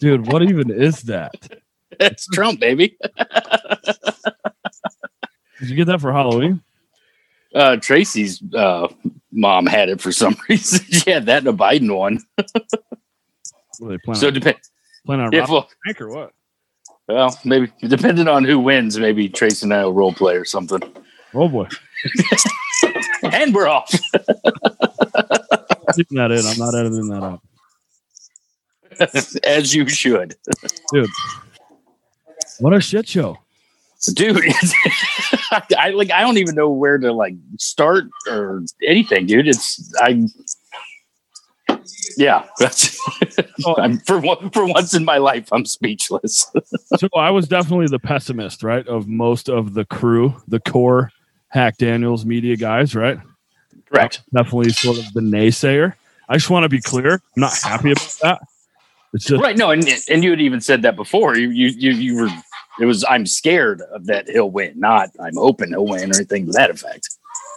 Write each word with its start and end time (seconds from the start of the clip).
Jesus. 0.00 0.18
Dude, 0.18 0.26
what 0.26 0.42
even 0.42 0.70
is 0.70 1.02
that? 1.02 1.34
It's 1.98 2.26
Trump, 2.28 2.60
baby. 2.60 2.96
Did 5.60 5.70
you 5.70 5.76
get 5.76 5.86
that 5.86 6.00
for 6.00 6.12
Halloween? 6.12 6.62
Uh, 7.54 7.76
Tracy's 7.76 8.42
uh, 8.54 8.88
mom 9.32 9.66
had 9.66 9.88
it 9.88 10.00
for 10.00 10.12
some 10.12 10.36
reason. 10.48 10.84
she 10.90 11.10
had 11.10 11.26
that 11.26 11.42
in 11.42 11.48
a 11.48 11.52
Biden 11.54 11.96
one. 11.96 12.20
What 13.78 13.88
they 13.90 13.98
planning 13.98 14.20
So 14.20 14.26
on, 14.28 14.34
depend. 14.34 14.58
planning 15.06 15.26
on 15.26 15.32
Yeah, 15.32 15.40
robbing 15.40 15.54
well, 15.54 15.68
the 15.70 15.76
bank 15.86 16.00
or 16.02 16.08
what? 16.10 16.32
well, 17.08 17.38
maybe 17.44 17.72
depending 17.80 18.28
on 18.28 18.44
who 18.44 18.58
wins, 18.58 18.98
maybe 18.98 19.28
Tracy 19.28 19.64
and 19.66 19.72
I 19.74 19.84
will 19.84 19.92
role 19.94 20.12
play 20.12 20.36
or 20.36 20.44
something. 20.44 20.82
Oh 21.34 21.48
boy. 21.48 21.68
And 23.32 23.54
we're 23.54 23.66
off. 23.68 23.90
Keeping 25.94 26.16
that 26.18 26.30
in. 26.30 26.46
I'm 26.46 26.58
not 26.58 26.74
editing 26.74 27.08
that 27.08 27.22
out. 27.24 27.40
As 29.44 29.74
you 29.74 29.88
should, 29.88 30.34
Dude. 30.92 31.10
What 32.58 32.72
a 32.74 32.80
shit 32.80 33.06
show. 33.08 33.38
dude. 34.14 34.38
I 35.76 35.90
like. 35.90 36.10
I 36.10 36.20
don't 36.20 36.38
even 36.38 36.54
know 36.54 36.70
where 36.70 36.96
to 36.98 37.12
like 37.12 37.34
start 37.58 38.04
or 38.28 38.62
anything, 38.86 39.26
dude. 39.26 39.48
It's 39.48 39.92
I. 40.00 40.26
Yeah, 42.16 42.46
that's. 42.58 42.98
I'm, 43.78 43.98
for 43.98 44.18
one, 44.18 44.50
for 44.50 44.64
once 44.66 44.94
in 44.94 45.04
my 45.04 45.18
life, 45.18 45.48
I'm 45.52 45.66
speechless. 45.66 46.50
so 46.96 47.08
I 47.14 47.30
was 47.30 47.48
definitely 47.48 47.88
the 47.88 47.98
pessimist, 47.98 48.62
right? 48.62 48.86
Of 48.86 49.06
most 49.08 49.48
of 49.48 49.74
the 49.74 49.84
crew, 49.84 50.34
the 50.48 50.60
core 50.60 51.10
Hack 51.48 51.76
Daniels 51.78 52.24
media 52.24 52.56
guys, 52.56 52.94
right? 52.94 53.18
Correct. 53.86 54.22
Definitely 54.32 54.70
sort 54.70 54.98
of 54.98 55.12
the 55.12 55.20
naysayer. 55.20 55.94
I 56.28 56.34
just 56.36 56.50
want 56.50 56.64
to 56.64 56.68
be 56.68 56.80
clear. 56.80 57.14
I'm 57.14 57.20
not 57.36 57.56
happy 57.62 57.92
about 57.92 58.16
that. 58.22 58.40
It's 59.16 59.24
just 59.24 59.42
Right. 59.42 59.56
No, 59.56 59.70
and 59.70 59.84
and 60.10 60.22
you 60.22 60.30
had 60.30 60.40
even 60.40 60.60
said 60.60 60.82
that 60.82 60.94
before. 60.94 61.36
You 61.36 61.48
you 61.48 61.68
you, 61.68 61.90
you 61.92 62.16
were. 62.16 62.28
It 62.78 62.84
was. 62.84 63.04
I'm 63.08 63.26
scared 63.26 63.80
of 63.92 64.06
that 64.06 64.28
he'll 64.28 64.50
win. 64.50 64.78
Not. 64.78 65.10
I'm 65.18 65.34
hoping 65.36 65.70
he'll 65.70 65.86
win 65.86 66.10
or 66.12 66.16
anything 66.16 66.46
to 66.46 66.52
that 66.52 66.70
effect. 66.70 67.08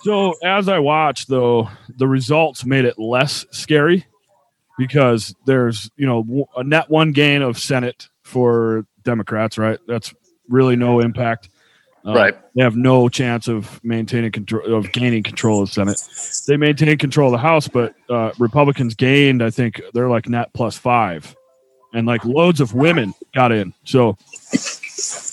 so 0.03 0.33
as 0.43 0.67
I 0.69 0.79
watched 0.79 1.27
though, 1.27 1.69
the 1.97 2.07
results 2.07 2.65
made 2.65 2.85
it 2.85 2.97
less 2.97 3.45
scary 3.51 4.05
because 4.77 5.35
there's, 5.45 5.91
you 5.97 6.07
know, 6.07 6.47
a 6.55 6.63
net 6.63 6.89
one 6.89 7.11
gain 7.11 7.41
of 7.41 7.59
Senate 7.59 8.07
for 8.23 8.85
Democrats, 9.03 9.57
right? 9.57 9.77
That's 9.87 10.13
really 10.47 10.77
no 10.77 11.01
impact. 11.01 11.49
Uh, 12.05 12.13
Right. 12.13 12.37
They 12.55 12.63
have 12.63 12.77
no 12.77 13.09
chance 13.09 13.49
of 13.49 13.83
maintaining 13.83 14.31
control 14.31 14.73
of 14.73 14.89
gaining 14.93 15.21
control 15.21 15.63
of 15.63 15.67
the 15.67 15.73
Senate. 15.73 16.01
They 16.47 16.55
maintain 16.55 16.97
control 16.97 17.27
of 17.27 17.33
the 17.33 17.37
House, 17.39 17.67
but 17.67 17.93
uh, 18.09 18.31
Republicans 18.39 18.95
gained. 18.95 19.43
I 19.43 19.49
think 19.49 19.81
they're 19.93 20.07
like 20.07 20.29
net 20.29 20.53
plus 20.53 20.77
five, 20.77 21.35
and 21.93 22.07
like 22.07 22.23
loads 22.25 22.61
of 22.61 22.73
women 22.73 23.13
got 23.33 23.51
in. 23.51 23.73
So 23.85 24.17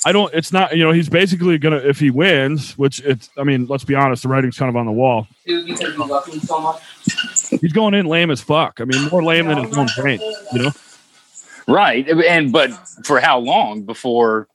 I 0.05 0.13
don't. 0.13 0.33
It's 0.35 0.53
not. 0.53 0.77
You 0.77 0.85
know, 0.85 0.93
he's 0.93 1.09
basically 1.09 1.59
gonna 1.59 1.79
if 1.79 1.99
he 1.99 2.11
wins, 2.11 2.79
which 2.79 3.01
it's. 3.01 3.29
I 3.37 3.45
mean, 3.45 3.67
let's 3.67 3.85
be 3.85 3.95
honest. 3.95 4.23
The 4.23 4.29
writing's 4.29 4.57
kind 4.57 4.69
of 4.69 4.77
on 4.77 4.87
the 4.87 4.93
wall. 4.93 5.27
Dude, 5.47 5.67
because 5.67 5.95
you 5.95 6.05
love 6.07 6.27
me 6.29 6.39
so. 6.39 6.79
He's 7.61 7.73
going 7.73 7.95
in 7.95 8.07
lame 8.07 8.31
as 8.31 8.41
fuck. 8.41 8.81
I 8.81 8.85
mean, 8.85 9.09
more 9.11 9.23
lame 9.23 9.47
than 9.49 9.65
his 9.65 9.77
own 9.77 9.89
brain. 9.97 10.21
You 10.53 10.63
know. 10.63 10.71
Right. 11.69 12.09
And 12.09 12.53
but 12.53 12.71
for 13.05 13.21
how 13.21 13.39
long 13.39 13.83
before 13.83 14.49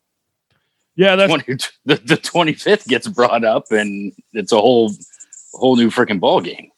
Yeah, 0.95 1.15
that's 1.15 1.29
20, 1.29 1.53
the 1.85 1.95
the 1.95 2.17
25th 2.17 2.87
gets 2.87 3.07
brought 3.07 3.43
up 3.43 3.71
and 3.71 4.13
it's 4.33 4.51
a 4.51 4.57
whole 4.57 4.93
whole 5.53 5.75
new 5.75 5.89
freaking 5.89 6.19
ball 6.19 6.41
game. 6.41 6.71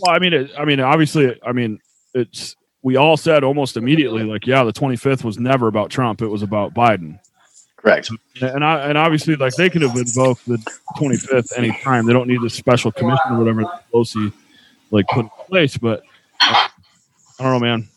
Well, 0.00 0.14
I 0.14 0.18
mean, 0.18 0.32
it, 0.32 0.50
I 0.58 0.64
mean, 0.64 0.80
obviously, 0.80 1.40
I 1.44 1.52
mean, 1.52 1.80
it's 2.14 2.56
we 2.88 2.96
all 2.96 3.18
said 3.18 3.44
almost 3.44 3.76
immediately, 3.76 4.24
like, 4.24 4.46
yeah, 4.46 4.64
the 4.64 4.72
25th 4.72 5.22
was 5.22 5.38
never 5.38 5.68
about 5.68 5.90
Trump; 5.90 6.22
it 6.22 6.28
was 6.28 6.42
about 6.42 6.72
Biden. 6.72 7.20
Correct. 7.76 8.10
And 8.40 8.64
I 8.64 8.88
and 8.88 8.96
obviously, 8.96 9.36
like, 9.36 9.52
they 9.56 9.68
could 9.68 9.82
have 9.82 9.94
invoked 9.94 10.46
the 10.46 10.56
25th 10.96 11.52
anytime. 11.58 12.06
They 12.06 12.14
don't 12.14 12.28
need 12.28 12.40
this 12.40 12.54
special 12.54 12.90
commission 12.90 13.26
or 13.32 13.38
whatever 13.40 13.64
Pelosi 13.92 14.32
like 14.90 15.06
put 15.08 15.26
in 15.26 15.30
place. 15.50 15.76
But 15.76 16.00
uh, 16.40 16.68
I 17.38 17.42
don't 17.42 17.52
know, 17.52 17.60
man. 17.60 17.88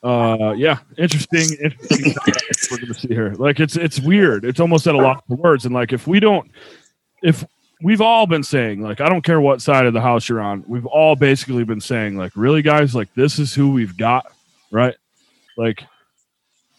Uh, 0.00 0.52
yeah, 0.52 0.78
interesting. 0.96 1.48
interesting 1.60 2.14
we're 2.70 2.78
gonna 2.78 2.94
see 2.94 3.08
here. 3.08 3.34
Like, 3.34 3.58
it's 3.58 3.76
it's 3.76 3.98
weird. 3.98 4.44
It's 4.44 4.60
almost 4.60 4.86
at 4.86 4.94
a 4.94 4.98
loss 4.98 5.20
for 5.26 5.34
words. 5.34 5.64
And 5.64 5.74
like, 5.74 5.92
if 5.92 6.06
we 6.06 6.20
don't, 6.20 6.48
if 7.24 7.44
we've 7.82 8.00
all 8.00 8.26
been 8.26 8.42
saying 8.42 8.80
like 8.82 9.00
i 9.00 9.08
don't 9.08 9.22
care 9.22 9.40
what 9.40 9.62
side 9.62 9.86
of 9.86 9.92
the 9.92 10.00
house 10.00 10.28
you're 10.28 10.40
on 10.40 10.64
we've 10.66 10.86
all 10.86 11.14
basically 11.14 11.64
been 11.64 11.80
saying 11.80 12.16
like 12.16 12.32
really 12.34 12.62
guys 12.62 12.94
like 12.94 13.12
this 13.14 13.38
is 13.38 13.54
who 13.54 13.70
we've 13.70 13.96
got 13.96 14.26
right? 14.70 14.94
Like 15.56 15.84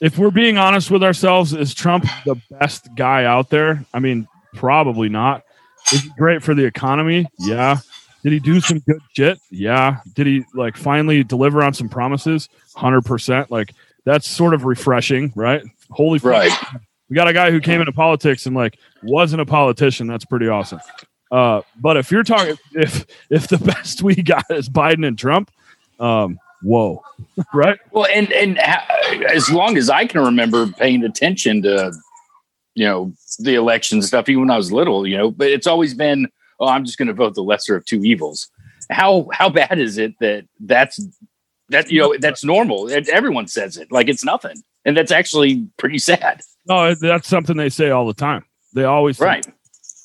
if 0.02 0.18
we're 0.18 0.32
being 0.32 0.58
honest 0.58 0.92
with 0.92 1.04
ourselves 1.04 1.54
is 1.54 1.74
trump 1.74 2.06
the 2.26 2.36
best 2.52 2.90
guy 2.96 3.26
out 3.26 3.50
there? 3.50 3.86
I 3.94 4.00
mean 4.00 4.28
probably 4.54 5.10
not. 5.10 5.44
Is 5.94 6.04
he 6.04 6.10
great 6.18 6.44
for 6.44 6.54
the 6.54 6.66
economy? 6.66 7.28
Yeah. 7.38 7.78
Did 8.24 8.34
he 8.34 8.40
do 8.40 8.60
some 8.60 8.80
good 8.80 9.00
shit? 9.14 9.40
Yeah. 9.50 10.00
Did 10.14 10.28
he 10.28 10.46
like 10.54 10.76
finally 10.78 11.24
deliver 11.24 11.64
on 11.64 11.74
some 11.74 11.90
promises? 11.90 12.50
100% 12.76 13.50
like 13.50 13.74
that's 14.06 14.30
sort 14.30 14.54
of 14.54 14.66
refreshing 14.66 15.32
right? 15.36 15.64
Holy 15.92 16.20
fuck. 16.20 16.82
We 17.10 17.16
got 17.16 17.28
a 17.28 17.34
guy 17.34 17.52
who 17.52 17.60
came 17.60 17.80
into 17.82 17.92
politics 17.92 18.46
and 18.46 18.56
like 18.56 18.78
wasn't 19.02 19.42
a 19.42 19.46
politician. 19.46 20.08
That's 20.08 20.26
pretty 20.26 20.48
awesome. 20.48 20.80
Uh, 21.32 21.62
but 21.80 21.98
if 21.98 22.12
you're 22.12 22.24
talking, 22.24 22.58
if 22.74 23.06
if 23.30 23.48
the 23.48 23.58
best 23.66 24.02
we 24.02 24.16
got 24.16 24.46
is 24.50 24.70
Biden 24.70 25.06
and 25.06 25.18
Trump, 25.18 25.52
um, 26.00 26.40
whoa, 26.62 27.04
right? 27.54 27.80
Well, 27.92 28.08
and 28.14 28.32
and 28.32 28.60
as 28.60 29.50
long 29.52 29.78
as 29.78 29.90
I 29.90 30.06
can 30.06 30.22
remember 30.22 30.68
paying 30.68 31.04
attention 31.04 31.62
to 31.64 31.94
you 32.76 32.86
know 32.86 33.14
the 33.40 33.56
election 33.56 34.02
stuff, 34.02 34.30
even 34.30 34.42
when 34.42 34.52
I 34.52 34.58
was 34.58 34.72
little, 34.72 35.08
you 35.08 35.18
know, 35.18 35.32
but 35.32 35.48
it's 35.48 35.68
always 35.68 35.94
been, 35.94 36.28
oh, 36.60 36.68
I'm 36.68 36.86
just 36.86 36.98
going 36.98 37.08
to 37.08 37.14
vote 37.14 37.36
the 37.36 37.44
lesser 37.44 37.76
of 37.76 37.86
two 37.86 38.04
evils. 38.04 38.50
How 38.90 39.28
how 39.32 39.50
bad 39.50 39.80
is 39.80 39.98
it 39.98 40.16
that 40.20 40.46
that's 40.60 41.00
that 41.70 41.92
you 41.92 42.02
know 42.02 42.16
that's 42.20 42.44
normal? 42.44 42.90
Everyone 42.92 43.48
says 43.48 43.78
it 43.78 43.92
like 43.92 44.10
it's 44.10 44.24
nothing, 44.24 44.64
and 44.84 44.98
that's 44.98 45.12
actually 45.12 45.68
pretty 45.78 46.00
sad. 46.00 46.42
No, 46.70 46.94
that's 46.96 47.28
something 47.28 47.58
they 47.58 47.70
say 47.70 47.90
all 47.90 48.06
the 48.08 48.14
time. 48.14 48.46
They 48.74 48.84
always 48.86 49.18
say 49.18 49.26
Right. 49.26 49.48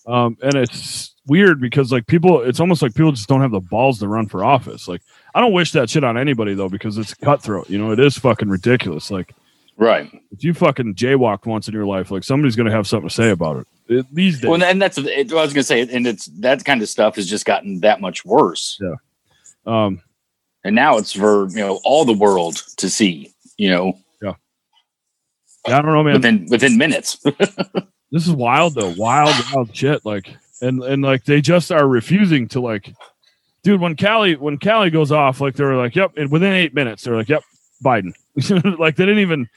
Um, 0.06 0.36
and 0.42 0.54
it's 0.54 1.14
weird 1.26 1.60
because 1.60 1.92
like 1.92 2.06
people, 2.06 2.42
it's 2.42 2.60
almost 2.60 2.82
like 2.82 2.94
people 2.94 3.12
just 3.12 3.28
don't 3.28 3.40
have 3.40 3.50
the 3.52 3.60
balls 3.60 3.98
to 4.00 4.08
run 4.08 4.26
for 4.28 4.44
office. 4.44 4.88
Like 4.88 5.02
I 5.34 5.40
don't 5.40 5.52
wish 5.52 5.72
that 5.72 5.88
shit 5.90 6.04
on 6.04 6.18
anybody 6.18 6.54
though 6.54 6.68
because 6.68 6.98
it's 6.98 7.14
cutthroat. 7.14 7.70
You 7.70 7.78
know, 7.78 7.92
it 7.92 8.00
is 8.00 8.18
fucking 8.18 8.48
ridiculous. 8.48 9.10
Like 9.10 9.32
Right. 9.76 10.10
if 10.30 10.44
you 10.44 10.54
fucking 10.54 10.94
jaywalked 10.94 11.46
once 11.46 11.68
in 11.68 11.74
your 11.74 11.86
life, 11.86 12.10
like 12.10 12.24
somebody's 12.24 12.56
gonna 12.56 12.70
have 12.70 12.86
something 12.86 13.08
to 13.08 13.14
say 13.14 13.30
about 13.30 13.58
it. 13.58 13.66
It- 13.88 14.06
these 14.14 14.40
days. 14.40 14.48
Well, 14.48 14.62
and 14.62 14.80
that's 14.80 14.96
it, 14.98 15.30
I 15.32 15.34
was 15.34 15.52
going 15.52 15.62
to 15.62 15.62
say, 15.64 15.82
and 15.82 16.06
it's 16.06 16.24
that 16.40 16.64
kind 16.64 16.80
of 16.80 16.88
stuff 16.88 17.16
has 17.16 17.26
just 17.28 17.44
gotten 17.44 17.80
that 17.80 18.00
much 18.00 18.24
worse. 18.24 18.78
Yeah. 18.80 18.94
Um, 19.66 20.00
and 20.64 20.74
now 20.74 20.96
it's 20.96 21.12
for 21.12 21.48
you 21.50 21.56
know 21.58 21.80
all 21.84 22.04
the 22.06 22.14
world 22.14 22.62
to 22.78 22.88
see 22.88 23.30
you 23.58 23.68
know 23.70 23.98
I 25.66 25.80
don't 25.80 25.86
know, 25.86 26.02
man. 26.02 26.14
within 26.14 26.46
within 26.50 26.78
minutes. 26.78 27.24
This 28.14 28.28
is 28.28 28.32
wild 28.32 28.76
though. 28.76 28.94
Wild 28.96 29.34
wild 29.52 29.74
shit 29.74 30.06
like 30.06 30.36
and 30.62 30.84
and 30.84 31.02
like 31.02 31.24
they 31.24 31.40
just 31.40 31.72
are 31.72 31.88
refusing 31.88 32.46
to 32.48 32.60
like 32.60 32.94
dude 33.64 33.80
when 33.80 33.96
Callie 33.96 34.36
when 34.36 34.56
Callie 34.56 34.90
goes 34.90 35.10
off 35.10 35.40
like 35.40 35.56
they 35.56 35.64
were 35.64 35.74
like 35.74 35.96
yep 35.96 36.12
and 36.16 36.30
within 36.30 36.52
eight 36.52 36.74
minutes 36.74 37.02
they're 37.02 37.16
like 37.16 37.28
yep 37.28 37.42
Biden. 37.84 38.14
Like 38.78 38.94
they 38.94 39.04
didn't 39.04 39.18
even 39.18 39.48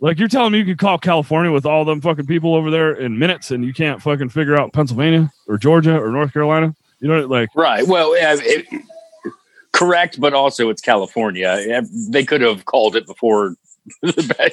like 0.00 0.18
you're 0.18 0.28
telling 0.28 0.52
me 0.52 0.60
you 0.60 0.64
could 0.64 0.78
call 0.78 0.96
California 0.96 1.52
with 1.52 1.66
all 1.66 1.84
them 1.84 2.00
fucking 2.00 2.26
people 2.26 2.54
over 2.54 2.70
there 2.70 2.94
in 2.94 3.18
minutes 3.18 3.50
and 3.50 3.66
you 3.66 3.74
can't 3.74 4.00
fucking 4.00 4.30
figure 4.30 4.58
out 4.58 4.72
Pennsylvania 4.72 5.30
or 5.46 5.58
Georgia 5.58 5.98
or 5.98 6.10
North 6.10 6.32
Carolina? 6.32 6.74
You 7.00 7.08
know 7.08 7.16
what 7.16 7.24
it 7.24 7.28
like 7.28 7.48
right. 7.54 7.86
Well 7.86 8.16
yeah, 8.16 8.34
it, 8.38 8.66
correct 9.72 10.18
but 10.18 10.32
also 10.32 10.70
it's 10.70 10.80
california. 10.80 11.82
They 12.08 12.24
could 12.24 12.40
have 12.40 12.64
called 12.64 12.96
it 12.96 13.06
before 13.06 13.56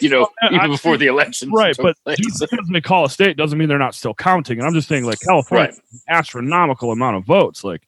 you 0.02 0.10
know 0.10 0.28
I- 0.42 0.56
even 0.56 0.72
before 0.72 0.98
the 0.98 1.08
election 1.08 1.52
right 1.52 1.76
but 1.78 1.98
place. 2.04 2.18
just 2.18 2.40
because 2.50 2.68
they 2.72 2.82
call 2.82 3.06
a 3.06 3.10
state 3.10 3.38
doesn't 3.38 3.58
mean 3.58 3.68
they're 3.70 3.78
not 3.78 3.96
still 3.96 4.14
counting 4.14 4.60
and 4.60 4.68
I'm 4.68 4.74
just 4.74 4.88
saying 4.88 5.06
like 5.06 5.20
California 5.20 5.68
right 5.72 5.80
astronomical 6.10 6.92
amount 6.92 7.18
of 7.18 7.26
votes 7.26 7.64
like 7.64 7.82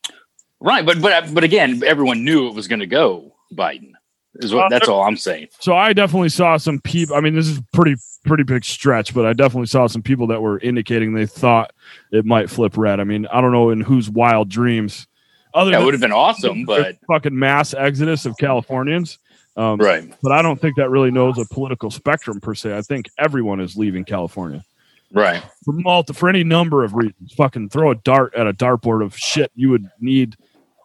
right 0.60 0.86
but 0.86 1.02
but 1.02 1.34
but 1.34 1.44
again 1.44 1.82
everyone 1.86 2.24
knew 2.26 2.48
it 2.48 2.54
was 2.56 2.68
going 2.68 2.80
to 2.80 2.88
go 2.88 3.34
biden 3.54 3.92
is 4.36 4.54
what 4.54 4.66
Uh, 4.66 4.70
that's 4.70 4.88
all 4.88 5.04
i'm 5.04 5.18
saying 5.18 5.48
So 5.60 5.76
I 5.76 5.92
definitely 5.94 6.30
saw 6.30 6.56
some 6.58 6.80
people. 6.82 7.16
I 7.16 7.20
mean, 7.22 7.34
this 7.34 7.48
is 7.48 7.60
pretty 7.74 7.96
pretty 8.26 8.44
big 8.44 8.64
stretch, 8.64 9.14
but 9.14 9.26
I 9.26 9.34
definitely 9.34 9.66
saw 9.68 9.88
some 9.88 10.04
people 10.04 10.28
that 10.28 10.42
were 10.42 10.60
indicating 10.60 11.14
they 11.14 11.26
thought 11.26 11.72
it 12.12 12.26
might 12.26 12.50
flip 12.50 12.78
red. 12.78 13.00
I 13.00 13.06
mean, 13.06 13.26
I 13.28 13.42
don't 13.42 13.52
know 13.52 13.72
in 13.72 13.82
whose 13.82 14.10
wild 14.10 14.50
dreams. 14.50 15.08
Other 15.56 15.72
that 15.72 15.82
would 15.84 15.96
have 15.96 16.02
been 16.02 16.12
awesome 16.12 16.64
but 16.64 16.98
fucking 17.08 17.38
mass 17.38 17.74
exodus 17.74 18.26
of 18.28 18.38
Californians. 18.38 19.18
Um, 19.60 19.78
right 19.78 20.10
But 20.24 20.32
I 20.32 20.42
don't 20.42 20.60
think 20.60 20.78
that 20.78 20.90
really 20.90 21.12
knows 21.12 21.38
a 21.38 21.46
political 21.54 21.92
spectrum 21.92 22.40
per 22.40 22.56
se. 22.56 22.78
I 22.78 22.82
think 22.82 23.08
everyone 23.18 23.60
is 23.60 23.76
leaving 23.76 24.06
California 24.06 24.64
right 25.12 25.44
for 25.66 25.74
multi 25.74 26.14
for 26.14 26.30
any 26.30 26.44
number 26.44 26.84
of 26.84 26.94
reasons. 26.94 27.34
Fucking 27.34 27.70
throw 27.70 27.92
a 27.92 27.96
dart 27.96 28.34
at 28.36 28.48
a 28.48 28.54
dartboard 28.54 29.04
of 29.04 29.18
shit 29.18 29.52
you 29.56 29.70
would 29.70 29.90
need 30.00 30.36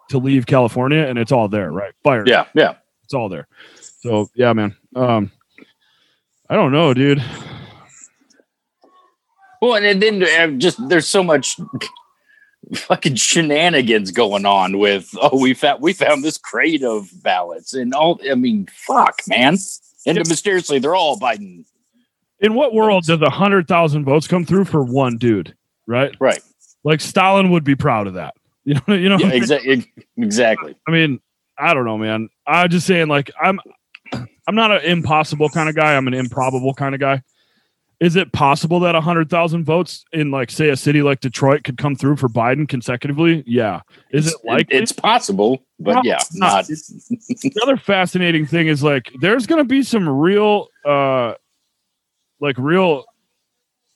to 0.08 0.18
leave 0.18 0.46
California, 0.46 0.98
and 0.98 1.18
it's 1.18 1.32
all 1.32 1.48
there, 1.48 1.70
right? 1.70 1.92
Fire. 2.02 2.24
yeah 2.26 2.46
yeah 2.54 2.74
It's 3.04 3.14
all 3.14 3.28
there. 3.28 3.46
So 4.00 4.28
yeah, 4.34 4.52
man. 4.52 4.76
Um, 4.96 5.30
I 6.48 6.56
don't 6.56 6.72
know, 6.72 6.92
dude. 6.92 7.22
Well, 9.62 9.76
and 9.76 10.02
then 10.02 10.22
uh, 10.22 10.58
just 10.58 10.88
there's 10.88 11.06
so 11.06 11.22
much 11.22 11.58
fucking 12.74 13.14
shenanigans 13.14 14.10
going 14.10 14.46
on 14.46 14.78
with 14.78 15.14
oh 15.20 15.40
we 15.40 15.54
found 15.54 15.82
we 15.82 15.92
found 15.92 16.24
this 16.24 16.38
crate 16.38 16.82
of 16.82 17.10
ballots 17.22 17.74
and 17.74 17.94
all 17.94 18.20
I 18.30 18.34
mean 18.34 18.68
fuck 18.72 19.20
man 19.26 19.56
and 20.06 20.18
mysteriously 20.28 20.78
they're 20.78 20.94
all 20.94 21.18
Biden 21.18 21.64
In 22.40 22.54
what 22.54 22.74
world 22.74 23.04
does 23.04 23.20
a 23.20 23.30
hundred 23.30 23.68
thousand 23.68 24.04
votes 24.04 24.26
come 24.26 24.44
through 24.44 24.66
for 24.66 24.82
one 24.82 25.18
dude? 25.18 25.54
Right? 25.86 26.14
right 26.20 26.40
Like 26.84 27.00
Stalin 27.00 27.50
would 27.50 27.64
be 27.64 27.74
proud 27.74 28.06
of 28.06 28.14
that. 28.14 28.34
You 28.66 28.80
know, 28.88 28.94
you 28.94 29.10
know. 29.10 29.18
yeah 29.18 29.28
exactly 29.28 29.92
exactly 30.16 30.74
I 30.88 30.90
mean, 30.90 31.20
I 31.58 31.74
don't 31.74 31.84
know, 31.84 31.98
man. 31.98 32.28
I'm 32.46 32.68
just 32.68 32.86
saying, 32.86 33.08
like, 33.08 33.30
I'm, 33.40 33.60
I'm 34.46 34.54
not 34.54 34.70
an 34.70 34.82
impossible 34.84 35.48
kind 35.48 35.68
of 35.68 35.74
guy. 35.74 35.94
I'm 35.94 36.06
an 36.06 36.14
improbable 36.14 36.74
kind 36.74 36.94
of 36.94 37.00
guy. 37.00 37.22
Is 38.00 38.16
it 38.16 38.32
possible 38.32 38.80
that 38.80 38.94
hundred 38.96 39.30
thousand 39.30 39.64
votes 39.64 40.04
in, 40.12 40.30
like, 40.30 40.50
say, 40.50 40.68
a 40.68 40.76
city 40.76 41.02
like 41.02 41.20
Detroit 41.20 41.64
could 41.64 41.78
come 41.78 41.94
through 41.94 42.16
for 42.16 42.28
Biden 42.28 42.68
consecutively? 42.68 43.44
Yeah. 43.46 43.80
Is 44.10 44.26
it 44.26 44.36
like 44.44 44.66
it's 44.70 44.92
possible 44.92 45.64
but 45.78 45.92
Probably 45.92 46.10
yeah 46.10 46.18
not. 46.34 46.54
not 46.54 46.66
the 46.66 47.60
other 47.62 47.76
fascinating 47.76 48.46
thing 48.46 48.68
is 48.68 48.82
like 48.82 49.10
there's 49.20 49.46
going 49.46 49.58
to 49.58 49.64
be 49.64 49.82
some 49.82 50.08
real 50.08 50.68
uh 50.84 51.34
like 52.40 52.56
real 52.58 53.04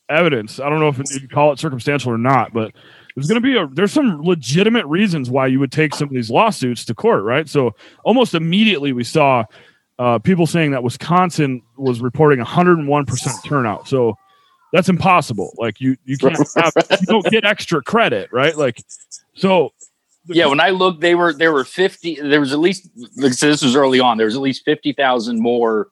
evidence 0.08 0.58
i 0.58 0.68
don't 0.68 0.80
know 0.80 0.88
if 0.88 0.98
you 1.22 1.28
call 1.28 1.52
it 1.52 1.58
circumstantial 1.58 2.12
or 2.12 2.18
not 2.18 2.52
but 2.52 2.72
there's 3.14 3.28
going 3.28 3.40
to 3.40 3.46
be 3.46 3.56
a 3.56 3.66
there's 3.68 3.92
some 3.92 4.22
legitimate 4.22 4.86
reasons 4.86 5.30
why 5.30 5.46
you 5.46 5.60
would 5.60 5.72
take 5.72 5.94
some 5.94 6.08
of 6.08 6.14
these 6.14 6.30
lawsuits 6.30 6.84
to 6.84 6.94
court 6.94 7.22
right 7.22 7.48
so 7.48 7.74
almost 8.04 8.34
immediately 8.34 8.92
we 8.92 9.04
saw 9.04 9.44
uh, 9.98 10.18
people 10.18 10.46
saying 10.46 10.70
that 10.72 10.82
wisconsin 10.82 11.62
was 11.76 12.00
reporting 12.00 12.44
101% 12.44 13.44
turnout. 13.44 13.88
So 13.88 14.16
that's 14.72 14.88
impossible. 14.88 15.54
Like 15.58 15.80
you 15.80 15.96
you 16.04 16.16
can't 16.16 16.36
have, 16.56 16.72
you 17.00 17.06
don't 17.06 17.26
get 17.26 17.44
extra 17.44 17.82
credit 17.82 18.30
right? 18.32 18.56
Like 18.56 18.82
so 19.34 19.72
yeah 20.26 20.46
when 20.46 20.60
I 20.60 20.70
looked 20.70 21.00
they 21.00 21.14
were 21.14 21.32
there 21.32 21.52
were 21.52 21.64
50 21.64 22.20
there 22.22 22.40
was 22.40 22.52
at 22.52 22.58
least 22.58 22.88
this 23.16 23.62
was 23.62 23.74
early 23.74 23.98
on 24.00 24.18
there 24.18 24.26
was 24.26 24.36
at 24.36 24.42
least 24.42 24.64
50,000 24.64 25.40
more 25.40 25.88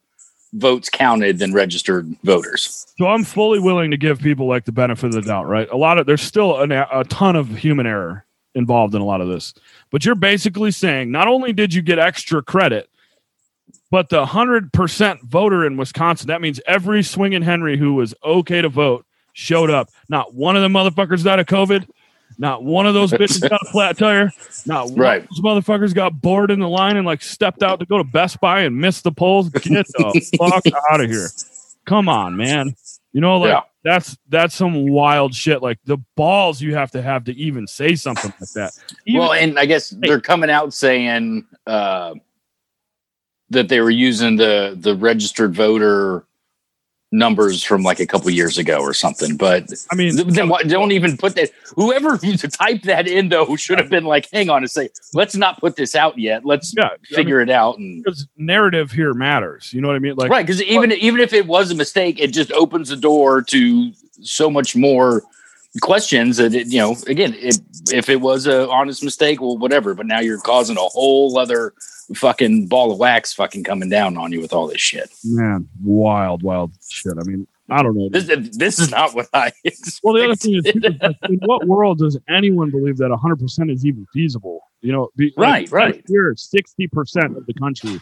votes 0.52 0.88
counted 0.88 1.38
than 1.38 1.52
registered 1.52 2.14
voters. 2.22 2.86
So 2.98 3.06
I'm 3.06 3.24
fully 3.24 3.58
willing 3.58 3.90
to 3.90 3.96
give 3.96 4.20
people 4.20 4.46
like 4.46 4.64
the 4.64 4.72
benefit 4.72 5.06
of 5.06 5.12
the 5.12 5.22
doubt, 5.22 5.46
right? 5.46 5.68
A 5.70 5.76
lot 5.76 5.98
of 5.98 6.06
there's 6.06 6.22
still 6.22 6.60
an, 6.60 6.72
a 6.72 7.04
ton 7.08 7.36
of 7.36 7.48
human 7.48 7.86
error 7.86 8.24
involved 8.54 8.94
in 8.94 9.02
a 9.02 9.04
lot 9.04 9.20
of 9.20 9.28
this, 9.28 9.52
but 9.90 10.04
you're 10.04 10.14
basically 10.14 10.70
saying 10.70 11.10
not 11.10 11.28
only 11.28 11.52
did 11.52 11.74
you 11.74 11.82
get 11.82 11.98
extra 11.98 12.42
credit, 12.42 12.88
but 13.90 14.08
the 14.08 14.26
hundred 14.26 14.72
percent 14.72 15.22
voter 15.22 15.64
in 15.66 15.76
Wisconsin. 15.76 16.28
That 16.28 16.40
means 16.40 16.60
every 16.66 17.02
swinging 17.02 17.42
Henry 17.42 17.76
who 17.76 17.94
was 17.94 18.14
okay 18.24 18.60
to 18.62 18.68
vote 18.68 19.04
showed 19.32 19.70
up. 19.70 19.88
Not 20.08 20.34
one 20.34 20.56
of 20.56 20.62
the 20.62 20.68
motherfuckers 20.68 21.22
died 21.24 21.38
of 21.40 21.46
COVID. 21.46 21.88
Not 22.38 22.64
one 22.64 22.86
of 22.86 22.94
those 22.94 23.12
bitches 23.12 23.48
got 23.48 23.60
a 23.62 23.70
flat 23.70 23.96
tire. 23.96 24.30
Not 24.66 24.90
one 24.90 24.98
Right. 24.98 25.22
of 25.22 25.28
those 25.28 25.40
motherfuckers 25.40 25.94
got 25.94 26.20
bored 26.20 26.50
in 26.50 26.58
the 26.60 26.68
line 26.68 26.96
and 26.96 27.06
like 27.06 27.22
stepped 27.22 27.62
out 27.62 27.78
to 27.80 27.86
go 27.86 27.98
to 27.98 28.04
Best 28.04 28.40
Buy 28.40 28.62
and 28.62 28.76
missed 28.78 29.04
the 29.04 29.12
polls. 29.12 29.48
Get 29.50 29.86
the 29.86 30.30
fuck 30.38 30.64
out 30.90 31.00
of 31.00 31.08
here. 31.10 31.28
Come 31.86 32.08
on, 32.08 32.36
man. 32.36 32.74
You 33.12 33.20
know, 33.20 33.38
like 33.38 33.50
Yeah. 33.50 33.60
that's 33.84 34.16
that's 34.28 34.54
some 34.54 34.88
wild 34.88 35.34
shit. 35.34 35.62
Like 35.62 35.78
the 35.84 35.98
balls 36.16 36.60
you 36.60 36.74
have 36.74 36.90
to 36.90 37.00
have 37.00 37.24
to 37.24 37.32
even 37.36 37.66
say 37.66 37.94
something 37.94 38.32
like 38.40 38.50
that. 38.50 38.72
Even- 39.06 39.20
well, 39.20 39.32
and 39.32 39.58
I 39.58 39.64
guess 39.64 39.90
they're 39.90 40.20
coming 40.20 40.50
out 40.50 40.74
saying 40.74 41.46
uh, 41.66 42.14
that 43.50 43.68
they 43.68 43.80
were 43.80 43.90
using 43.90 44.36
the 44.36 44.76
the 44.78 44.94
registered 44.94 45.54
voter 45.54 46.24
numbers 47.12 47.62
from 47.62 47.82
like 47.82 48.00
a 48.00 48.06
couple 48.06 48.28
years 48.30 48.58
ago 48.58 48.78
or 48.78 48.92
something. 48.92 49.36
But 49.36 49.72
I 49.90 49.94
mean, 49.94 50.16
then 50.28 50.48
why, 50.48 50.62
don't 50.62 50.92
even 50.92 51.16
put 51.16 51.34
that. 51.36 51.50
Whoever 51.76 52.16
typed 52.18 52.84
that 52.84 53.06
in 53.06 53.28
though 53.28 53.56
should 53.56 53.78
have 53.78 53.88
been 53.88 54.04
like, 54.04 54.28
hang 54.32 54.50
on 54.50 54.64
a 54.64 54.68
say, 54.68 54.90
let's 55.14 55.36
not 55.36 55.60
put 55.60 55.76
this 55.76 55.94
out 55.94 56.18
yet. 56.18 56.44
Let's 56.44 56.74
yeah, 56.76 56.84
I 56.84 56.90
mean, 56.90 56.98
figure 57.10 57.40
it 57.40 57.50
out 57.50 57.78
and. 57.78 58.02
because 58.02 58.26
narrative 58.36 58.90
here 58.90 59.14
matters. 59.14 59.72
You 59.72 59.80
know 59.80 59.88
what 59.88 59.96
I 59.96 60.00
mean? 60.00 60.16
Like, 60.16 60.30
right, 60.30 60.44
because 60.44 60.62
even 60.62 60.92
even 60.92 61.20
if 61.20 61.32
it 61.32 61.46
was 61.46 61.70
a 61.70 61.74
mistake, 61.74 62.18
it 62.20 62.32
just 62.32 62.52
opens 62.52 62.88
the 62.88 62.96
door 62.96 63.42
to 63.42 63.92
so 64.22 64.50
much 64.50 64.74
more 64.74 65.22
questions 65.80 66.36
that 66.38 66.54
it, 66.54 66.68
you 66.68 66.78
know. 66.78 66.96
Again, 67.06 67.34
if 67.38 67.56
if 67.92 68.08
it 68.08 68.20
was 68.20 68.46
a 68.46 68.68
honest 68.68 69.02
mistake, 69.02 69.40
well, 69.40 69.58
whatever. 69.58 69.94
But 69.94 70.06
now 70.06 70.20
you're 70.20 70.40
causing 70.40 70.76
a 70.76 70.80
whole 70.80 71.38
other 71.38 71.74
fucking 72.14 72.66
ball 72.66 72.92
of 72.92 72.98
wax 72.98 73.32
fucking 73.32 73.64
coming 73.64 73.88
down 73.88 74.16
on 74.16 74.32
you 74.32 74.40
with 74.40 74.52
all 74.52 74.66
this 74.68 74.80
shit. 74.80 75.10
man, 75.24 75.68
wild, 75.82 76.42
wild 76.42 76.72
shit. 76.88 77.14
I 77.18 77.24
mean, 77.24 77.46
I 77.68 77.82
don't 77.82 77.96
know. 77.96 78.08
This 78.08 78.26
this 78.56 78.78
is 78.78 78.90
not 78.90 79.14
what 79.14 79.28
I. 79.32 79.52
Well, 80.02 80.14
the 80.14 80.24
other 80.24 80.36
thing 80.36 80.54
is, 80.54 80.66
expected. 80.66 81.02
like, 81.02 81.16
in 81.28 81.40
what 81.44 81.66
world 81.66 81.98
does 81.98 82.18
anyone 82.28 82.70
believe 82.70 82.98
that 82.98 83.10
100% 83.10 83.72
is 83.72 83.84
even 83.84 84.06
feasible? 84.12 84.60
You 84.82 84.92
know, 84.92 85.08
be, 85.16 85.32
Right, 85.36 85.70
right. 85.72 86.04
Here, 86.06 86.34
60% 86.34 87.36
of 87.36 87.46
the 87.46 87.54
country. 87.54 88.00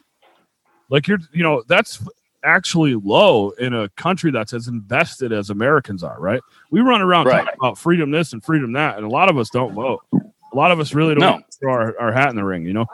Like, 0.90 1.08
you're, 1.08 1.20
you 1.32 1.42
know, 1.42 1.62
that's 1.66 2.04
actually 2.44 2.94
low 2.94 3.50
in 3.50 3.72
a 3.74 3.88
country 3.90 4.30
that's 4.30 4.52
as 4.52 4.68
invested 4.68 5.32
as 5.32 5.50
Americans 5.50 6.02
are, 6.02 6.18
right? 6.20 6.40
We 6.70 6.80
run 6.80 7.00
around 7.00 7.26
Right. 7.26 7.44
talking 7.44 7.58
about 7.58 7.78
freedom 7.78 8.10
this 8.10 8.32
and 8.32 8.42
freedom 8.44 8.72
that, 8.74 8.96
and 8.96 9.04
a 9.06 9.08
lot 9.08 9.28
of 9.28 9.38
us 9.38 9.50
don't 9.50 9.74
vote. 9.74 10.00
A 10.12 10.56
lot 10.56 10.70
of 10.70 10.78
us 10.78 10.94
really 10.94 11.14
don't 11.14 11.38
No. 11.40 11.42
throw 11.60 11.72
our, 11.72 11.98
our 12.00 12.12
hat 12.12 12.30
in 12.30 12.36
the 12.36 12.44
ring, 12.44 12.64
you 12.64 12.72
know? 12.72 12.86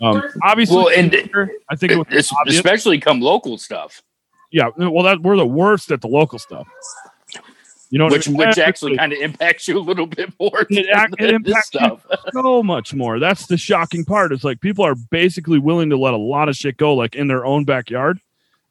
Um, 0.00 0.22
obviously, 0.42 0.76
Well, 0.76 0.90
and 0.96 1.12
I 1.68 1.74
think 1.76 1.92
it 1.92 1.96
was 1.98 2.06
es- 2.12 2.32
obvious. 2.32 2.56
especially 2.56 3.00
come 3.00 3.20
local 3.20 3.58
stuff, 3.58 4.02
yeah, 4.52 4.68
well, 4.76 5.02
that 5.02 5.20
we're 5.22 5.36
the 5.36 5.44
worst 5.46 5.90
at 5.90 6.00
the 6.00 6.08
local 6.08 6.38
stuff. 6.38 6.66
You 7.90 7.98
know, 7.98 8.04
what 8.04 8.12
I 8.12 8.16
which 8.16 8.28
mean? 8.28 8.36
which 8.36 8.58
actually 8.58 8.98
kind 8.98 9.14
of 9.14 9.18
impacts 9.20 9.66
you 9.66 9.78
a 9.78 9.80
little 9.80 10.06
bit 10.06 10.30
more. 10.38 10.60
It 10.68 10.68
than 10.68 10.78
ac- 10.78 11.14
it 11.18 11.18
this 11.18 11.30
impacts 11.32 11.70
you. 11.74 11.80
stuff. 11.80 12.06
so 12.34 12.62
much 12.62 12.92
more. 12.92 13.18
That's 13.18 13.46
the 13.46 13.56
shocking 13.56 14.04
part. 14.04 14.30
It's 14.30 14.44
like 14.44 14.60
people 14.60 14.84
are 14.84 14.94
basically 14.94 15.58
willing 15.58 15.88
to 15.90 15.96
let 15.96 16.12
a 16.12 16.18
lot 16.18 16.50
of 16.50 16.54
shit 16.56 16.76
go, 16.76 16.92
like 16.94 17.14
in 17.16 17.28
their 17.28 17.46
own 17.46 17.64
backyard, 17.64 18.20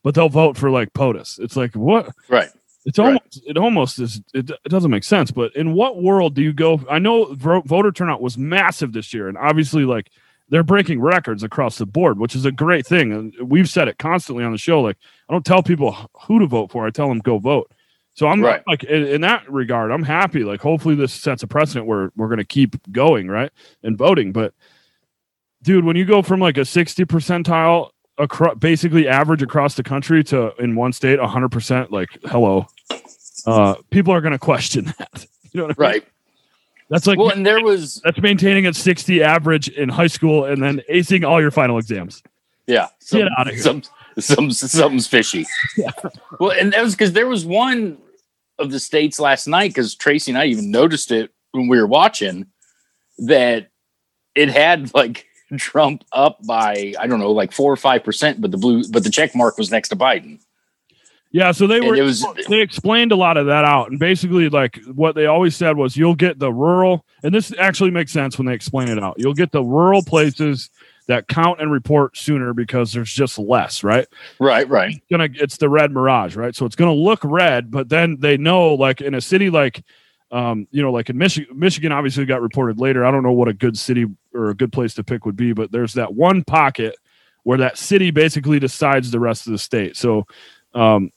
but 0.08 0.16
they'll 0.16 0.30
vote 0.30 0.56
for 0.56 0.70
like 0.72 0.94
POTUS. 0.94 1.38
It's 1.38 1.58
like 1.58 1.76
what? 1.76 2.10
Right. 2.30 2.48
It's 2.86 2.98
Right. 2.98 3.08
almost 3.08 3.42
it 3.46 3.58
almost 3.58 4.00
is. 4.00 4.22
It, 4.34 4.50
it 4.52 4.70
doesn't 4.70 4.90
make 4.90 5.04
sense. 5.04 5.32
But 5.32 5.54
in 5.54 5.74
what 5.74 6.02
world 6.02 6.34
do 6.34 6.42
you 6.42 6.54
go? 6.54 6.80
I 6.90 6.98
know 6.98 7.26
vo- 7.34 7.60
voter 7.64 7.92
turnout 7.92 8.22
was 8.22 8.38
massive 8.38 8.94
this 8.94 9.14
year, 9.14 9.28
and 9.28 9.38
obviously, 9.38 9.84
like 9.84 10.10
they're 10.48 10.64
breaking 10.64 11.02
records 11.02 11.44
across 11.44 11.78
the 11.78 11.86
board, 11.86 12.20
which 12.20 12.36
is 12.38 12.46
a 12.46 12.54
great 12.54 12.88
thing. 12.88 13.12
And 13.12 13.34
we've 13.44 13.68
said 13.70 13.90
it 13.90 13.98
constantly 13.98 14.46
on 14.46 14.54
the 14.54 14.58
show. 14.58 14.80
Like 14.80 14.96
I 15.28 15.34
don't 15.34 15.46
tell 15.46 15.62
people 15.62 15.92
who 16.22 16.40
to 16.40 16.48
vote 16.48 16.72
for. 16.72 16.88
I 16.88 16.90
tell 16.90 17.10
them 17.10 17.20
go 17.20 17.38
vote. 17.38 17.70
So 18.14 18.28
I'm 18.28 18.42
Right. 18.42 18.64
like 18.66 18.86
in, 18.86 19.04
in 19.04 19.20
that 19.22 19.52
regard, 19.52 19.92
I'm 19.92 20.04
happy. 20.04 20.46
Like 20.46 20.62
hopefully 20.62 20.96
this 20.96 21.12
sets 21.12 21.44
a 21.44 21.48
precedent 21.48 21.86
where 21.86 22.14
we're 22.16 22.30
going 22.30 22.38
to 22.38 22.46
keep 22.46 22.78
going 22.94 23.28
right 23.28 23.52
and 23.84 23.98
voting. 23.98 24.32
But 24.32 24.54
dude, 25.64 25.84
when 25.84 25.98
you 25.98 26.06
go 26.06 26.22
from 26.22 26.40
like 26.40 26.58
a 26.58 26.64
60 26.64 27.04
percentile 27.04 27.90
across 28.18 28.58
basically 28.58 29.08
average 29.08 29.42
across 29.42 29.76
the 29.76 29.84
country 29.84 30.24
to 30.26 30.54
in 30.56 30.76
one 30.76 30.94
state 30.94 31.20
100 31.20 31.50
percent, 31.50 31.92
like 31.92 32.10
hello, 32.26 32.68
uh, 33.46 33.76
people 33.90 34.14
are 34.14 34.22
going 34.22 34.34
to 34.34 34.40
question 34.40 34.86
that. 35.00 35.26
You 35.52 35.62
know 35.62 35.68
what 35.68 35.80
I 35.80 35.82
mean? 35.82 35.92
Right. 35.92 36.08
That's 36.90 37.06
like 37.06 37.18
Well, 37.18 37.30
and 37.30 37.46
there 37.46 37.62
was 37.62 38.02
that's 38.04 38.20
maintaining 38.20 38.66
a 38.66 38.74
60 38.74 39.22
average 39.22 39.68
in 39.68 39.90
high 39.90 40.08
school 40.08 40.46
and 40.46 40.64
then 40.64 40.82
acing 40.90 41.28
all 41.28 41.42
your 41.42 41.52
final 41.52 41.78
exams. 41.78 42.24
Yeah, 42.66 42.88
Get 43.12 43.30
outta 43.38 43.52
here. 43.52 43.62
Some, 43.62 43.84
some, 44.20 44.52
something's 44.52 45.08
fishy. 45.08 45.46
Well, 46.40 46.52
and 46.52 46.74
that 46.74 46.84
was 46.84 46.94
because 46.94 47.14
there 47.14 47.28
was 47.28 47.46
one 47.46 47.98
of 48.60 48.72
the 48.72 48.80
states 48.80 49.20
last 49.20 49.48
night 49.48 49.70
because 49.70 49.96
Tracy 49.96 50.32
and 50.32 50.38
I 50.38 50.46
even 50.46 50.70
noticed 50.70 51.12
it 51.12 51.32
when 51.52 51.68
we 51.68 51.80
were 51.80 51.88
watching 51.88 52.48
that 53.20 53.70
it 54.36 54.50
had 54.50 54.94
like 54.94 55.27
Trump 55.58 56.04
up 56.12 56.46
by 56.46 56.94
I 57.00 57.08
don't 57.08 57.20
know 57.20 57.32
like 57.32 57.52
four 57.52 57.72
or 57.72 57.78
five 57.78 58.04
percent, 58.04 58.42
but 58.42 58.52
the 58.52 58.58
blue 58.58 58.84
but 58.90 59.04
the 59.04 59.10
check 59.10 59.36
mark 59.36 59.58
was 59.58 59.72
next 59.72 59.90
to 59.90 59.96
Biden. 59.96 60.40
Yeah, 61.32 61.52
so 61.52 61.68
they 61.68 61.78
And 61.78 61.88
were 61.88 61.96
it 61.96 62.02
was 62.02 62.26
they 62.50 62.62
explained 62.62 63.12
a 63.12 63.16
lot 63.16 63.38
of 63.38 63.46
that 63.48 63.66
out. 63.66 63.90
And 63.90 64.00
basically 64.00 64.50
like 64.50 64.80
what 64.94 65.16
they 65.16 65.26
always 65.26 65.56
said 65.56 65.78
was 65.78 65.96
you'll 65.96 66.16
get 66.16 66.40
the 66.40 66.52
rural 66.52 67.06
and 67.24 67.34
this 67.34 67.54
actually 67.58 67.92
makes 67.92 68.12
sense 68.12 68.38
when 68.38 68.48
they 68.48 68.54
explain 68.54 68.90
it 68.90 69.02
out. 69.02 69.16
You'll 69.18 69.34
get 69.34 69.52
the 69.52 69.64
rural 69.64 70.04
places 70.04 70.70
that 71.08 71.28
count 71.28 71.62
and 71.62 71.72
report 71.72 72.18
sooner 72.18 72.54
because 72.54 72.92
there's 72.92 73.14
just 73.14 73.40
less 73.40 73.84
right? 73.84 74.08
Right, 74.40 74.68
right, 74.68 74.96
it's 74.96 75.06
gonna 75.10 75.30
it's 75.34 75.58
the 75.58 75.70
red 75.70 75.92
mirage 75.92 76.36
right? 76.36 76.56
So 76.56 76.66
it's 76.66 76.76
gonna 76.76 76.94
look 76.94 77.20
red 77.24 77.72
but 77.72 77.90
then 77.90 78.18
they 78.20 78.38
know 78.38 78.74
like 78.74 79.02
in 79.02 79.14
a 79.14 79.22
city 79.22 79.50
like 79.50 79.84
um 80.32 80.68
you 80.72 80.82
know 80.82 80.92
like 80.92 81.10
in 81.10 81.18
michigan 81.18 81.58
michigan 81.58 81.92
obviously 81.92 82.26
got 82.26 82.42
reported 82.42 82.80
later 82.80 83.06
i 83.06 83.12
don't 83.12 83.24
know 83.24 83.32
what 83.32 83.48
a 83.48 83.54
good 83.54 83.78
city 83.78 84.06
or 84.34 84.50
a 84.50 84.54
good 84.54 84.72
place 84.74 84.94
to 84.94 85.04
pick 85.04 85.26
would 85.26 85.38
be 85.38 85.54
but 85.54 85.72
there's 85.72 85.94
that 85.94 86.14
one 86.14 86.44
pocket 86.44 86.96
where 87.44 87.58
that 87.58 87.78
city 87.78 88.12
basically 88.12 88.60
decides 88.60 89.10
the 89.12 89.20
rest 89.20 89.48
of 89.48 89.52
the 89.54 89.58
state 89.58 89.96
so 89.96 90.26
um 90.74 91.10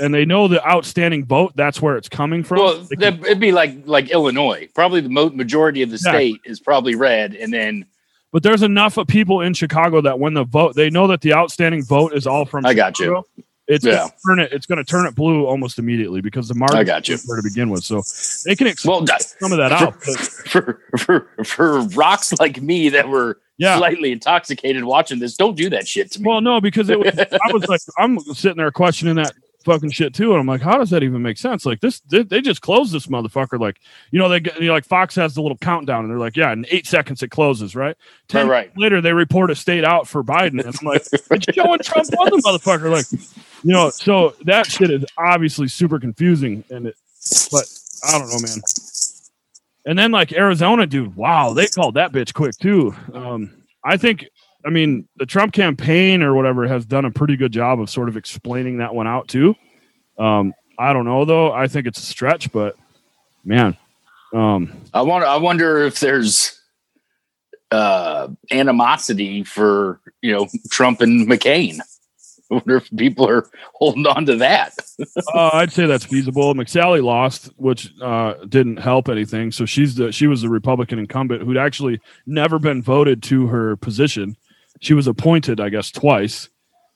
and 0.00 0.12
they 0.12 0.24
know 0.24 0.48
the 0.48 0.66
outstanding 0.68 1.24
vote 1.24 1.52
that's 1.54 1.80
where 1.80 1.96
it's 1.96 2.08
coming 2.08 2.42
from 2.42 2.58
Well, 2.58 2.78
that, 2.98 3.20
it'd 3.24 3.38
be 3.38 3.52
like 3.52 3.86
like 3.86 4.10
Illinois. 4.10 4.68
Probably 4.74 5.00
the 5.00 5.08
mo- 5.08 5.30
majority 5.30 5.82
of 5.82 5.90
the 5.90 5.94
Exactly. 5.94 6.32
state 6.32 6.40
is 6.44 6.58
probably 6.58 6.96
red, 6.96 7.34
and 7.34 7.52
then 7.52 7.86
But 8.32 8.42
there's 8.42 8.62
enough 8.62 8.96
of 8.96 9.06
people 9.06 9.42
in 9.42 9.54
Chicago 9.54 10.00
that 10.00 10.18
when 10.18 10.34
the 10.34 10.42
vote, 10.42 10.74
they 10.74 10.90
know 10.90 11.06
that 11.06 11.20
the 11.20 11.34
outstanding 11.34 11.84
vote 11.84 12.14
is 12.14 12.26
all 12.26 12.44
from. 12.44 12.66
I 12.66 12.74
got 12.74 12.98
you. 12.98 13.24
It's 13.68 13.84
Yeah. 13.84 13.92
gonna 13.96 14.12
turn 14.26 14.38
it. 14.40 14.52
It's 14.52 14.66
going 14.66 14.78
to 14.78 14.84
turn 14.84 15.06
it 15.06 15.14
blue 15.14 15.44
almost 15.46 15.78
immediately 15.78 16.20
because 16.20 16.48
the 16.48 16.54
market 16.54 16.76
I 16.76 16.84
got 16.84 17.08
you. 17.08 17.16
to 17.16 17.40
begin 17.42 17.68
with. 17.70 17.82
So 17.84 18.02
they 18.44 18.54
can 18.54 18.66
exclude 18.68 19.08
Well, 19.08 19.18
some 19.18 19.52
of 19.52 19.58
that 19.58 19.72
out. 19.72 19.94
but- 20.04 20.18
for 20.20 20.80
for 20.98 21.28
for 21.44 21.80
rocks 21.88 22.32
like 22.38 22.62
me 22.62 22.88
that 22.90 23.08
were 23.08 23.40
yeah. 23.58 23.76
slightly 23.78 24.12
intoxicated 24.12 24.84
watching 24.84 25.18
this, 25.18 25.36
don't 25.36 25.56
do 25.56 25.68
that 25.70 25.88
shit 25.88 26.12
to 26.12 26.20
me. 26.20 26.28
Well, 26.28 26.40
no, 26.40 26.60
because 26.60 26.88
it 26.90 26.98
was, 27.00 27.12
I 27.18 27.52
was 27.52 27.66
like, 27.68 27.80
I'm 27.98 28.20
sitting 28.20 28.58
there 28.58 28.70
questioning 28.70 29.16
that 29.16 29.32
fucking 29.66 29.90
shit 29.90 30.14
too, 30.14 30.30
and 30.30 30.40
I'm 30.40 30.46
like, 30.46 30.62
how 30.62 30.78
does 30.78 30.88
that 30.90 31.02
even 31.02 31.20
make 31.20 31.36
sense? 31.36 31.66
Like 31.66 31.80
this, 31.80 32.00
they, 32.00 32.22
they 32.22 32.40
just 32.40 32.62
closed 32.62 32.92
this 32.94 33.08
motherfucker. 33.08 33.60
Like, 33.60 33.80
you 34.12 34.18
know, 34.18 34.30
they 34.30 34.40
get 34.40 34.58
you 34.58 34.68
know, 34.68 34.72
like 34.72 34.86
Fox 34.86 35.14
has 35.16 35.34
the 35.34 35.42
little 35.42 35.58
countdown, 35.58 36.04
and 36.04 36.10
they're 36.10 36.18
like, 36.18 36.36
yeah, 36.36 36.52
in 36.52 36.64
eight 36.70 36.86
seconds 36.86 37.22
it 37.22 37.28
closes, 37.28 37.76
right? 37.76 37.96
Ten 38.28 38.48
Right, 38.48 38.68
right. 38.68 38.78
later, 38.78 39.02
they 39.02 39.12
report 39.12 39.50
a 39.50 39.54
state 39.54 39.84
out 39.84 40.08
for 40.08 40.24
Biden, 40.24 40.64
and 40.64 40.66
I'm 40.66 40.86
like, 40.86 41.02
it's 41.12 41.54
showing 41.54 41.80
Trump 41.80 42.08
won 42.16 42.30
the 42.30 42.38
motherfucker. 42.38 42.90
Like, 42.90 43.06
you 43.62 43.72
know, 43.72 43.90
so 43.90 44.34
that 44.44 44.66
shit 44.66 44.90
is 44.90 45.04
obviously 45.18 45.68
super 45.68 45.98
confusing, 46.00 46.64
and 46.70 46.86
it, 46.86 46.96
but 47.52 47.64
I 48.08 48.18
don't 48.18 48.28
know, 48.30 48.38
man. 48.38 48.58
And 49.84 49.98
then 49.98 50.10
like 50.12 50.32
Arizona, 50.32 50.86
dude, 50.86 51.14
wow, 51.16 51.52
they 51.52 51.66
called 51.66 51.94
that 51.94 52.12
bitch 52.12 52.32
quick 52.34 52.56
too. 52.58 52.94
Um, 53.12 53.52
I 53.84 53.96
think 53.96 54.28
I 54.66 54.70
mean, 54.70 55.06
the 55.16 55.26
Trump 55.26 55.52
campaign 55.52 56.22
or 56.22 56.34
whatever 56.34 56.66
has 56.66 56.84
done 56.84 57.04
a 57.04 57.10
pretty 57.10 57.36
good 57.36 57.52
job 57.52 57.80
of 57.80 57.88
sort 57.88 58.08
of 58.08 58.16
explaining 58.16 58.78
that 58.78 58.94
one 58.94 59.06
out 59.06 59.28
too. 59.28 59.54
Um, 60.18 60.52
I 60.78 60.92
don't 60.92 61.04
know 61.04 61.24
though. 61.24 61.52
I 61.52 61.68
think 61.68 61.86
it's 61.86 61.98
a 61.98 62.02
stretch, 62.02 62.50
but 62.52 62.76
man, 63.44 63.76
um, 64.34 64.72
I 64.92 65.02
want. 65.02 65.24
I 65.24 65.36
wonder 65.36 65.78
if 65.78 66.00
there's 66.00 66.60
uh 67.70 68.28
animosity 68.52 69.42
for 69.42 70.00
you 70.20 70.32
know 70.32 70.48
Trump 70.70 71.00
and 71.00 71.28
McCain. 71.28 71.78
I 72.50 72.54
wonder 72.54 72.76
if 72.76 72.88
people 72.96 73.28
are 73.28 73.48
holding 73.74 74.06
on 74.06 74.26
to 74.26 74.36
that. 74.36 74.74
uh, 75.34 75.50
I'd 75.52 75.72
say 75.72 75.86
that's 75.86 76.04
feasible. 76.04 76.54
McSally 76.54 77.02
lost, 77.02 77.50
which 77.56 77.92
uh, 78.00 78.34
didn't 78.48 78.76
help 78.76 79.08
anything. 79.08 79.50
So 79.50 79.64
she's 79.64 79.94
the 79.96 80.12
she 80.12 80.26
was 80.26 80.42
the 80.42 80.48
Republican 80.48 80.98
incumbent 80.98 81.42
who'd 81.42 81.56
actually 81.56 82.00
never 82.26 82.58
been 82.58 82.82
voted 82.82 83.22
to 83.24 83.46
her 83.46 83.76
position. 83.76 84.36
She 84.80 84.94
was 84.94 85.06
appointed, 85.06 85.60
I 85.60 85.68
guess, 85.68 85.90
twice. 85.90 86.48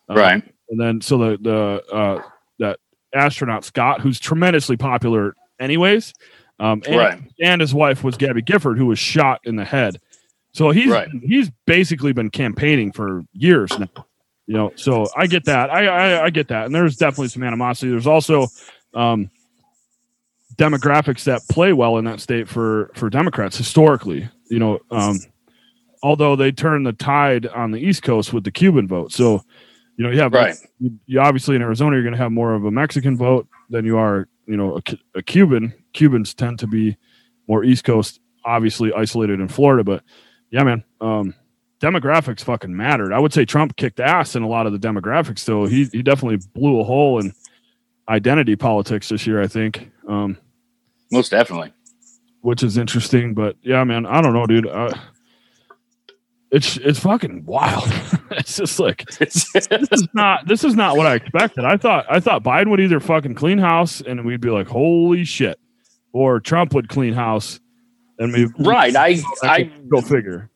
Um, 0.09 0.17
right. 0.17 0.43
and 0.71 0.81
then 0.81 1.01
so 1.01 1.19
the 1.19 1.39
the 1.41 1.95
uh, 1.95 2.23
that 2.59 2.79
astronaut 3.15 3.65
Scott, 3.65 4.01
who's 4.01 4.19
tremendously 4.19 4.77
popular, 4.77 5.35
anyways, 5.61 6.13
um, 6.59 6.83
and, 6.87 6.97
Right. 6.97 7.21
and 7.41 7.61
his 7.61 7.73
wife 7.73 8.03
was 8.05 8.17
Gabby 8.17 8.43
Gifford, 8.43 8.77
who 8.79 8.87
was 8.87 8.99
shot 8.99 9.41
in 9.45 9.57
the 9.57 9.65
head. 9.65 9.99
So 10.53 10.71
he's 10.71 10.91
Right. 10.91 11.09
he's 11.23 11.51
basically 11.67 12.13
been 12.13 12.31
campaigning 12.31 12.93
for 12.93 13.23
years 13.33 13.71
now. 13.79 14.07
You 14.47 14.55
know, 14.57 14.73
so 14.75 15.07
I 15.17 15.29
get 15.29 15.45
that. 15.45 15.71
I, 15.71 15.87
I 15.87 16.25
I 16.25 16.31
get 16.31 16.49
that, 16.49 16.67
and 16.67 16.75
there's 16.75 16.97
definitely 16.97 17.29
some 17.29 17.45
animosity. 17.45 17.91
There's 17.93 18.09
also 18.09 18.49
um, 18.95 19.31
demographics 20.57 21.25
that 21.25 21.43
play 21.49 21.73
well 21.73 21.99
in 21.99 22.05
that 22.07 22.21
state 22.21 22.49
for 22.49 22.91
for 22.95 23.09
Democrats 23.11 23.57
historically. 23.57 24.29
You 24.49 24.59
know, 24.59 24.81
um, 24.91 25.21
although 26.03 26.37
they 26.37 26.53
turn 26.53 26.83
the 26.85 26.93
tide 26.93 27.47
on 27.47 27.71
the 27.71 27.79
East 27.79 28.03
Coast 28.03 28.33
with 28.33 28.45
the 28.45 28.51
Cuban 28.51 28.87
vote, 28.89 29.13
so 29.13 29.43
you 29.97 30.05
know 30.05 30.11
you 30.11 30.21
have 30.21 30.33
Right. 30.33 30.55
you, 31.07 31.21
obviously 31.21 31.57
in 31.57 31.63
Arizona 31.63 31.97
you're 31.97 32.03
going 32.03 32.15
to 32.15 32.19
have 32.19 32.33
more 32.33 32.55
of 32.55 32.65
a 32.65 32.71
Mexican 32.71 33.17
vote 33.17 33.47
than 33.69 33.85
you 33.85 33.99
are 33.99 34.29
you 34.47 34.57
know 34.57 34.77
a, 34.79 35.19
a 35.19 35.23
Cuban. 35.23 35.73
Cubans 35.93 36.35
tend 36.35 36.59
to 36.61 36.67
be 36.67 36.97
more 37.49 37.65
East 37.65 37.85
Coast, 37.85 38.21
obviously 38.45 38.93
isolated 38.93 39.41
in 39.41 39.49
Florida, 39.49 39.85
but 39.85 40.03
yeah, 40.51 40.63
man. 40.65 40.85
Um, 41.01 41.35
demographics 41.81 42.45
fucking 42.45 42.77
mattered. 42.77 43.11
I 43.11 43.19
would 43.19 43.33
say 43.33 43.47
Trump 43.47 43.75
kicked 43.77 44.01
ass 44.01 44.37
in 44.37 44.43
a 44.43 44.49
lot 44.49 44.67
of 44.67 44.73
the 44.73 44.79
demographics, 44.79 45.39
so 45.39 45.65
he 45.65 45.85
he 45.87 46.03
definitely 46.03 46.39
blew 46.55 46.79
a 46.79 46.85
hole 46.85 47.19
in 47.19 47.33
identity 48.09 48.55
politics 48.57 49.09
this 49.09 49.27
year. 49.27 49.41
I 49.41 49.47
think, 49.47 49.91
um, 50.07 50.37
Most 51.11 51.31
definitely. 51.31 51.73
which 52.43 52.63
is 52.63 52.77
interesting. 52.77 53.33
But 53.35 53.57
yeah, 53.63 53.83
man, 53.85 54.05
I 54.05 54.21
don't 54.21 54.35
know, 54.35 54.47
dude. 54.47 54.67
Uh, 54.67 54.93
it's 56.51 56.77
it's 56.79 56.99
fucking 56.99 57.45
wild. 57.45 57.85
it's 58.33 58.57
just 58.57 58.79
like 58.81 59.07
this 59.19 59.55
is 59.55 60.09
not 60.15 60.47
this 60.47 60.65
is 60.65 60.75
not 60.75 60.97
what 60.97 61.07
I 61.07 61.17
expected. 61.17 61.65
I 61.65 61.77
thought 61.77 62.07
I 62.09 62.21
thought 62.21 62.43
Biden 62.43 62.71
would 62.71 62.81
either 62.81 63.01
fucking 63.01 63.35
clean 63.35 63.59
house 63.59 64.01
and 64.01 64.25
we'd 64.25 64.41
be 64.41 64.51
like, 64.51 64.67
holy 64.67 65.25
shit, 65.25 65.59
or 66.13 66.41
Trump 66.41 66.75
would 66.75 66.89
clean 66.89 67.13
house 67.13 67.61
and 68.21 68.33
we 68.33 68.47
right. 68.59 68.95
I 68.95 69.19
I 69.43 69.71
go 69.89 70.01
figure. 70.01 70.51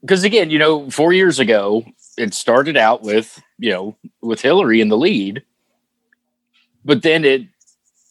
because 0.00 0.24
again, 0.24 0.50
you 0.50 0.58
know, 0.58 0.88
four 0.88 1.12
years 1.12 1.38
ago, 1.38 1.84
it 2.16 2.32
started 2.32 2.76
out 2.76 3.02
with 3.02 3.42
you 3.58 3.70
know 3.70 3.96
with 4.22 4.40
Hillary 4.40 4.80
in 4.80 4.88
the 4.88 4.96
lead, 4.96 5.42
but 6.84 7.02
then 7.02 7.24
it, 7.24 7.42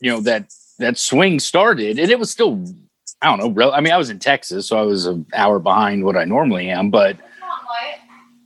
you 0.02 0.12
know, 0.12 0.20
that 0.22 0.54
that 0.78 0.98
swing 0.98 1.40
started, 1.40 1.98
and 1.98 2.12
it 2.12 2.20
was 2.20 2.30
still, 2.30 2.64
I 3.26 3.30
don't 3.36 3.40
know. 3.40 3.50
Real, 3.50 3.72
I 3.72 3.82
mean, 3.82 3.94
I 3.94 3.98
was 3.98 4.10
in 4.10 4.20
Texas, 4.20 4.68
so 4.68 4.78
I 4.78 4.84
was 4.84 5.06
an 5.06 5.26
hour 5.34 5.60
behind 5.60 6.04
what 6.04 6.16
I 6.16 6.26
normally 6.26 6.70
am, 6.70 6.90
but 6.92 7.18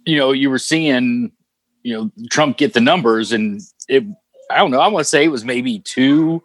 you 0.06 0.18
know, 0.18 0.32
you 0.32 0.50
were 0.50 0.60
seeing, 0.60 1.32
you 1.84 1.94
know, 1.94 2.12
Trump 2.32 2.58
get 2.58 2.74
the 2.74 2.82
numbers, 2.82 3.32
and 3.32 3.62
it, 3.88 4.04
I 4.50 4.58
don't 4.58 4.72
know. 4.72 4.80
I 4.80 4.88
want 4.88 5.04
to 5.04 5.10
say 5.10 5.26
it 5.26 5.30
was 5.30 5.46
maybe 5.46 5.80
two 5.80 6.42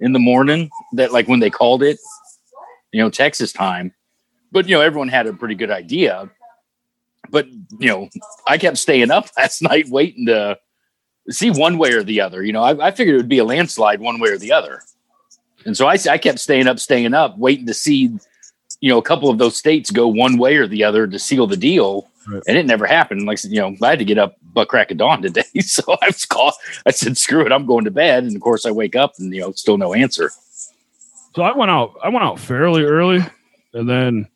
in 0.00 0.12
the 0.12 0.18
morning 0.18 0.70
that 0.92 1.12
like 1.12 1.26
when 1.26 1.40
they 1.40 1.50
called 1.50 1.82
it, 1.82 1.98
you 2.92 3.02
know, 3.02 3.10
Texas 3.10 3.52
time 3.52 3.92
but 4.50 4.68
you 4.68 4.74
know 4.74 4.80
everyone 4.80 5.08
had 5.08 5.26
a 5.26 5.32
pretty 5.32 5.54
good 5.54 5.70
idea 5.70 6.30
but 7.30 7.46
you 7.78 7.88
know 7.88 8.08
i 8.46 8.58
kept 8.58 8.78
staying 8.78 9.10
up 9.10 9.28
last 9.36 9.62
night 9.62 9.88
waiting 9.88 10.26
to 10.26 10.58
see 11.30 11.50
one 11.50 11.78
way 11.78 11.92
or 11.92 12.02
the 12.02 12.20
other 12.20 12.42
you 12.42 12.52
know 12.52 12.62
i, 12.62 12.88
I 12.88 12.90
figured 12.90 13.14
it 13.14 13.18
would 13.18 13.28
be 13.28 13.38
a 13.38 13.44
landslide 13.44 14.00
one 14.00 14.18
way 14.18 14.30
or 14.30 14.38
the 14.38 14.52
other 14.52 14.82
and 15.64 15.76
so 15.76 15.86
I, 15.86 15.98
I 16.10 16.18
kept 16.18 16.38
staying 16.38 16.66
up 16.66 16.78
staying 16.78 17.14
up 17.14 17.36
waiting 17.38 17.66
to 17.66 17.74
see 17.74 18.10
you 18.80 18.88
know 18.90 18.98
a 18.98 19.02
couple 19.02 19.28
of 19.30 19.38
those 19.38 19.56
states 19.56 19.90
go 19.90 20.08
one 20.08 20.38
way 20.38 20.56
or 20.56 20.66
the 20.66 20.84
other 20.84 21.06
to 21.06 21.18
seal 21.18 21.46
the 21.46 21.56
deal. 21.56 22.08
Right. 22.30 22.42
and 22.46 22.58
it 22.58 22.66
never 22.66 22.86
happened. 22.86 23.24
Like 23.24 23.42
you 23.44 23.60
know 23.60 23.74
i 23.82 23.90
had 23.90 23.98
to 24.00 24.04
get 24.04 24.18
up 24.18 24.36
butt 24.42 24.68
crack 24.68 24.90
of 24.90 24.98
dawn 24.98 25.22
today. 25.22 25.44
So 25.62 25.82
i 26.02 26.06
was 26.06 26.24
called 26.26 26.54
i 26.86 26.90
said 26.90 27.16
screw 27.16 27.44
it 27.46 27.52
i'm 27.52 27.66
going 27.66 27.84
to 27.84 27.90
bed. 27.90 28.24
And 28.24 28.36
of 28.36 28.42
course 28.42 28.66
i 28.66 28.70
wake 28.70 28.96
up 28.96 29.14
and 29.18 29.34
you 29.34 29.40
know 29.40 29.52
still 29.52 29.78
no 29.78 29.94
answer. 29.94 30.30
So 31.34 31.42
I 31.42 31.56
went 31.56 31.70
out. 31.70 31.94
I 32.02 32.08
went 32.08 32.24
out 32.24 32.40
fairly 32.40 32.82
early, 32.82 33.20
and 33.72 33.88
then, 33.88 34.26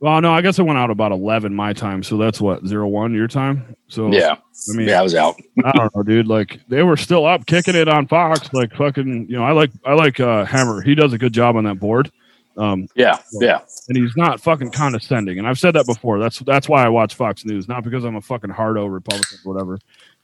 well, 0.00 0.20
no, 0.20 0.32
I 0.32 0.40
guess 0.40 0.58
I 0.58 0.62
went 0.62 0.78
out 0.78 0.90
about 0.90 1.12
eleven 1.12 1.54
my 1.54 1.72
time. 1.72 2.02
So 2.02 2.16
that's 2.16 2.40
what 2.40 2.66
zero 2.66 2.88
one 2.88 3.14
your 3.14 3.28
time. 3.28 3.76
So 3.88 4.10
yeah 4.12 4.36
I 4.70 4.76
mean, 4.76 4.88
yeah 4.88 5.00
i 5.00 5.02
was 5.02 5.14
out 5.14 5.36
I 5.64 5.72
don't 5.72 5.94
know, 5.94 6.02
dude. 6.02 6.26
Like 6.26 6.60
they 6.68 6.82
were 6.82 6.96
still 6.96 7.26
up, 7.26 7.46
kicking 7.46 7.74
it 7.76 7.88
on 7.88 8.06
Fox. 8.08 8.52
Like 8.52 8.74
fucking, 8.74 9.28
you 9.28 9.36
know, 9.36 9.44
I 9.44 9.52
like 9.52 9.70
I 9.84 9.94
like 9.94 10.18
uh, 10.18 10.44
Hemmer. 10.44 10.82
He 10.82 10.94
does 10.94 11.12
a 11.12 11.18
good 11.18 11.32
job 11.32 11.56
on 11.56 11.64
that 11.64 11.78
board. 11.78 12.10
Um, 12.56 12.88
yeah 12.96 13.18
yeah 13.40 13.60
and 13.88 13.96
he's 13.96 14.16
not 14.16 14.40
fucking 14.40 14.70
condescending. 14.70 15.38
And 15.38 15.46
I've 15.46 15.58
said 15.58 15.74
that 15.74 15.86
before. 15.86 16.18
That's 16.18 16.38
that's 16.40 16.68
why 16.68 16.84
I 16.84 16.88
watch 16.88 17.14
Fox 17.14 17.44
News, 17.44 17.68
not 17.68 17.84
because 17.84 18.04
I'm 18.04 18.16
a 18.16 18.20
fucking 18.20 18.50
hardo 18.50 18.86
Republican, 18.86 19.38
or 19.44 19.52
whatever. 19.52 19.78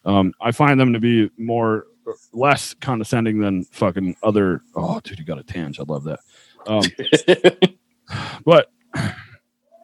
Um, 0.05 0.33
I 0.41 0.53
find 0.53 0.79
them 0.79 0.93
to 0.93 1.01
be 1.01 1.31
more 1.37 1.87
less 2.33 2.75
condescending 2.75 3.41
than 3.41 3.65
fucking 3.65 4.17
other. 4.23 4.63
Oh, 4.75 5.01
dude, 5.03 5.19
you 5.19 5.25
got 5.25 5.39
a 5.39 5.43
tangent. 5.43 5.89
I 5.89 5.93
love 5.93 6.05
that. 6.05 6.21
Um, 6.67 6.83
but 8.45 8.71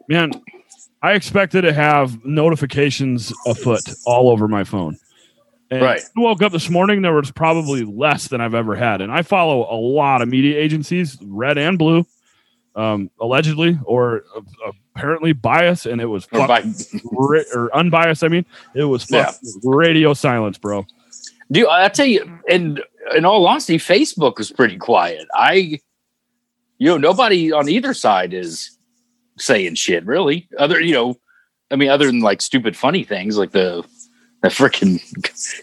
man, 0.09 0.31
I 1.03 1.13
expected 1.13 1.63
to 1.63 1.73
have 1.73 2.25
notifications 2.25 3.33
afoot 3.47 3.83
all 4.07 4.31
over 4.31 4.49
my 4.49 4.65
phone. 4.65 4.97
And 5.71 5.83
Right. 5.83 6.01
I 6.01 6.21
woke 6.21 6.43
up 6.43 6.53
this 6.53 6.69
morning, 6.69 7.03
there 7.03 7.15
was 7.15 7.31
probably 7.31 7.83
less 7.85 8.29
than 8.29 8.41
I've 8.41 8.55
ever 8.55 8.77
had. 8.77 9.01
And 9.01 9.11
I 9.11 9.23
follow 9.23 9.67
a 9.71 9.75
lot 9.79 10.21
of 10.23 10.29
media 10.29 10.59
agencies, 10.59 11.19
red 11.23 11.57
and 11.57 11.79
blue, 11.79 12.05
um, 12.77 13.11
allegedly 13.21 13.79
or 13.85 14.25
uh, 14.37 14.73
apparently 14.95 15.33
biased. 15.33 15.87
And 15.87 16.01
it 16.01 16.07
was 16.07 16.29
or 16.33 16.41
fuck- 16.41 16.49
by 16.49 16.63
ra- 17.11 17.43
or 17.55 17.75
unbiased. 17.75 18.23
I 18.23 18.29
mean, 18.29 18.45
it 18.75 18.85
was 18.85 19.11
Yeah. 19.11 19.33
radio 19.65 20.13
silence, 20.15 20.59
bro. 20.59 20.87
Dude, 21.51 21.67
I 21.69 21.89
tell 21.89 22.07
you, 22.07 22.39
and 22.49 22.83
in 23.17 23.25
all 23.25 23.47
honesty, 23.47 23.79
Facebook 23.79 24.37
was 24.39 24.51
pretty 24.53 24.77
quiet. 24.77 25.27
I, 25.35 25.81
you 26.79 26.89
know, 26.89 26.99
nobody 26.99 27.51
on 27.53 27.69
either 27.69 27.95
side 27.95 28.33
is 28.35 28.79
saying 29.39 29.75
shit 29.77 30.05
really. 30.07 30.49
Other, 30.59 30.81
you 30.81 30.93
know, 30.95 31.17
I 31.71 31.77
mean, 31.77 31.89
other 31.89 32.07
than 32.07 32.21
like 32.21 32.43
stupid, 32.43 32.77
funny 32.77 33.05
things 33.05 33.37
like 33.39 33.53
the 33.53 33.85
the 34.43 34.49
freaking 34.49 35.01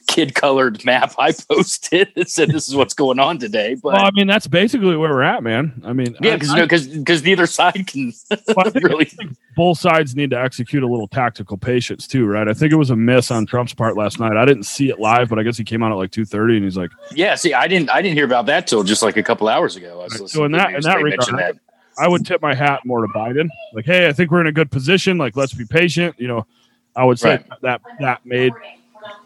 kid 0.08 0.34
colored 0.36 0.86
map 0.86 1.14
I 1.20 1.34
posted 1.34 2.14
that 2.16 2.30
said 2.30 2.50
this 2.50 2.70
is 2.70 2.76
what's 2.76 2.94
going 2.94 3.20
on 3.20 3.38
today. 3.38 3.76
But 3.76 3.92
Well, 3.96 4.06
I 4.06 4.10
mean, 4.14 4.26
that's 4.26 4.48
basically 4.48 4.96
where 4.96 5.10
we're 5.12 5.22
at, 5.22 5.44
man. 5.44 5.82
I 5.84 5.92
mean, 5.92 6.16
yeah, 6.22 6.36
because 6.36 6.50
I- 6.52 6.54
you 6.56 6.62
know, 6.62 6.68
because 7.00 7.24
neither 7.24 7.46
side 7.46 7.86
can 7.88 8.14
Well, 8.56 8.72
really. 8.76 9.12
Both 9.58 9.80
sides 9.80 10.16
need 10.16 10.30
to 10.30 10.40
execute 10.40 10.82
a 10.82 10.88
little 10.88 11.10
tactical 11.10 11.58
patience 11.58 12.08
too, 12.08 12.26
right? 12.26 12.48
I 12.48 12.54
think 12.54 12.72
it 12.72 12.78
was 12.78 12.90
a 12.90 12.96
miss 12.96 13.30
on 13.32 13.46
Trump's 13.46 13.74
part 13.74 13.98
last 13.98 14.18
night. 14.18 14.38
I 14.38 14.46
didn't 14.46 14.64
see 14.64 14.90
it 14.90 14.98
live, 15.00 15.28
but 15.28 15.38
I 15.40 15.44
guess 15.44 15.58
he 15.58 15.66
came 15.66 15.84
out 15.84 15.92
at 15.92 15.96
like 15.96 16.12
two 16.12 16.24
thirty, 16.24 16.56
and 16.56 16.64
he's 16.64 16.78
like, 16.78 16.92
Yeah, 17.14 17.36
see, 17.36 17.54
I 17.54 17.68
didn't 17.68 17.90
I 17.90 18.02
didn't 18.02 18.16
hear 18.16 18.24
about 18.26 18.46
that 18.46 18.66
till 18.68 18.84
just 18.84 19.04
like 19.04 19.18
a 19.18 19.24
couple 19.24 19.50
hours 19.50 19.76
ago. 19.76 20.00
I 20.00 20.04
was 20.06 20.14
Right, 20.14 20.22
listening 20.22 20.40
so 20.40 20.46
in 20.46 20.52
to 20.54 20.58
that- 20.58 20.64
the 20.64 20.70
in 20.70 20.74
news, 20.76 20.86
that 20.86 21.04
regard, 21.04 21.40
that. 21.40 21.58
I 22.00 22.08
would 22.08 22.26
tip 22.26 22.42
my 22.42 22.56
hat 22.56 22.82
more 22.86 23.02
to 23.02 23.08
Biden. 23.14 23.50
Like, 23.74 23.86
hey, 23.86 24.08
I 24.08 24.14
think 24.14 24.32
we're 24.32 24.42
in 24.42 24.48
a 24.48 24.52
good 24.52 24.72
position. 24.72 25.18
Like, 25.18 25.36
let's 25.36 25.54
be 25.54 25.66
patient. 25.66 26.16
You 26.18 26.28
know, 26.28 26.48
I 26.96 27.04
would 27.04 27.20
say 27.20 27.32
Right. 27.32 27.46
that 27.62 27.82
that 28.00 28.26
made 28.26 28.54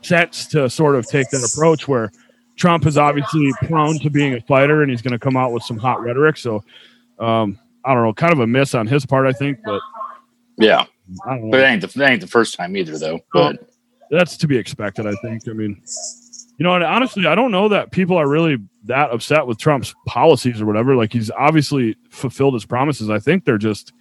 sense 0.02 0.48
to 0.48 0.70
sort 0.70 0.96
of 0.96 1.08
take 1.08 1.30
that 1.30 1.44
approach 1.54 1.88
where 1.88 2.12
Trump 2.58 2.86
is 2.86 2.98
obviously 2.98 3.52
prone 3.68 4.00
to 4.00 4.10
being 4.10 4.34
a 4.34 4.42
fighter 4.42 4.82
and 4.82 4.92
he's 4.92 5.02
going 5.02 5.14
to 5.14 5.20
come 5.20 5.38
out 5.38 5.52
with 5.52 5.64
some 5.64 5.78
hot 5.78 6.02
rhetoric. 6.02 6.38
So, 6.38 6.64
um, 7.20 7.60
I 7.86 7.94
don't 7.94 8.04
know, 8.04 8.14
kind 8.14 8.34
of 8.34 8.40
a 8.40 8.48
miss 8.48 8.76
on 8.76 8.88
his 8.88 9.06
part, 9.06 9.28
I 9.28 9.34
think, 9.34 9.60
but 9.66 9.82
Yeah, 10.58 10.86
but 11.26 11.60
it 11.60 11.64
ain't 11.64 11.82
the 11.82 12.04
it 12.04 12.10
ain't 12.10 12.22
the 12.22 12.28
first 12.28 12.56
time 12.56 12.76
either, 12.78 12.98
though. 12.98 13.20
But 13.34 13.58
That's 14.10 14.38
to 14.38 14.48
be 14.48 14.58
expected, 14.58 15.08
I 15.08 15.16
think. 15.24 15.48
I 15.48 15.54
mean, 15.54 15.82
you 16.58 16.64
know, 16.64 16.76
and 16.76 16.84
honestly, 16.84 17.26
I 17.26 17.36
don't 17.36 17.52
know 17.52 17.70
that 17.70 17.92
people 17.92 18.18
are 18.18 18.28
really 18.28 18.58
that 18.86 19.12
upset 19.12 19.48
with 19.48 19.58
Trump's 19.58 19.96
policies 20.06 20.62
or 20.62 20.66
whatever. 20.66 20.96
Like, 20.96 21.12
he's 21.12 21.32
obviously 21.32 21.96
fulfilled 22.10 22.54
his 22.54 22.66
promises. 22.66 23.10
I 23.10 23.20
think 23.20 23.46
they're 23.46 23.58
just, 23.58 23.92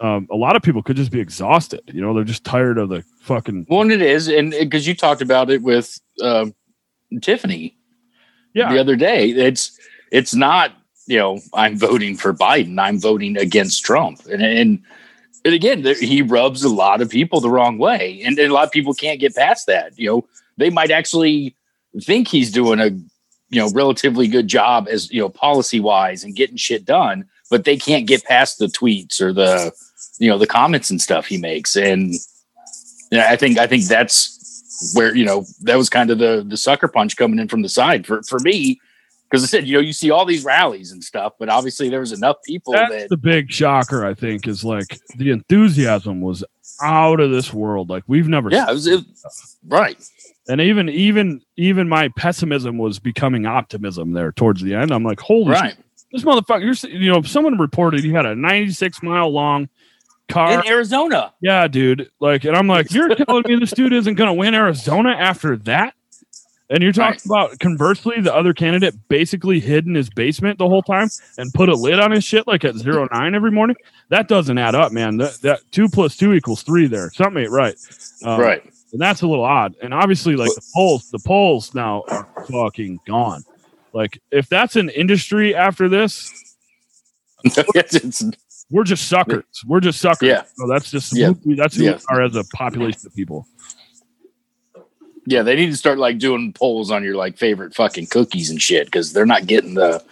um, 0.00 0.28
a 0.30 0.36
lot 0.36 0.54
of 0.54 0.62
people 0.62 0.82
could 0.82 0.96
just 0.96 1.10
be 1.10 1.20
exhausted. 1.20 1.80
You 1.86 2.02
know, 2.02 2.14
they're 2.14 2.24
just 2.24 2.44
tired 2.44 2.78
of 2.78 2.88
the 2.88 3.02
fucking, 3.20 3.64
one 3.68 3.90
it 3.90 4.02
is, 4.02 4.28
and 4.28 4.50
because 4.50 4.86
you 4.86 4.94
talked 4.94 5.22
about 5.22 5.50
it 5.50 5.62
with 5.62 5.98
um 6.22 6.54
Tiffany 7.22 7.76
yeah. 8.54 8.72
the 8.72 8.78
other 8.78 8.96
day, 8.96 9.30
it's 9.30 9.78
it's 10.12 10.34
not 10.34 10.72
you 11.06 11.18
know 11.18 11.40
I'm 11.54 11.78
voting 11.78 12.16
for 12.16 12.34
Biden, 12.34 12.78
I'm 12.78 13.00
voting 13.00 13.36
against 13.38 13.84
Trump, 13.84 14.24
and 14.26 14.42
and. 14.42 14.82
And 15.44 15.54
again, 15.54 15.84
he 16.00 16.22
rubs 16.22 16.64
a 16.64 16.68
lot 16.68 17.00
of 17.00 17.08
people 17.08 17.38
the 17.38 17.48
wrong 17.48 17.78
way, 17.78 18.20
and, 18.24 18.36
and 18.36 18.50
a 18.50 18.52
lot 18.52 18.64
of 18.64 18.72
people 18.72 18.94
can't 18.94 19.20
get 19.20 19.36
past 19.36 19.68
that. 19.68 19.96
You 19.96 20.08
know, 20.08 20.28
they 20.56 20.70
might 20.70 20.90
actually 20.90 21.56
think 22.02 22.28
he's 22.28 22.50
doing 22.50 22.80
a 22.80 22.88
you 23.48 23.60
know 23.60 23.70
relatively 23.70 24.26
good 24.26 24.48
job 24.48 24.88
as 24.90 25.10
you 25.10 25.20
know 25.20 25.28
policy 25.28 25.80
wise 25.80 26.24
and 26.24 26.36
getting 26.36 26.56
shit 26.56 26.84
done, 26.84 27.26
but 27.50 27.64
they 27.64 27.76
can't 27.76 28.06
get 28.06 28.24
past 28.24 28.58
the 28.58 28.66
tweets 28.66 29.20
or 29.20 29.32
the 29.32 29.72
you 30.18 30.28
know 30.28 30.38
the 30.38 30.46
comments 30.46 30.90
and 30.90 31.00
stuff 31.00 31.26
he 31.26 31.38
makes. 31.38 31.76
And 31.76 32.14
yeah, 33.10 33.28
I 33.30 33.36
think 33.36 33.58
I 33.58 33.66
think 33.66 33.84
that's 33.84 34.92
where 34.94 35.14
you 35.14 35.24
know 35.24 35.44
that 35.62 35.76
was 35.76 35.88
kind 35.88 36.10
of 36.10 36.18
the 36.18 36.44
the 36.46 36.56
sucker 36.56 36.88
punch 36.88 37.16
coming 37.16 37.38
in 37.38 37.48
from 37.48 37.62
the 37.62 37.68
side 37.68 38.06
for 38.06 38.22
for 38.22 38.38
me 38.40 38.80
because 39.28 39.42
I 39.42 39.46
said 39.46 39.66
you 39.66 39.74
know 39.74 39.80
you 39.80 39.92
see 39.92 40.10
all 40.10 40.24
these 40.24 40.44
rallies 40.44 40.92
and 40.92 41.02
stuff, 41.02 41.34
but 41.38 41.48
obviously 41.48 41.88
there 41.88 42.00
was 42.00 42.12
enough 42.12 42.36
people 42.44 42.72
That's 42.72 42.90
that 42.90 43.08
the 43.08 43.16
big 43.16 43.50
shocker, 43.50 44.04
I 44.04 44.14
think, 44.14 44.46
is 44.46 44.64
like 44.64 44.98
the 45.16 45.30
enthusiasm 45.30 46.20
was 46.20 46.44
out 46.82 47.20
of 47.20 47.30
this 47.30 47.52
world. 47.52 47.88
Like, 47.88 48.04
we've 48.06 48.28
never 48.28 48.50
yeah 48.50 48.68
it 48.68 48.72
was 48.72 48.86
it, 48.86 49.04
right 49.66 49.96
and 50.48 50.60
even 50.60 50.88
even 50.88 51.40
even 51.56 51.88
my 51.88 52.08
pessimism 52.16 52.78
was 52.78 52.98
becoming 52.98 53.46
optimism 53.46 54.12
there 54.12 54.32
towards 54.32 54.62
the 54.62 54.74
end. 54.74 54.90
I'm 54.90 55.04
like, 55.04 55.20
holy 55.20 55.50
right 55.50 55.76
this 56.12 56.24
motherfucker, 56.24 56.88
you 56.90 57.10
know, 57.10 57.22
someone 57.22 57.58
reported 57.58 58.02
he 58.02 58.10
had 58.10 58.26
a 58.26 58.34
96 58.34 59.02
mile 59.02 59.30
long 59.30 59.68
car. 60.28 60.60
in 60.60 60.66
Arizona. 60.66 61.32
yeah, 61.40 61.68
dude. 61.68 62.10
Like, 62.20 62.44
and 62.44 62.56
I'm 62.56 62.66
like, 62.66 62.92
you're 62.92 63.14
telling 63.14 63.44
me 63.46 63.56
this 63.56 63.72
dude 63.72 63.92
isn't 63.92 64.14
going 64.14 64.28
to 64.28 64.34
win 64.34 64.54
Arizona 64.54 65.10
after 65.10 65.56
that? 65.58 65.94
And 66.68 66.82
you're 66.82 66.92
talking 66.92 67.20
about 67.26 67.58
conversely, 67.60 68.20
the 68.20 68.34
other 68.34 68.52
candidate 68.52 68.94
basically 69.08 69.60
hid 69.60 69.86
in 69.86 69.94
his 69.94 70.10
basement 70.10 70.58
the 70.58 70.68
whole 70.68 70.82
time 70.82 71.08
and 71.38 71.52
put 71.54 71.68
a 71.68 71.74
lid 71.74 72.00
on 72.00 72.10
his 72.10 72.24
shit 72.24 72.46
like 72.48 72.64
at 72.64 72.74
zero 72.74 73.06
nine 73.12 73.36
every 73.36 73.52
morning. 73.52 73.76
That 74.08 74.26
doesn't 74.26 74.58
add 74.58 74.74
up, 74.74 74.90
man. 74.90 75.16
That, 75.18 75.34
that 75.42 75.60
two 75.70 75.88
plus 75.88 76.16
two 76.16 76.32
equals 76.32 76.62
three 76.62 76.88
there. 76.88 77.10
Something 77.12 77.44
ain't 77.44 77.52
right. 77.52 77.76
Um, 78.24 78.40
right. 78.40 78.64
and 78.92 79.00
that's 79.00 79.22
a 79.22 79.28
little 79.28 79.44
odd. 79.44 79.76
And 79.80 79.94
obviously, 79.94 80.34
like 80.34 80.50
the 80.54 80.66
polls, 80.74 81.08
the 81.10 81.20
polls 81.20 81.72
now 81.72 82.02
are 82.08 82.26
fucking 82.50 82.98
gone. 83.06 83.44
Like, 83.92 84.18
if 84.32 84.48
that's 84.48 84.74
an 84.74 84.88
industry 84.90 85.54
after 85.54 85.88
this, 85.88 86.32
we're 88.70 88.84
just 88.84 89.08
suckers. 89.08 89.44
We're 89.66 89.80
just 89.80 90.00
suckers. 90.00 90.28
Yeah. 90.28 90.42
So 90.56 90.66
that's 90.68 90.90
just 90.90 91.16
Yeah. 91.16 91.32
that's 91.56 91.76
who 91.76 91.84
Yeah. 91.84 91.92
we 92.10 92.16
are 92.16 92.22
as 92.24 92.34
a 92.34 92.44
population 92.54 93.02
of 93.06 93.14
people. 93.14 93.46
Yeah, 95.26 95.42
they 95.42 95.56
need 95.56 95.70
to 95.70 95.76
start 95.76 95.98
like 95.98 96.18
doing 96.18 96.52
polls 96.52 96.90
on 96.90 97.02
your 97.02 97.16
like 97.16 97.36
favorite 97.36 97.74
fucking 97.74 98.06
cookies 98.06 98.48
and 98.48 98.62
shit 98.62 98.86
because 98.86 99.12
they're 99.12 99.26
not 99.26 99.46
getting 99.46 99.74
the 99.74 100.02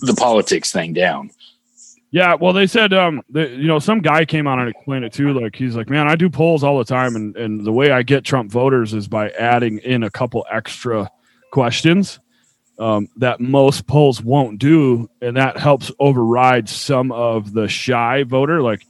the 0.00 0.14
politics 0.14 0.70
thing 0.70 0.92
down. 0.92 1.30
Yeah, 2.10 2.34
well, 2.34 2.52
they 2.52 2.66
said, 2.66 2.92
um, 2.92 3.22
the, 3.30 3.48
you 3.48 3.66
know, 3.66 3.78
some 3.78 4.00
guy 4.00 4.26
came 4.26 4.46
on 4.46 4.60
and 4.60 4.68
explained 4.68 5.06
it 5.06 5.14
too. 5.14 5.32
Like, 5.32 5.56
he's 5.56 5.74
like, 5.74 5.88
man, 5.88 6.08
I 6.08 6.16
do 6.16 6.28
polls 6.28 6.62
all 6.62 6.76
the 6.76 6.84
time, 6.84 7.16
and 7.16 7.34
and 7.36 7.64
the 7.64 7.72
way 7.72 7.90
I 7.90 8.02
get 8.02 8.24
Trump 8.24 8.52
voters 8.52 8.92
is 8.92 9.08
by 9.08 9.30
adding 9.30 9.78
in 9.78 10.02
a 10.02 10.10
couple 10.10 10.44
extra 10.52 11.10
questions 11.50 12.20
um, 12.78 13.08
that 13.16 13.40
most 13.40 13.86
polls 13.86 14.22
won't 14.22 14.58
do, 14.58 15.08
and 15.22 15.38
that 15.38 15.56
helps 15.56 15.90
override 15.98 16.68
some 16.68 17.10
of 17.10 17.54
the 17.54 17.68
shy 17.68 18.24
voter. 18.24 18.60
Like, 18.60 18.82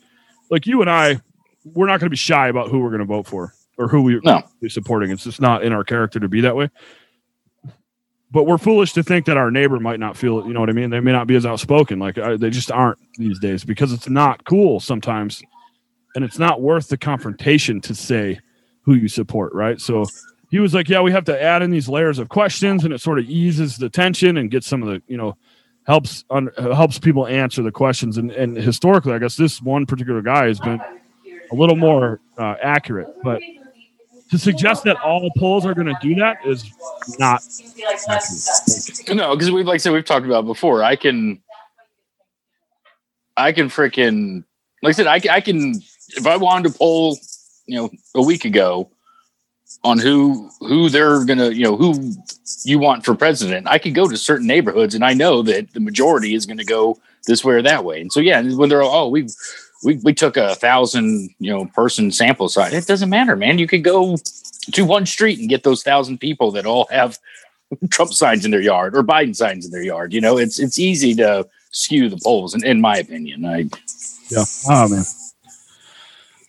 like 0.50 0.66
you 0.66 0.80
and 0.80 0.90
I, 0.90 1.20
we're 1.64 1.86
not 1.86 2.00
going 2.00 2.06
to 2.06 2.10
be 2.10 2.16
shy 2.16 2.48
about 2.48 2.70
who 2.70 2.80
we're 2.80 2.90
going 2.90 3.00
to 3.00 3.04
vote 3.04 3.28
for 3.28 3.54
or 3.82 3.88
who 3.88 4.02
we 4.02 4.20
No. 4.24 4.42
supporting. 4.68 5.10
It's 5.10 5.24
just 5.24 5.40
not 5.40 5.62
in 5.64 5.72
our 5.72 5.84
character 5.84 6.20
to 6.20 6.28
be 6.28 6.40
that 6.42 6.56
way. 6.56 6.70
But 8.30 8.44
we're 8.44 8.58
foolish 8.58 8.94
to 8.94 9.02
think 9.02 9.26
that 9.26 9.36
our 9.36 9.50
neighbor 9.50 9.78
might 9.78 10.00
not 10.00 10.16
feel 10.16 10.38
it. 10.38 10.46
You 10.46 10.54
know 10.54 10.60
what 10.60 10.70
I 10.70 10.72
mean? 10.72 10.88
They 10.88 11.00
may 11.00 11.12
not 11.12 11.26
be 11.26 11.34
as 11.36 11.44
outspoken. 11.44 11.98
Like 11.98 12.16
I, 12.16 12.36
they 12.36 12.48
just 12.48 12.70
aren't 12.70 12.98
these 13.18 13.38
days 13.38 13.64
because 13.64 13.92
it's 13.92 14.08
not 14.08 14.44
cool 14.46 14.80
sometimes, 14.80 15.42
and 16.14 16.24
it's 16.24 16.38
not 16.38 16.62
worth 16.62 16.88
the 16.88 16.96
confrontation 16.96 17.80
to 17.82 17.94
say 17.94 18.40
who 18.82 18.94
you 18.94 19.08
support. 19.08 19.52
Right? 19.52 19.78
So 19.80 20.06
he 20.50 20.60
was 20.60 20.72
like, 20.72 20.88
"Yeah, 20.88 21.02
we 21.02 21.12
have 21.12 21.24
to 21.24 21.42
add 21.42 21.60
in 21.60 21.70
these 21.70 21.90
layers 21.90 22.18
of 22.18 22.30
questions, 22.30 22.84
and 22.84 22.94
it 22.94 23.02
sort 23.02 23.18
of 23.18 23.28
eases 23.28 23.76
the 23.76 23.90
tension 23.90 24.38
and 24.38 24.50
gets 24.50 24.66
some 24.66 24.82
of 24.82 24.88
the 24.88 25.02
you 25.08 25.18
know 25.18 25.36
helps 25.86 26.24
un, 26.30 26.48
uh, 26.56 26.74
helps 26.74 26.98
people 26.98 27.26
answer 27.26 27.62
the 27.62 27.72
questions." 27.72 28.16
And 28.16 28.30
and 28.30 28.56
historically, 28.56 29.12
I 29.12 29.18
guess 29.18 29.36
this 29.36 29.60
one 29.60 29.84
particular 29.84 30.22
guy 30.22 30.46
has 30.46 30.58
been 30.58 30.80
a 31.50 31.54
little 31.54 31.76
more 31.76 32.20
uh, 32.38 32.54
accurate, 32.62 33.08
but 33.22 33.42
to 34.32 34.38
suggest 34.38 34.84
that 34.84 34.96
all 35.02 35.30
polls 35.36 35.66
are 35.66 35.74
going 35.74 35.86
to 35.86 35.96
do 36.00 36.14
that 36.14 36.38
is 36.46 36.64
not. 37.18 37.42
No, 39.14 39.36
because 39.36 39.50
we've 39.50 39.66
like 39.66 39.78
said 39.80 39.92
we've 39.92 40.06
talked 40.06 40.24
about 40.24 40.46
before. 40.46 40.82
I 40.82 40.96
can, 40.96 41.42
I 43.36 43.52
can 43.52 43.68
freaking 43.68 44.44
like 44.82 44.90
I 44.90 44.92
said 44.92 45.06
I, 45.06 45.20
I 45.30 45.42
can 45.42 45.74
if 46.16 46.26
I 46.26 46.38
wanted 46.38 46.72
to 46.72 46.78
poll, 46.78 47.18
you 47.66 47.76
know, 47.76 47.90
a 48.14 48.22
week 48.22 48.46
ago 48.46 48.90
on 49.84 49.98
who 49.98 50.48
who 50.60 50.88
they're 50.88 51.26
gonna 51.26 51.50
you 51.50 51.64
know 51.64 51.76
who 51.76 52.14
you 52.64 52.78
want 52.78 53.04
for 53.04 53.14
president, 53.14 53.68
I 53.68 53.76
could 53.76 53.94
go 53.94 54.08
to 54.08 54.16
certain 54.16 54.46
neighborhoods 54.46 54.94
and 54.94 55.04
I 55.04 55.12
know 55.12 55.42
that 55.42 55.74
the 55.74 55.80
majority 55.80 56.34
is 56.34 56.46
going 56.46 56.58
to 56.58 56.64
go 56.64 56.96
this 57.26 57.44
way 57.44 57.52
or 57.52 57.62
that 57.62 57.84
way. 57.84 58.00
And 58.00 58.10
so 58.10 58.20
yeah, 58.20 58.40
when 58.42 58.70
they're 58.70 58.82
all, 58.82 59.04
oh 59.04 59.08
we. 59.08 59.28
We, 59.84 59.96
we 59.96 60.14
took 60.14 60.36
a 60.36 60.54
thousand 60.54 61.30
you 61.38 61.50
know 61.50 61.66
person 61.66 62.10
sample 62.12 62.48
size. 62.48 62.72
It 62.72 62.86
doesn't 62.86 63.10
matter, 63.10 63.36
man. 63.36 63.58
You 63.58 63.66
could 63.66 63.84
go 63.84 64.16
to 64.72 64.84
one 64.84 65.06
street 65.06 65.38
and 65.38 65.48
get 65.48 65.64
those 65.64 65.82
thousand 65.82 66.18
people 66.18 66.52
that 66.52 66.66
all 66.66 66.86
have 66.90 67.18
Trump 67.90 68.12
signs 68.12 68.44
in 68.44 68.50
their 68.50 68.60
yard 68.60 68.96
or 68.96 69.02
Biden 69.02 69.34
signs 69.34 69.64
in 69.64 69.72
their 69.72 69.82
yard. 69.82 70.12
You 70.12 70.20
know, 70.20 70.38
it's 70.38 70.58
it's 70.58 70.78
easy 70.78 71.14
to 71.16 71.46
skew 71.70 72.08
the 72.08 72.18
polls, 72.18 72.54
in, 72.54 72.64
in 72.64 72.80
my 72.80 72.96
opinion. 72.98 73.44
I 73.44 73.68
Yeah. 74.30 74.44
Oh 74.68 74.88
man. 74.88 75.04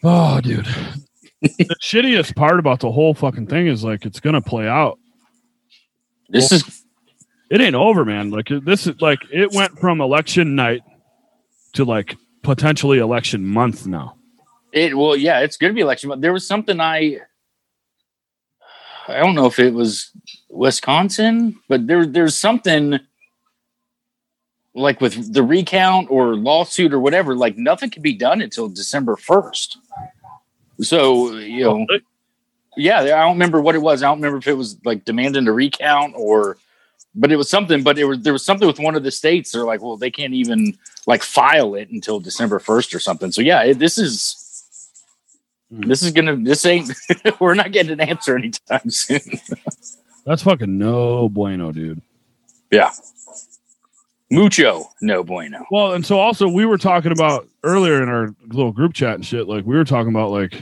Oh, 0.03 0.41
dude. 0.41 0.65
the 1.41 1.75
shittiest 1.81 2.35
part 2.35 2.59
about 2.59 2.79
the 2.79 2.91
whole 2.91 3.13
fucking 3.13 3.47
thing 3.47 3.67
is 3.67 3.83
like 3.83 4.05
it's 4.05 4.19
gonna 4.19 4.41
play 4.41 4.67
out. 4.67 4.99
this 6.29 6.51
is 6.51 6.83
It 7.49 7.61
ain't 7.61 7.75
over, 7.75 8.05
man. 8.05 8.29
Like 8.29 8.49
this 8.49 8.87
is 8.87 9.01
like 9.01 9.19
it 9.31 9.51
went 9.51 9.79
from 9.79 10.01
election 10.01 10.55
night 10.55 10.81
to 11.73 11.85
like 11.85 12.15
potentially 12.43 12.99
election 12.99 13.45
month 13.45 13.87
now. 13.87 14.15
it. 14.71 14.95
Well, 14.95 15.15
yeah, 15.15 15.39
it's 15.39 15.57
going 15.57 15.71
to 15.71 15.75
be 15.75 15.81
election. 15.81 16.09
But 16.09 16.21
there 16.21 16.33
was 16.33 16.45
something 16.47 16.79
I 16.79 17.21
I 19.07 19.19
don't 19.19 19.35
know 19.35 19.47
if 19.47 19.59
it 19.59 19.73
was 19.73 20.11
Wisconsin, 20.49 21.59
but 21.67 21.87
there 21.87 22.05
there's 22.05 22.35
something 22.35 22.99
like 24.75 25.01
with 25.01 25.33
the 25.33 25.43
recount 25.43 26.09
or 26.09 26.35
lawsuit 26.35 26.93
or 26.93 26.99
whatever. 26.99 27.35
Like 27.35 27.57
nothing 27.57 27.89
can 27.89 28.01
be 28.01 28.13
done 28.13 28.41
until 28.41 28.69
December 28.69 29.15
first. 29.15 29.77
So 30.81 31.33
you 31.35 31.63
know. 31.63 31.87
yeah, 32.75 33.01
I 33.01 33.05
don't 33.05 33.33
remember 33.33 33.61
what 33.61 33.75
it 33.75 33.81
was. 33.81 34.01
I 34.01 34.07
don't 34.07 34.17
remember 34.17 34.37
if 34.37 34.47
it 34.47 34.57
was 34.57 34.77
like 34.83 35.05
demanding 35.05 35.47
a 35.47 35.53
recount 35.53 36.15
or, 36.17 36.57
but 37.15 37.31
it 37.31 37.35
was 37.35 37.49
something. 37.49 37.83
But 37.83 37.97
it 37.99 38.05
was 38.05 38.19
there 38.21 38.33
was 38.33 38.45
something 38.45 38.67
with 38.67 38.79
one 38.79 38.95
of 38.95 39.03
the 39.03 39.11
states. 39.11 39.51
They're 39.51 39.65
like, 39.65 39.81
well, 39.81 39.97
they 39.97 40.11
can't 40.11 40.33
even 40.33 40.77
like 41.07 41.23
file 41.23 41.75
it 41.75 41.89
until 41.89 42.19
December 42.19 42.59
first 42.59 42.93
or 42.95 42.99
something. 42.99 43.31
So 43.31 43.41
yeah, 43.41 43.63
it, 43.63 43.79
this 43.79 43.97
is 43.97 44.39
Hmm. 45.71 45.87
this 45.87 46.03
is 46.03 46.11
gonna 46.11 46.35
this 46.35 46.65
ain't 46.67 46.91
we're 47.39 47.55
not 47.55 47.71
getting 47.71 47.93
an 47.93 47.99
answer 48.01 48.37
anytime 48.37 48.89
soon. 48.91 49.21
That's 50.25 50.43
fucking 50.43 50.77
no 50.77 51.29
bueno, 51.29 51.71
dude. 51.71 52.01
yeah, 52.69 52.91
mucho 54.29 54.85
no 55.01 55.23
bueno. 55.23 55.65
Well, 55.71 55.93
and 55.93 56.05
so 56.05 56.19
also 56.19 56.47
we 56.47 56.65
were 56.65 56.77
talking 56.77 57.11
about 57.11 57.47
earlier 57.63 58.01
in 58.03 58.09
our 58.09 58.35
little 58.47 58.71
group 58.71 58.93
chat 58.93 59.15
and 59.15 59.25
shit. 59.25 59.47
Like 59.47 59.65
we 59.65 59.75
were 59.75 59.83
talking 59.85 60.11
about 60.11 60.31
like, 60.31 60.61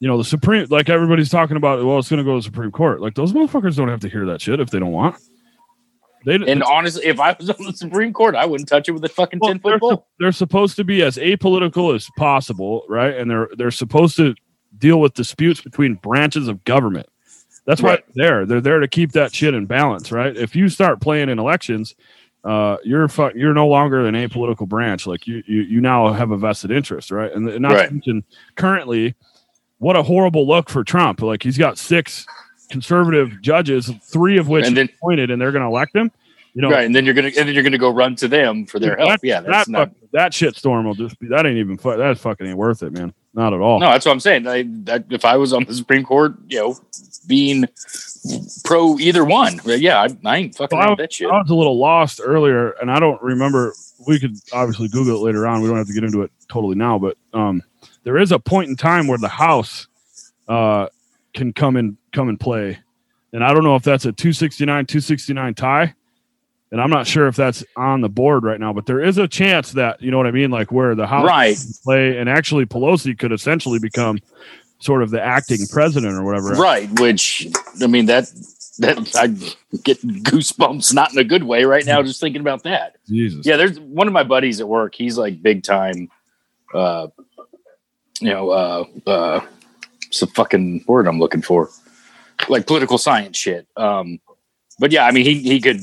you 0.00 0.08
know, 0.08 0.18
the 0.18 0.24
Supreme. 0.24 0.66
Like 0.70 0.88
everybody's 0.88 1.28
talking 1.30 1.56
about. 1.56 1.84
Well, 1.84 1.98
it's 1.98 2.08
going 2.08 2.18
to 2.18 2.24
go 2.24 2.32
to 2.34 2.38
the 2.38 2.42
Supreme 2.44 2.70
Court. 2.72 3.00
Like 3.00 3.14
those 3.14 3.32
motherfuckers 3.32 3.76
don't 3.76 3.88
have 3.88 4.00
to 4.00 4.08
hear 4.08 4.26
that 4.26 4.40
shit 4.40 4.60
if 4.60 4.70
they 4.70 4.78
don't 4.78 4.92
want. 4.92 5.16
They 6.26 6.34
And 6.34 6.62
honestly, 6.64 7.06
if 7.06 7.20
I 7.20 7.34
was 7.38 7.48
on 7.48 7.64
the 7.64 7.72
Supreme 7.72 8.12
Court, 8.12 8.34
I 8.34 8.44
wouldn't 8.46 8.68
touch 8.68 8.88
it 8.88 8.92
with 8.92 9.04
a 9.04 9.08
fucking 9.08 9.38
well, 9.40 9.52
ten 9.52 9.60
foot 9.60 9.80
pole. 9.80 10.06
they're 10.18 10.32
supposed 10.32 10.74
to 10.76 10.84
be 10.84 11.00
as 11.02 11.16
apolitical 11.16 11.94
as 11.94 12.08
possible, 12.18 12.84
right? 12.88 13.16
And 13.16 13.30
they're 13.30 13.48
they're 13.56 13.70
supposed 13.70 14.16
to 14.16 14.34
deal 14.76 15.00
with 15.00 15.14
disputes 15.14 15.60
between 15.62 15.94
branches 15.94 16.48
of 16.48 16.64
government. 16.64 17.06
That's 17.64 17.80
why 17.80 17.90
Right. 17.90 18.04
they're 18.14 18.26
there. 18.28 18.46
They're 18.46 18.60
there 18.60 18.80
to 18.80 18.88
keep 18.88 19.12
that 19.12 19.32
shit 19.34 19.54
in 19.54 19.66
balance, 19.66 20.10
right? 20.12 20.36
If 20.36 20.54
you 20.56 20.68
start 20.68 21.00
playing 21.00 21.28
in 21.28 21.38
elections, 21.38 21.94
uh, 22.44 22.76
you're 22.84 23.08
fu- 23.08 23.32
you're 23.36 23.54
no 23.54 23.68
longer 23.68 24.04
an 24.06 24.14
apolitical 24.16 24.68
branch. 24.68 25.06
Like 25.06 25.28
you 25.28 25.44
you, 25.46 25.62
you 25.62 25.80
now 25.80 26.12
have 26.12 26.32
a 26.32 26.36
vested 26.36 26.72
interest, 26.72 27.12
right? 27.12 27.32
And, 27.32 27.48
and 27.48 27.60
not 27.62 27.72
Right. 27.72 27.86
to 27.88 27.94
mention 27.94 28.24
currently, 28.56 29.14
what 29.78 29.94
a 29.96 30.02
horrible 30.02 30.46
look 30.46 30.68
for 30.70 30.82
Trump. 30.82 31.22
Like 31.22 31.42
he's 31.44 31.58
got 31.58 31.78
six 31.78 32.26
conservative 32.70 33.40
judges, 33.42 33.90
three 34.02 34.38
of 34.38 34.48
which 34.48 34.66
And 34.66 34.76
then- 34.76 34.88
appointed, 34.98 35.30
and 35.30 35.40
they're 35.40 35.52
going 35.52 35.62
to 35.62 35.68
elect 35.68 35.94
him. 35.94 36.10
You 36.54 36.62
know, 36.62 36.70
right, 36.70 36.86
and 36.86 36.96
then 36.96 37.04
you're 37.04 37.12
gonna 37.12 37.26
and 37.28 37.46
then 37.46 37.52
you're 37.54 37.62
gonna 37.62 37.76
go 37.76 37.90
run 37.90 38.16
to 38.16 38.28
them 38.28 38.64
for 38.64 38.78
their 38.78 38.96
help. 38.96 39.20
Yeah, 39.22 39.42
that's 39.42 39.66
that, 39.66 39.70
not. 39.70 39.88
fuck- 39.90 40.10
that 40.12 40.32
shit 40.32 40.56
storm 40.56 40.86
will 40.86 40.94
just 40.94 41.18
be 41.18 41.26
that 41.28 41.44
ain't 41.44 41.58
even 41.58 41.76
fu- 41.76 41.94
that 41.94 42.16
fucking 42.16 42.46
ain't 42.46 42.56
worth 42.56 42.82
it, 42.82 42.94
man. 42.94 43.12
Not 43.34 43.52
at 43.52 43.60
all. 43.60 43.78
No, 43.78 43.90
that's 43.90 44.06
what 44.06 44.12
I'm 44.12 44.20
saying. 44.20 44.46
I, 44.46 44.64
that 44.84 45.04
if 45.10 45.26
I 45.26 45.36
was 45.36 45.52
on 45.52 45.64
the 45.64 45.74
Supreme 45.74 46.02
Court, 46.02 46.32
you 46.48 46.58
know, 46.58 46.78
being 47.26 47.66
pro 48.64 48.98
either 48.98 49.22
one, 49.26 49.60
yeah, 49.66 50.00
I, 50.00 50.08
I 50.24 50.36
ain't 50.38 50.56
fucking 50.56 50.78
Well, 50.78 50.90
with 50.92 50.98
that 51.00 51.12
shit. 51.12 51.28
I 51.30 51.36
was 51.42 51.50
a 51.50 51.54
little 51.54 51.78
lost 51.78 52.22
earlier, 52.24 52.70
and 52.80 52.90
I 52.90 53.00
don't 53.00 53.20
remember. 53.20 53.74
We 54.06 54.18
could 54.18 54.36
obviously 54.54 54.88
Google 54.88 55.16
it 55.18 55.26
later 55.26 55.46
on. 55.46 55.60
We 55.60 55.68
don't 55.68 55.76
have 55.76 55.88
to 55.88 55.92
get 55.92 56.04
into 56.04 56.22
it 56.22 56.30
totally 56.48 56.76
now, 56.76 56.98
but 56.98 57.18
um, 57.34 57.62
there 58.04 58.16
is 58.16 58.32
a 58.32 58.38
point 58.38 58.70
in 58.70 58.76
time 58.76 59.08
where 59.08 59.18
the 59.18 59.28
House 59.28 59.88
uh, 60.48 60.86
can 61.34 61.52
come 61.52 61.76
in 61.76 61.98
come 62.16 62.28
and 62.28 62.40
play, 62.40 62.78
and 63.32 63.44
I 63.44 63.52
don't 63.52 63.62
know 63.62 63.76
if 63.76 63.82
that's 63.84 64.04
a 64.06 64.12
269 64.12 64.86
269 64.86 65.54
tie, 65.54 65.94
and 66.72 66.80
I'm 66.80 66.90
not 66.90 67.06
sure 67.06 67.28
if 67.28 67.36
that's 67.36 67.62
on 67.76 68.00
the 68.00 68.08
board 68.08 68.42
right 68.42 68.58
now. 68.58 68.72
But 68.72 68.86
there 68.86 69.00
is 69.00 69.18
a 69.18 69.28
chance 69.28 69.72
that 69.72 70.02
you 70.02 70.10
know 70.10 70.16
what 70.16 70.26
I 70.26 70.32
mean, 70.32 70.50
like 70.50 70.72
where 70.72 70.94
the 70.94 71.06
House 71.06 71.26
Right, 71.26 71.56
play, 71.84 72.18
and 72.18 72.28
actually 72.28 72.66
Pelosi 72.66 73.16
could 73.16 73.32
essentially 73.32 73.78
become 73.78 74.18
sort 74.78 75.02
of 75.02 75.10
the 75.10 75.22
acting 75.22 75.66
president 75.70 76.14
or 76.14 76.24
whatever. 76.24 76.50
right. 76.54 76.88
Which 77.00 77.46
I 77.80 77.86
mean 77.86 78.06
that 78.06 78.30
that 78.78 79.16
I 79.16 79.28
get 79.78 80.00
goosebumps, 80.02 80.92
not 80.92 81.12
in 81.12 81.18
a 81.18 81.24
good 81.24 81.44
way, 81.44 81.64
right 81.64 81.84
now, 81.86 82.02
just 82.02 82.20
thinking 82.20 82.40
about 82.40 82.62
that. 82.64 82.96
Jesus. 83.08 83.46
Yeah, 83.46 83.56
there's 83.56 83.78
one 83.80 84.06
of 84.06 84.12
my 84.12 84.22
buddies 84.22 84.60
at 84.60 84.68
work. 84.68 84.94
He's 84.94 85.16
like 85.16 85.42
big 85.42 85.62
time. 85.62 86.10
Uh, 86.74 87.08
you 88.20 88.30
know, 88.30 88.50
uh, 88.50 88.84
uh, 89.06 89.40
it's 90.08 90.22
a 90.22 90.26
fucking 90.26 90.84
word 90.86 91.06
I'm 91.06 91.18
looking 91.18 91.42
for, 91.42 91.70
like 92.48 92.66
political 92.66 92.98
science 92.98 93.36
shit. 93.36 93.66
Um, 93.76 94.20
but 94.78 94.92
yeah, 94.92 95.06
I 95.06 95.12
mean, 95.12 95.24
he 95.24 95.40
he 95.40 95.60
could 95.60 95.80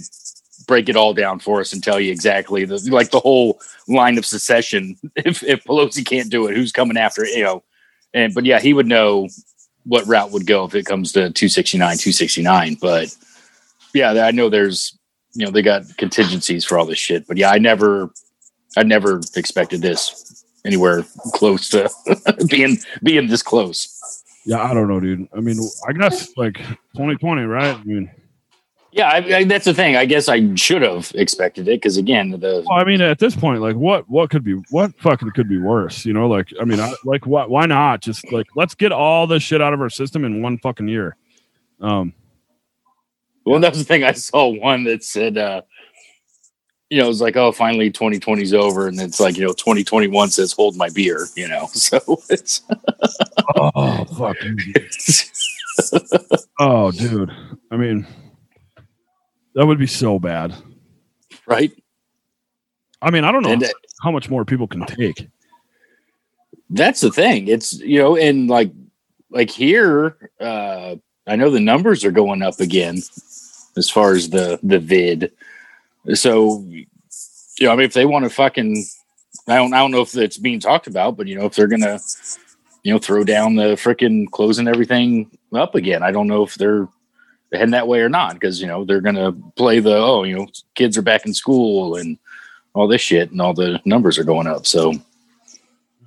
break 0.68 0.90
it 0.90 0.96
all 0.96 1.14
down 1.14 1.40
for 1.40 1.60
us 1.60 1.74
and 1.74 1.84
tell 1.84 2.00
you 2.00 2.12
exactly 2.12 2.66
the 2.66 2.78
like 2.92 3.12
the 3.12 3.20
whole 3.20 3.60
line 3.88 4.18
of 4.18 4.26
secession. 4.26 4.98
If 5.16 5.44
if 5.44 5.64
Pelosi 5.64 6.06
can't 6.06 6.30
do 6.30 6.48
it, 6.48 6.56
who's 6.56 6.72
coming 6.72 6.98
after 6.98 7.24
it? 7.24 7.36
You 7.36 7.44
know, 7.44 7.64
and 8.14 8.34
but 8.34 8.46
yeah, 8.46 8.60
he 8.60 8.74
would 8.74 8.88
know 8.88 9.30
what 9.86 10.06
route 10.08 10.32
would 10.32 10.48
go 10.48 10.66
if 10.66 10.76
it 10.76 10.86
comes 10.86 11.12
to 11.12 11.30
269, 11.32 11.98
269. 11.98 12.78
But 12.82 13.16
yeah, 13.94 14.12
I 14.12 14.32
know 14.32 14.50
there's 14.50 14.98
you 15.34 15.46
know 15.46 15.52
they 15.52 15.62
got 15.62 15.84
contingencies 15.98 16.66
for 16.66 16.78
all 16.78 16.86
this 16.86 17.00
shit. 17.00 17.28
But 17.28 17.38
yeah, 17.38 17.52
I 17.52 17.58
never 17.58 18.12
I 18.78 18.84
never 18.84 19.22
expected 19.36 19.82
this 19.82 20.46
anywhere 20.66 21.04
close 21.34 21.70
to 21.70 21.90
being 22.50 22.78
being 23.02 23.28
this 23.28 23.44
close. 23.44 24.23
Yeah, 24.46 24.62
I 24.62 24.74
don't 24.74 24.88
know, 24.88 25.00
dude. 25.00 25.28
I 25.36 25.40
mean, 25.40 25.58
I 25.88 25.94
guess 25.94 26.36
like 26.36 26.58
2020, 26.58 27.44
right? 27.44 27.76
I 27.76 27.84
mean, 27.84 28.12
Yeah, 28.92 29.08
I, 29.08 29.38
I, 29.38 29.44
that's 29.46 29.66
the 29.66 29.74
thing. 29.74 29.96
I 29.96 30.06
guess 30.06 30.28
I 30.28 30.54
should 30.56 30.82
have 30.82 31.12
expected 31.16 31.68
it 31.68 31.82
because 31.82 31.98
again, 31.98 32.32
the 32.32 32.64
well, 32.68 32.80
I 32.80 32.84
mean, 32.84 33.02
at 33.02 33.20
this 33.20 33.36
point, 33.36 33.62
like, 33.62 33.76
what, 33.76 34.08
what 34.10 34.30
could 34.30 34.44
be, 34.44 34.54
what 34.70 34.94
fucking 35.00 35.32
could 35.32 35.48
be 35.48 35.58
worse? 35.58 36.06
You 36.06 36.14
know, 36.14 36.28
like, 36.28 36.50
I 36.60 36.66
mean, 36.66 36.80
I, 36.80 36.94
like, 37.06 37.26
what, 37.26 37.50
why 37.50 37.66
not? 37.66 38.02
Just 38.02 38.32
like, 38.32 38.48
let's 38.56 38.76
get 38.76 38.92
all 38.92 39.26
this 39.28 39.42
shit 39.44 39.62
out 39.62 39.74
of 39.74 39.82
our 39.82 39.90
system 39.90 40.26
in 40.26 40.42
one 40.42 40.58
fucking 40.60 40.88
year. 40.88 41.16
Um, 41.80 42.14
well, 43.46 43.60
that 43.60 43.72
was 43.72 43.80
the 43.80 43.86
thing. 43.86 44.04
I 44.04 44.12
saw 44.14 44.48
one 44.48 44.84
that 44.86 45.04
said, 45.04 45.38
uh, 45.38 45.62
you 46.94 47.00
know, 47.00 47.06
it 47.06 47.08
was 47.08 47.22
like, 47.22 47.36
oh, 47.36 47.52
finally 47.52 47.90
2020 47.90 48.44
is 48.44 48.54
over, 48.54 48.88
and 48.88 49.02
it's 49.02 49.20
like, 49.20 49.36
you 49.36 49.44
know, 49.44 49.54
2021 49.54 50.30
says, 50.30 50.52
hold 50.52 50.76
my 50.76 50.90
beer. 50.90 51.26
You 51.36 51.48
know, 51.48 51.66
so 51.74 51.98
it's 52.30 52.62
oh 53.56 54.06
fuck, 54.06 54.38
oh 56.60 56.92
dude. 56.92 57.32
I 57.72 57.78
mean, 57.78 58.06
that 59.56 59.66
would 59.66 59.80
be 59.80 59.88
so 59.88 60.20
bad. 60.20 60.54
right. 61.48 61.72
I 63.02 63.10
mean, 63.10 63.24
I 63.24 63.32
don't 63.32 63.42
know 63.42 63.50
And 63.50 63.64
uh, 63.64 63.70
how 64.04 64.12
much 64.12 64.30
more 64.30 64.46
people 64.46 64.68
can 64.68 64.86
take. 64.86 65.28
that's 66.70 67.02
the 67.02 67.10
thing. 67.12 67.48
It's 67.48 67.74
you 67.80 67.98
know, 67.98 68.16
and 68.16 68.48
like 68.48 68.72
like 69.32 69.50
here, 69.50 70.30
uh, 70.40 70.98
I 71.26 71.36
know 71.38 71.50
the 71.50 71.60
numbers 71.60 72.06
are 72.06 72.12
going 72.12 72.44
up 72.44 72.60
again 72.60 72.98
as 73.78 73.90
far 73.90 74.14
as 74.14 74.30
the 74.30 74.60
the 74.62 74.78
vid. 74.78 75.32
So 76.14 76.66
you 76.68 76.86
know, 77.62 77.72
I 77.72 77.76
mean, 77.76 77.86
if 77.86 77.94
they 77.94 78.06
want 78.06 78.26
to 78.26 78.30
fucking, 78.30 78.86
I 79.48 79.56
don't, 79.56 79.74
I 79.74 79.80
don't 79.80 79.92
know 79.92 80.02
if 80.02 80.16
it's 80.16 80.38
being 80.38 80.60
talked 80.60 80.88
about, 80.88 81.18
but 81.18 81.28
you 81.28 81.36
know, 81.36 81.46
if 81.46 81.56
they're 81.56 81.68
gonna, 81.68 82.00
you 82.84 82.94
know, 82.94 83.00
throw 83.00 83.24
down 83.24 83.56
the 83.56 83.76
freaking 83.76 84.30
closing 84.32 84.68
everything 84.68 85.38
up 85.54 85.76
again, 85.76 86.04
I 86.04 86.12
don't 86.12 86.28
know 86.28 86.44
if 86.44 86.56
they're 86.56 86.88
heading 87.54 87.72
that 87.72 87.88
way 87.88 88.02
or 88.02 88.10
not 88.10 88.34
because 88.34 88.60
you 88.60 88.68
know 88.68 88.84
they're 88.84 89.02
gonna 89.02 89.32
play 89.56 89.80
the 89.80 89.96
oh 89.96 90.24
you 90.24 90.36
know 90.36 90.48
kids 90.76 90.98
are 90.98 91.04
back 91.04 91.26
in 91.26 91.34
school 91.34 91.96
and 91.96 92.18
all 92.74 92.88
this 92.88 93.02
shit 93.02 93.32
and 93.32 93.40
all 93.40 93.54
the 93.54 93.80
numbers 93.86 94.18
are 94.18 94.24
going 94.24 94.48
up 94.48 94.66
so 94.66 94.92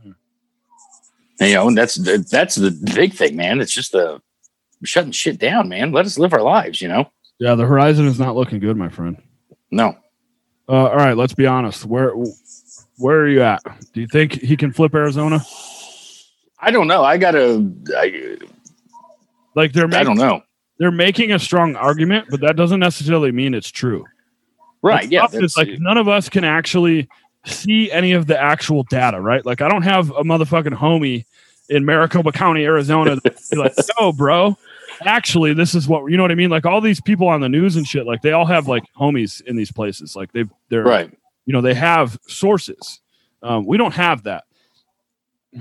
hmm. 0.03 0.11
you 1.41 1.55
know, 1.55 1.69
and 1.69 1.79
that's 1.79 1.95
that's 2.31 2.57
the 2.57 2.71
big 2.95 3.15
thing, 3.15 3.37
man. 3.37 3.61
It's 3.61 3.73
just 3.73 3.93
the 3.93 4.21
shutting 4.85 5.13
shit 5.13 5.39
down, 5.39 5.69
man. 5.69 5.93
Let 5.93 6.07
us 6.07 6.19
live 6.19 6.33
our 6.33 6.43
lives, 6.43 6.81
you 6.81 6.89
know. 6.89 7.11
Yeah, 7.39 7.55
the 7.55 7.67
horizon 7.67 8.07
is 8.07 8.19
not 8.19 8.35
looking 8.35 8.59
good, 8.59 8.77
my 8.77 8.89
friend. 8.89 9.21
No, 9.77 9.97
Uh, 10.69 10.89
all 10.89 10.97
right, 10.97 11.17
let's 11.17 11.35
be 11.35 11.47
honest. 11.47 11.85
Where 11.85 12.13
where 12.99 13.21
are 13.21 13.29
you 13.29 13.43
at? 13.43 13.63
Do 13.93 14.01
you 14.01 14.07
think 14.07 14.33
he 14.41 14.57
can 14.57 14.73
flip 14.73 14.95
Arizona? 14.95 15.41
I 16.59 16.71
don't 16.71 16.89
know. 16.89 17.05
I 17.05 17.19
gotta. 17.19 17.71
I, 17.97 18.39
Like 19.55 19.73
they're 19.73 19.93
I 19.95 20.03
don't 20.03 20.17
know. 20.17 20.43
they're 20.79 20.91
making 20.91 21.33
a 21.33 21.39
strong 21.39 21.77
argument, 21.77 22.27
but 22.31 22.41
that 22.41 22.57
doesn't 22.57 22.81
necessarily 22.81 23.33
mean 23.33 23.55
it's 23.55 23.71
true. 23.71 24.05
Right? 24.83 25.11
Yeah. 25.11 25.27
It's 25.33 25.57
like 25.57 25.79
none 25.79 25.99
of 25.99 26.09
us 26.09 26.29
can 26.29 26.45
actually 26.45 27.09
see 27.45 27.91
any 27.91 28.13
of 28.13 28.27
the 28.27 28.39
actual 28.39 28.83
data, 28.85 29.21
right? 29.21 29.45
Like 29.45 29.61
I 29.61 29.69
don't 29.69 29.83
have 29.83 30.11
a 30.11 30.25
motherfucking 30.25 30.75
homie 30.75 31.25
in 31.69 31.85
Maricopa 31.85 32.33
County, 32.33 32.65
Arizona, 32.65 33.17
that 33.17 33.37
like, 33.57 33.75
"No, 34.01 34.13
bro, 34.13 34.57
actually, 35.03 35.55
this 35.55 35.75
is 35.75 35.89
what 35.89 36.11
you 36.11 36.17
know 36.17 36.23
what 36.23 36.33
I 36.33 36.37
mean." 36.37 36.51
Like 36.51 36.67
all 36.67 36.81
these 36.81 37.01
people 37.01 37.29
on 37.29 37.41
the 37.41 37.49
news 37.49 37.77
and 37.77 37.87
shit, 37.87 38.07
like 38.07 38.23
they 38.23 38.33
all 38.33 38.47
have 38.47 38.69
like 38.69 38.85
homies 38.99 39.41
in 39.43 39.57
these 39.57 39.73
places, 39.73 40.17
like 40.17 40.33
they've 40.33 40.51
they're 40.69 40.85
right. 40.85 41.11
you 41.45 41.53
know 41.53 41.61
they 41.61 41.75
have 41.75 42.19
sources. 42.27 43.01
Um, 43.43 43.67
we 43.67 43.77
don't 43.77 43.95
have 43.95 44.25
that. 44.25 44.45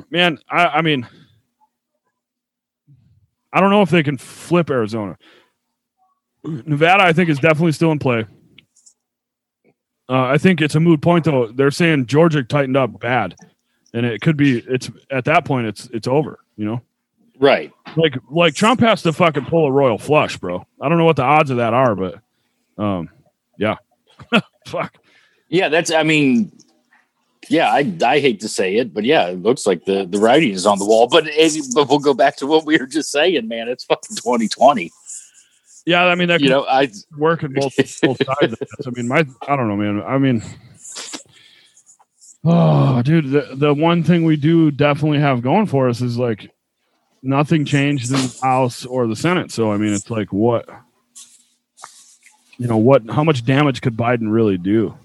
Man 0.10 0.40
I, 0.50 0.66
I 0.66 0.82
mean 0.82 1.08
i 3.54 3.62
don't 3.62 3.70
know 3.70 3.82
if 3.82 3.90
they 3.90 4.04
can 4.04 4.18
flip 4.18 4.70
arizona. 4.70 5.18
Nevada 6.44 7.04
i 7.04 7.14
think 7.14 7.30
is 7.30 7.40
definitely 7.40 7.72
still 7.72 7.92
in 7.92 8.00
play. 8.00 8.26
Uh, 10.10 10.24
i 10.24 10.38
think 10.38 10.62
it's 10.62 10.76
a 10.76 10.80
moot 10.80 11.02
point 11.02 11.24
though. 11.26 11.48
They're 11.48 11.72
saying 11.72 12.08
georgia 12.08 12.44
tightened 12.44 12.76
up 12.78 13.00
bad 13.00 13.36
and 13.94 14.06
it 14.06 14.22
could 14.22 14.36
be 14.36 14.60
it's 14.68 14.92
at 15.10 15.26
that 15.26 15.46
point 15.46 15.68
it's 15.68 15.88
it's 15.94 16.08
over 16.08 16.40
you 16.58 16.66
know 16.66 16.82
Right. 17.40 17.72
like 17.98 18.16
like 18.30 18.56
trump 18.56 18.80
has 18.80 19.02
to 19.04 19.14
fucking 19.14 19.46
pull 19.46 19.66
a 19.68 19.72
royal 19.72 19.98
flush 19.98 20.38
bro 20.38 20.66
i 20.82 20.90
don't 20.90 20.98
know 20.98 21.06
what 21.06 21.16
the 21.18 21.24
odds 21.24 21.50
of 21.50 21.58
that 21.58 21.74
are 21.74 21.96
but 21.96 22.20
um 22.78 23.10
yeah 23.58 23.76
fuck 24.68 24.98
Yeah. 25.50 25.70
That's. 25.70 25.92
I 25.92 26.04
mean. 26.04 26.52
Yeah, 27.48 27.70
I, 27.72 27.96
I 28.04 28.20
hate 28.20 28.40
to 28.40 28.50
say 28.50 28.78
it, 28.78 28.92
but 28.92 29.04
yeah, 29.04 29.28
it 29.28 29.44
looks 29.44 29.68
like 29.68 29.86
the, 29.86 30.04
the 30.08 30.18
writing 30.18 30.50
is 30.52 30.66
on 30.66 30.80
the 30.80 30.86
wall. 30.86 31.08
But, 31.08 31.26
it, 31.28 31.64
but 31.76 31.88
we'll 31.88 32.00
go 32.00 32.16
back 32.16 32.38
to 32.38 32.48
what 32.48 32.66
we 32.66 32.76
were 32.80 32.88
just 32.88 33.12
saying, 33.12 33.48
man. 33.48 33.68
It's 33.70 33.84
fucking 33.84 34.16
2020. 34.16 34.92
yeah 35.86 36.06
i 36.06 36.16
mean 36.16 36.28
that 36.30 36.42
You 36.42 36.50
know, 36.50 36.66
I 36.66 36.90
work 37.20 37.44
in 37.44 37.54
both, 37.54 37.76
both 38.02 38.18
sides 38.26 38.54
of 38.54 38.58
this. 38.60 38.88
I 38.88 38.90
mean, 38.96 39.08
my 39.08 39.24
I 39.48 39.56
don't 39.56 39.68
know, 39.68 39.76
man. 39.76 40.02
I 40.02 40.18
mean, 40.18 40.42
oh, 42.46 43.04
dude, 43.04 43.30
the 43.30 43.50
the 43.56 43.74
one 43.76 44.02
thing 44.04 44.24
we 44.24 44.38
do 44.38 44.72
definitely 44.72 45.20
have 45.20 45.44
going 45.44 45.68
for 45.68 45.88
us 45.88 46.02
is 46.02 46.18
like 46.18 46.50
nothing 47.26 47.66
changed 47.66 48.12
in 48.12 48.18
the 48.18 48.40
House 48.42 48.86
or 48.86 49.08
the 49.08 49.16
Senate. 49.16 49.52
So 49.52 49.72
I 49.72 49.78
mean, 49.78 49.94
it's 49.94 50.10
like 50.10 50.32
what 50.32 50.68
you 52.58 52.68
know, 52.68 52.78
what 52.78 53.10
how 53.10 53.24
much 53.24 53.44
damage 53.46 53.82
could 53.82 53.98
Biden 53.98 54.32
really 54.32 54.58
do? 54.58 54.96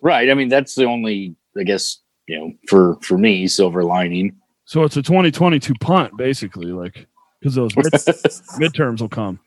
right. 0.00 0.30
I 0.30 0.34
mean, 0.34 0.48
that's 0.48 0.74
the 0.74 0.84
only, 0.84 1.34
I 1.58 1.62
guess, 1.62 1.98
you 2.26 2.38
know, 2.38 2.52
for 2.68 2.96
for 3.02 3.18
me, 3.18 3.46
silver 3.48 3.82
lining. 3.84 4.36
So 4.66 4.82
it's 4.84 4.96
a 4.96 5.02
2022 5.02 5.74
punt, 5.80 6.16
basically, 6.16 6.72
like 6.72 7.06
because 7.40 7.54
those 7.54 7.76
mid- 7.76 7.84
midterms 7.92 9.00
will 9.00 9.08
come, 9.08 9.38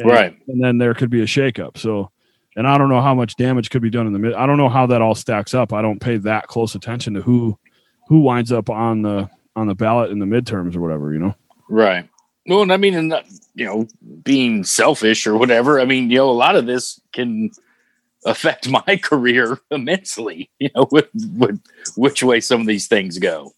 And- 0.00 0.10
Right. 0.10 0.38
And 0.48 0.62
then 0.62 0.78
there 0.78 0.92
could 0.94 1.10
be 1.10 1.22
a 1.22 1.26
shakeup. 1.26 1.78
So 1.78 2.10
and 2.56 2.68
I 2.68 2.78
don't 2.78 2.88
know 2.88 3.00
how 3.00 3.14
much 3.14 3.36
damage 3.36 3.70
could 3.70 3.82
be 3.82 3.90
done 3.90 4.06
in 4.06 4.12
the 4.12 4.18
mid. 4.18 4.34
I 4.34 4.46
don't 4.46 4.58
know 4.58 4.68
how 4.68 4.86
that 4.86 5.02
all 5.02 5.14
stacks 5.14 5.54
up. 5.54 5.72
I 5.72 5.82
don't 5.82 5.98
pay 6.00 6.18
that 6.18 6.46
close 6.46 6.74
attention 6.74 7.14
to 7.14 7.22
who 7.22 7.58
who 8.08 8.20
winds 8.20 8.52
up 8.52 8.68
on 8.70 9.02
the 9.02 9.28
on 9.56 9.66
the 9.66 9.74
ballot 9.74 10.10
in 10.10 10.18
the 10.18 10.26
midterms 10.26 10.76
or 10.76 10.80
whatever. 10.80 11.12
You 11.12 11.20
know, 11.20 11.34
Right. 11.68 12.08
Well, 12.46 12.62
and 12.62 12.72
I 12.72 12.76
mean, 12.76 12.94
and 12.94 13.08
not, 13.08 13.24
you 13.54 13.64
know, 13.64 13.88
being 14.22 14.64
selfish 14.64 15.26
or 15.26 15.36
whatever. 15.36 15.80
I 15.80 15.86
mean, 15.86 16.10
you 16.10 16.18
know, 16.18 16.28
a 16.28 16.32
lot 16.32 16.56
of 16.56 16.66
this 16.66 17.00
can 17.12 17.50
affect 18.26 18.68
my 18.86 18.96
career 19.02 19.58
immensely. 19.70 20.50
You 20.58 20.68
know, 20.74 20.86
with, 20.90 21.08
with 21.36 21.60
which 21.96 22.22
way 22.22 22.40
some 22.40 22.60
of 22.60 22.66
these 22.66 22.86
things 22.86 23.18
go. 23.18 23.52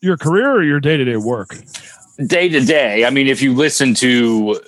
your 0.00 0.16
career 0.16 0.50
or 0.50 0.62
your 0.62 0.80
day 0.80 0.96
to 0.96 1.04
day 1.04 1.16
work. 1.16 1.56
Day 2.26 2.48
to 2.48 2.60
day. 2.60 3.04
I 3.04 3.10
mean, 3.10 3.28
if 3.28 3.42
you 3.42 3.54
listen 3.54 3.94
to, 3.94 4.60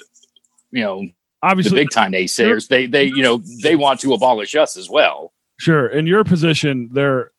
you 0.70 0.82
know, 0.82 1.08
obviously 1.42 1.76
the 1.76 1.80
Obviously, 1.80 1.80
big 1.80 1.90
time 1.90 2.12
naysayers, 2.12 2.68
they 2.68 2.86
they 2.86 3.04
you 3.04 3.22
know 3.22 3.38
they 3.62 3.74
want 3.76 4.00
to 4.00 4.12
abolish 4.12 4.54
us 4.54 4.76
as 4.76 4.88
well. 4.90 5.32
Sure. 5.58 5.86
In 5.88 6.06
your 6.06 6.24
position, 6.24 6.90
there 6.92 7.32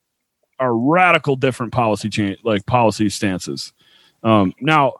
are 0.60 0.76
radical 0.76 1.36
different 1.36 1.72
policy 1.72 2.10
change, 2.10 2.38
like 2.43 2.65
policy 2.65 3.10
stances. 3.10 3.74
Um, 4.24 4.54
now, 4.60 4.95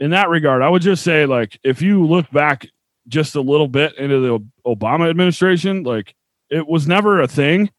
in 0.00 0.10
that 0.10 0.28
regard, 0.28 0.62
I 0.62 0.68
would 0.68 0.82
just 0.82 1.02
say, 1.02 1.26
like, 1.26 1.58
if 1.64 1.82
you 1.82 2.06
look 2.06 2.30
back 2.30 2.66
just 3.08 3.34
a 3.34 3.40
little 3.40 3.68
bit 3.68 3.96
into 3.96 4.20
the 4.20 4.38
Obama 4.66 5.08
administration, 5.08 5.82
like, 5.82 6.14
it 6.50 6.66
was 6.66 6.86
never 6.86 7.20
a 7.20 7.28
thing 7.28 7.70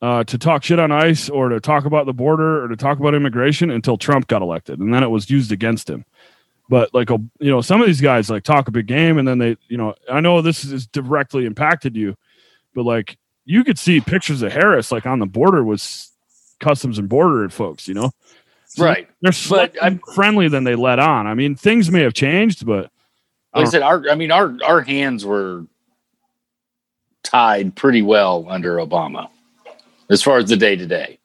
uh, 0.00 0.24
to 0.24 0.38
talk 0.38 0.64
shit 0.64 0.78
on 0.78 0.90
ICE 0.90 1.28
or 1.30 1.48
to 1.50 1.60
talk 1.60 1.84
about 1.84 2.06
the 2.06 2.12
border 2.12 2.64
or 2.64 2.68
to 2.68 2.76
talk 2.76 2.98
about 2.98 3.14
immigration 3.14 3.70
until 3.70 3.96
Trump 3.96 4.26
got 4.26 4.42
elected, 4.42 4.78
and 4.80 4.92
then 4.92 5.02
it 5.02 5.10
was 5.10 5.30
used 5.30 5.52
against 5.52 5.88
him. 5.88 6.04
But 6.68 6.94
like, 6.94 7.10
you 7.10 7.28
know, 7.38 7.60
some 7.60 7.80
of 7.80 7.86
these 7.86 8.00
guys 8.00 8.30
like 8.30 8.44
talk 8.44 8.66
a 8.68 8.72
big 8.72 8.86
game, 8.86 9.18
and 9.18 9.28
then 9.28 9.38
they, 9.38 9.56
you 9.68 9.76
know, 9.76 9.94
I 10.10 10.20
know 10.20 10.40
this 10.40 10.64
is 10.64 10.86
directly 10.86 11.44
impacted 11.44 11.96
you, 11.96 12.16
but 12.74 12.84
like 12.84 13.18
you 13.44 13.62
could 13.64 13.78
see 13.78 14.00
pictures 14.00 14.42
of 14.42 14.52
Harris 14.52 14.90
like 14.90 15.06
on 15.06 15.18
the 15.18 15.26
border 15.26 15.62
with 15.62 15.80
customs 16.62 16.98
and 16.98 17.08
border 17.10 17.46
folks, 17.50 17.86
you 17.86 17.92
know, 17.94 18.10
So 18.66 18.84
Right. 18.84 19.06
They're 19.20 19.32
But 19.50 19.76
I'm- 19.82 20.00
friendly 20.14 20.48
than 20.48 20.64
they 20.64 20.74
let 20.74 20.98
on. 20.98 21.26
I 21.26 21.34
mean, 21.34 21.54
things 21.56 21.90
may 21.90 22.00
have 22.02 22.14
changed, 22.14 22.64
but 22.64 22.86
I 23.52 23.58
Like 23.58 23.60
I 23.60 23.60
don't- 23.64 23.70
said, 23.70 23.82
our 23.82 24.02
I 24.10 24.14
mean 24.14 24.30
our 24.30 24.56
our 24.64 24.80
hands 24.80 25.26
were 25.26 25.66
tied 27.22 27.76
pretty 27.76 28.02
well 28.02 28.46
under 28.48 28.76
Obama 28.76 29.28
as 30.10 30.22
far 30.22 30.38
as 30.38 30.48
the 30.48 30.56
day 30.56 30.74
to 30.76 30.86
day. 30.86 31.18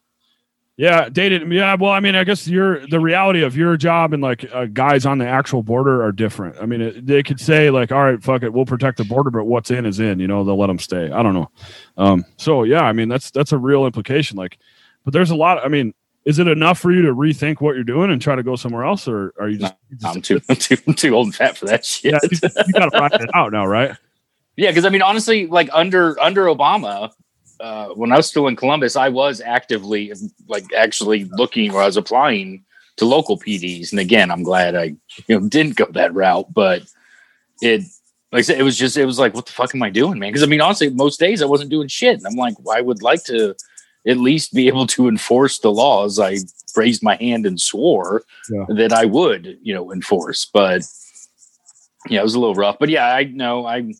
yeah, 0.78 1.10
dated. 1.10 1.52
Yeah, 1.52 1.76
well, 1.76 1.92
I 1.92 2.00
mean, 2.00 2.16
I 2.16 2.24
guess 2.24 2.48
your 2.48 2.86
the 2.88 3.00
reality 3.00 3.42
of 3.44 3.58
your 3.58 3.78
job 3.78 4.14
and 4.14 4.22
like 4.22 4.46
uh, 4.54 4.66
guys 4.66 5.06
on 5.06 5.18
the 5.18 5.28
actual 5.28 5.64
border 5.64 6.04
are 6.04 6.12
different. 6.12 6.56
I 6.62 6.66
mean, 6.66 6.82
it, 6.82 7.06
they 7.08 7.24
could 7.24 7.40
say 7.40 7.70
like, 7.72 7.92
all 7.92 8.04
right, 8.04 8.22
fuck 8.22 8.44
it, 8.44 8.54
we'll 8.54 8.66
protect 8.66 8.98
the 8.98 9.06
border, 9.06 9.32
but 9.32 9.46
what's 9.46 9.72
in 9.72 9.86
is 9.86 10.00
in. 10.00 10.20
You 10.20 10.28
know, 10.28 10.44
they'll 10.44 10.58
let 10.60 10.68
them 10.68 10.80
stay. 10.80 11.10
I 11.10 11.24
don't 11.24 11.34
know. 11.34 11.50
Um, 11.98 12.26
so 12.38 12.64
yeah, 12.64 12.82
I 12.84 12.94
mean, 12.94 13.08
that's 13.10 13.32
that's 13.32 13.54
a 13.54 13.58
real 13.58 13.86
implication. 13.86 14.38
Like, 14.38 14.60
but 15.08 15.14
there's 15.14 15.32
a 15.32 15.36
lot. 15.36 15.64
I 15.64 15.70
mean. 15.70 15.94
Is 16.26 16.40
it 16.40 16.48
enough 16.50 16.78
for 16.78 16.92
you 16.92 17.04
to 17.04 17.16
rethink 17.16 17.62
what 17.62 17.76
you're 17.76 17.86
doing 17.86 18.12
and 18.12 18.22
try 18.22 18.36
to 18.36 18.44
go 18.44 18.58
somewhere 18.58 18.84
else, 18.84 19.08
or 19.08 19.34
are 19.40 19.48
you 19.48 19.60
just, 19.60 19.74
just 19.92 20.06
I'm 20.06 20.22
too 20.22 20.42
I'm 20.50 20.58
too 20.58 20.76
I'm 20.86 20.94
too 20.94 21.16
old 21.16 21.28
and 21.28 21.34
fat 21.34 21.58
for 21.58 21.68
that 21.68 21.86
shit. 21.86 22.12
yeah, 22.12 22.20
you, 22.30 22.38
you 22.68 22.74
got 22.74 22.92
to 22.92 23.00
ride 23.00 23.14
it 23.14 23.30
out 23.34 23.54
now, 23.54 23.66
right? 23.66 23.96
Yeah, 24.58 24.72
because 24.72 24.84
I 24.84 24.90
mean, 24.90 25.02
honestly, 25.02 25.48
like 25.48 25.70
under 25.72 26.20
under 26.20 26.48
Obama, 26.48 27.14
uh, 27.62 27.90
when 27.90 28.12
I 28.12 28.18
was 28.18 28.28
still 28.28 28.48
in 28.48 28.58
Columbus, 28.58 28.98
I 28.98 29.08
was 29.08 29.40
actively 29.40 30.12
like 30.50 30.66
actually 30.76 31.24
looking 31.32 31.74
or 31.74 31.82
I 31.82 31.86
was 31.86 31.96
applying 31.96 32.66
to 32.98 33.06
local 33.06 33.40
PDs. 33.40 33.92
And 33.92 34.00
again, 34.02 34.30
I'm 34.30 34.44
glad 34.44 34.76
I 34.76 34.96
you 35.28 35.40
know 35.40 35.48
didn't 35.48 35.78
go 35.78 35.86
that 35.92 36.14
route, 36.14 36.54
but 36.54 36.82
it 37.62 37.84
like 38.34 38.40
I 38.40 38.42
said, 38.42 38.60
it 38.60 38.64
was 38.64 38.78
just 38.78 38.98
it 38.98 39.06
was 39.06 39.18
like, 39.18 39.34
what 39.34 39.46
the 39.46 39.54
fuck 39.54 39.74
am 39.74 39.82
I 39.82 39.90
doing, 39.90 40.20
man? 40.20 40.32
Because 40.32 40.44
I 40.44 40.48
mean, 40.48 40.60
honestly, 40.60 40.90
most 40.90 41.22
days 41.22 41.42
I 41.42 41.46
wasn't 41.46 41.70
doing 41.70 41.88
shit, 41.88 42.18
and 42.18 42.28
I'm 42.28 42.36
like, 42.36 42.56
well, 42.60 42.78
I 42.78 42.82
would 42.82 43.02
like 43.02 43.24
to 43.26 43.56
at 44.08 44.18
least 44.18 44.54
be 44.54 44.68
able 44.68 44.88
to 44.88 45.08
enforce 45.08 45.60
the 45.60 45.72
laws. 45.72 46.20
I 46.20 46.38
raised 46.76 47.04
my 47.04 47.16
hand 47.16 47.46
and 47.46 47.60
swore 47.60 48.24
Yeah. 48.50 48.66
that 48.70 48.94
I 48.94 49.06
would, 49.06 49.58
you 49.62 49.74
know, 49.74 49.92
enforce, 49.92 50.46
but 50.46 50.84
yeah, 52.10 52.22
it 52.22 52.24
was 52.24 52.36
a 52.36 52.40
little 52.40 52.56
rough. 52.56 52.78
But 52.80 52.90
yeah, 52.90 53.08
I 53.14 53.26
know 53.26 53.66
I 53.66 53.94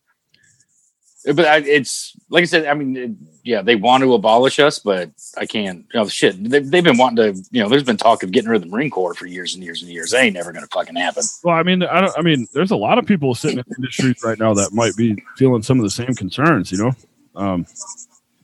but 1.26 1.46
I, 1.46 1.58
it's 1.58 2.16
like 2.30 2.44
I 2.44 2.46
said. 2.46 2.68
I 2.68 2.74
mean, 2.74 2.96
it, 2.96 3.12
yeah, 3.44 3.62
they 3.62 3.76
want 3.76 4.02
to 4.04 4.14
abolish 4.14 4.60
us, 4.60 4.80
but 4.80 5.10
I 5.38 5.46
can't. 5.46 5.86
Oh 5.94 6.08
shit, 6.08 6.42
they've, 6.42 6.70
they've 6.70 6.84
been 6.84 6.98
wanting 6.98 7.34
to. 7.34 7.42
You 7.52 7.64
know, 7.64 7.70
there's 7.70 7.84
been 7.84 7.98
talk 7.98 8.24
of 8.24 8.32
getting 8.32 8.50
rid 8.50 8.58
of 8.58 8.62
the 8.62 8.70
Marine 8.70 8.90
Corps 8.90 9.14
for 9.14 9.26
years 9.26 9.54
and 9.54 9.62
years 9.64 9.82
and 9.82 9.92
years. 9.92 10.12
That 10.12 10.24
ain't 10.24 10.36
never 10.36 10.54
going 10.54 10.64
to 10.64 10.70
fucking 10.70 10.96
happen. 10.96 11.24
Well, 11.44 11.56
I 11.56 11.64
mean, 11.64 11.84
I 11.84 12.00
don't. 12.02 12.14
I 12.18 12.22
mean, 12.22 12.48
there's 12.54 12.72
a 12.72 12.78
lot 12.78 12.98
of 12.98 13.06
people 13.06 13.36
sitting 13.36 13.58
in 13.58 13.66
industries 13.78 14.24
right 14.24 14.40
now 14.40 14.54
that 14.54 14.72
might 14.74 14.96
be 14.96 15.22
feeling 15.36 15.64
some 15.64 15.80
of 15.80 15.84
the 15.84 15.90
same 15.90 16.14
concerns. 16.14 16.72
You 16.72 16.78
know, 16.78 16.92
um, 17.36 17.66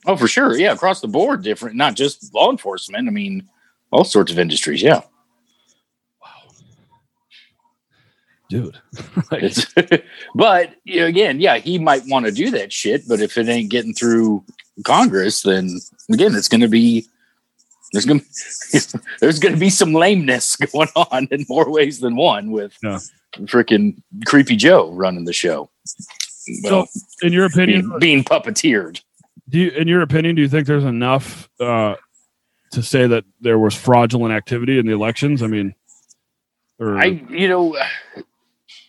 Oh, 0.06 0.16
for 0.18 0.28
sure. 0.28 0.58
Yeah, 0.58 0.74
across 0.74 1.02
the 1.02 1.08
board, 1.08 1.44
different. 1.44 1.76
Not 1.76 1.96
just 1.96 2.34
law 2.34 2.52
enforcement. 2.52 3.08
I 3.08 3.12
mean, 3.12 3.48
all 3.92 4.04
sorts 4.04 4.32
of 4.32 4.39
industries. 4.39 4.82
Yeah, 4.82 5.02
Wow. 6.22 6.30
dude. 8.50 8.78
But 10.36 10.76
you 10.84 11.00
know, 11.02 11.06
again, 11.06 11.39
yeah, 11.39 11.58
he 11.58 11.78
might 11.80 12.04
want 12.08 12.26
to 12.26 12.32
do 12.32 12.50
that 12.52 12.74
shit. 12.74 13.08
But 13.08 13.22
if 13.22 13.38
it 13.38 13.48
ain't 13.48 13.70
getting 13.72 13.94
through 13.94 14.44
Congress, 14.84 15.42
then 15.44 15.80
again, 16.12 16.36
it's 16.36 16.48
going 16.48 16.62
to 16.62 16.68
be 16.68 17.06
there's 17.94 18.06
going 18.06 18.20
to 18.72 19.00
there's 19.22 19.39
to 19.39 19.56
be 19.56 19.70
some 19.70 19.94
lameness 19.94 20.56
going 20.56 20.89
on 20.96 21.28
in 21.32 21.46
more 21.48 21.70
ways 21.72 22.00
than 22.00 22.16
one 22.16 22.52
with 22.52 22.78
Yeah. 22.84 23.00
freaking 23.42 24.02
creepy 24.26 24.56
Joe 24.56 24.92
running 24.92 25.26
the 25.26 25.34
show. 25.34 25.70
Well, 26.63 26.88
so, 26.88 27.28
in 27.28 27.32
your 27.32 27.46
opinion, 27.46 27.88
being, 27.88 28.00
being 28.00 28.24
puppeteered. 28.24 29.00
Do 29.50 29.60
you, 29.60 29.69
in 29.72 29.88
your 29.88 30.02
opinion, 30.02 30.36
do 30.36 30.41
you 30.41 30.50
think 30.50 30.67
there's 30.67 30.84
enough 30.84 31.50
uh, 31.60 31.96
to 32.72 32.82
say 32.82 33.08
that 33.08 33.26
there 33.41 33.60
was 33.60 33.76
fraudulent 33.76 34.34
activity 34.34 34.80
in 34.80 34.86
the 34.86 34.93
elections? 34.93 35.43
I 35.43 35.48
mean, 35.48 35.76
or 36.80 36.98
I, 36.98 37.06
you 37.06 37.48
know, 37.48 37.78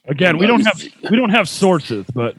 again, 0.07 0.39
we 0.39 0.47
don't 0.47 0.65
have 0.65 0.83
we 1.11 1.17
don't 1.17 1.31
have 1.31 1.49
sources, 1.49 2.07
but 2.15 2.37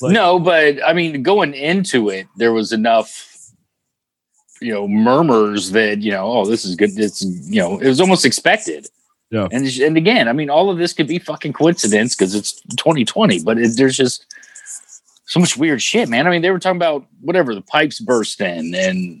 Like- 0.00 0.12
no, 0.12 0.38
but 0.38 0.84
I 0.84 0.92
mean, 0.92 1.22
going 1.22 1.54
into 1.54 2.08
it, 2.10 2.26
there 2.36 2.52
was 2.52 2.72
enough, 2.72 3.52
you 4.60 4.72
know, 4.72 4.86
murmurs 4.88 5.70
that 5.72 6.02
you 6.02 6.12
know, 6.12 6.26
oh, 6.26 6.46
this 6.46 6.64
is 6.64 6.76
good. 6.76 6.98
It's 6.98 7.22
you 7.22 7.60
know, 7.60 7.78
it 7.78 7.86
was 7.88 8.00
almost 8.00 8.24
expected. 8.24 8.86
Yeah. 9.30 9.48
And 9.50 9.66
and 9.66 9.96
again, 9.96 10.28
I 10.28 10.32
mean, 10.32 10.50
all 10.50 10.70
of 10.70 10.78
this 10.78 10.92
could 10.92 11.08
be 11.08 11.18
fucking 11.18 11.52
coincidence 11.52 12.14
because 12.14 12.34
it's 12.34 12.52
2020, 12.76 13.42
but 13.42 13.58
it, 13.58 13.76
there's 13.76 13.96
just 13.96 14.24
so 15.26 15.40
much 15.40 15.56
weird 15.56 15.82
shit, 15.82 16.08
man. 16.08 16.26
I 16.26 16.30
mean, 16.30 16.42
they 16.42 16.50
were 16.50 16.58
talking 16.58 16.76
about 16.76 17.06
whatever 17.20 17.54
the 17.54 17.62
pipes 17.62 18.00
bursting 18.00 18.74
and 18.74 19.20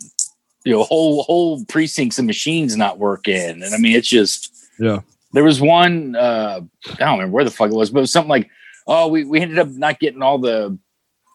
you 0.64 0.72
know, 0.72 0.82
whole 0.82 1.22
whole 1.22 1.64
precincts 1.66 2.18
and 2.18 2.26
machines 2.26 2.76
not 2.76 2.98
working, 2.98 3.62
and 3.62 3.74
I 3.74 3.78
mean, 3.78 3.94
it's 3.94 4.08
just 4.08 4.54
Yeah. 4.78 5.00
There 5.32 5.44
was 5.44 5.60
one, 5.60 6.16
uh, 6.16 6.60
I 6.86 6.94
don't 6.94 7.18
remember 7.18 7.34
where 7.34 7.44
the 7.44 7.50
fuck 7.50 7.70
it 7.70 7.74
was, 7.74 7.90
but 7.90 7.98
it 7.98 8.02
was 8.02 8.12
something 8.12 8.30
like, 8.30 8.48
oh, 8.86 9.08
we, 9.08 9.24
we 9.24 9.40
ended 9.40 9.58
up 9.58 9.68
not 9.68 10.00
getting 10.00 10.22
all 10.22 10.38
the 10.38 10.78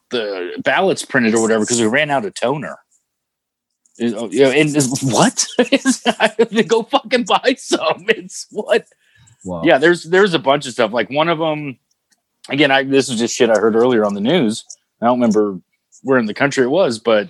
the 0.09 0.61
ballots 0.63 1.05
printed 1.05 1.33
or 1.33 1.41
whatever 1.41 1.63
because 1.63 1.79
we 1.79 1.87
ran 1.87 2.09
out 2.09 2.25
of 2.25 2.33
toner. 2.33 2.77
Oh, 4.01 4.29
You 4.29 4.43
know, 4.43 4.51
and 4.51 4.75
what? 5.03 5.47
To 5.57 6.63
go 6.67 6.83
fucking 6.83 7.25
buy 7.25 7.55
some. 7.57 8.05
It's 8.09 8.47
what? 8.51 8.85
wow. 9.43 9.61
Yeah, 9.63 9.77
there's 9.77 10.03
there's 10.03 10.33
a 10.33 10.39
bunch 10.39 10.65
of 10.67 10.73
stuff. 10.73 10.91
Like 10.91 11.09
one 11.09 11.29
of 11.29 11.39
them, 11.39 11.79
again, 12.49 12.71
I 12.71 12.83
this 12.83 13.09
is 13.09 13.19
just 13.19 13.35
shit 13.35 13.49
I 13.49 13.59
heard 13.59 13.75
earlier 13.75 14.05
on 14.05 14.13
the 14.13 14.21
news. 14.21 14.65
I 15.01 15.05
don't 15.05 15.19
remember 15.19 15.59
where 16.03 16.19
in 16.19 16.25
the 16.25 16.33
country 16.33 16.63
it 16.63 16.69
was, 16.69 16.99
but 16.99 17.29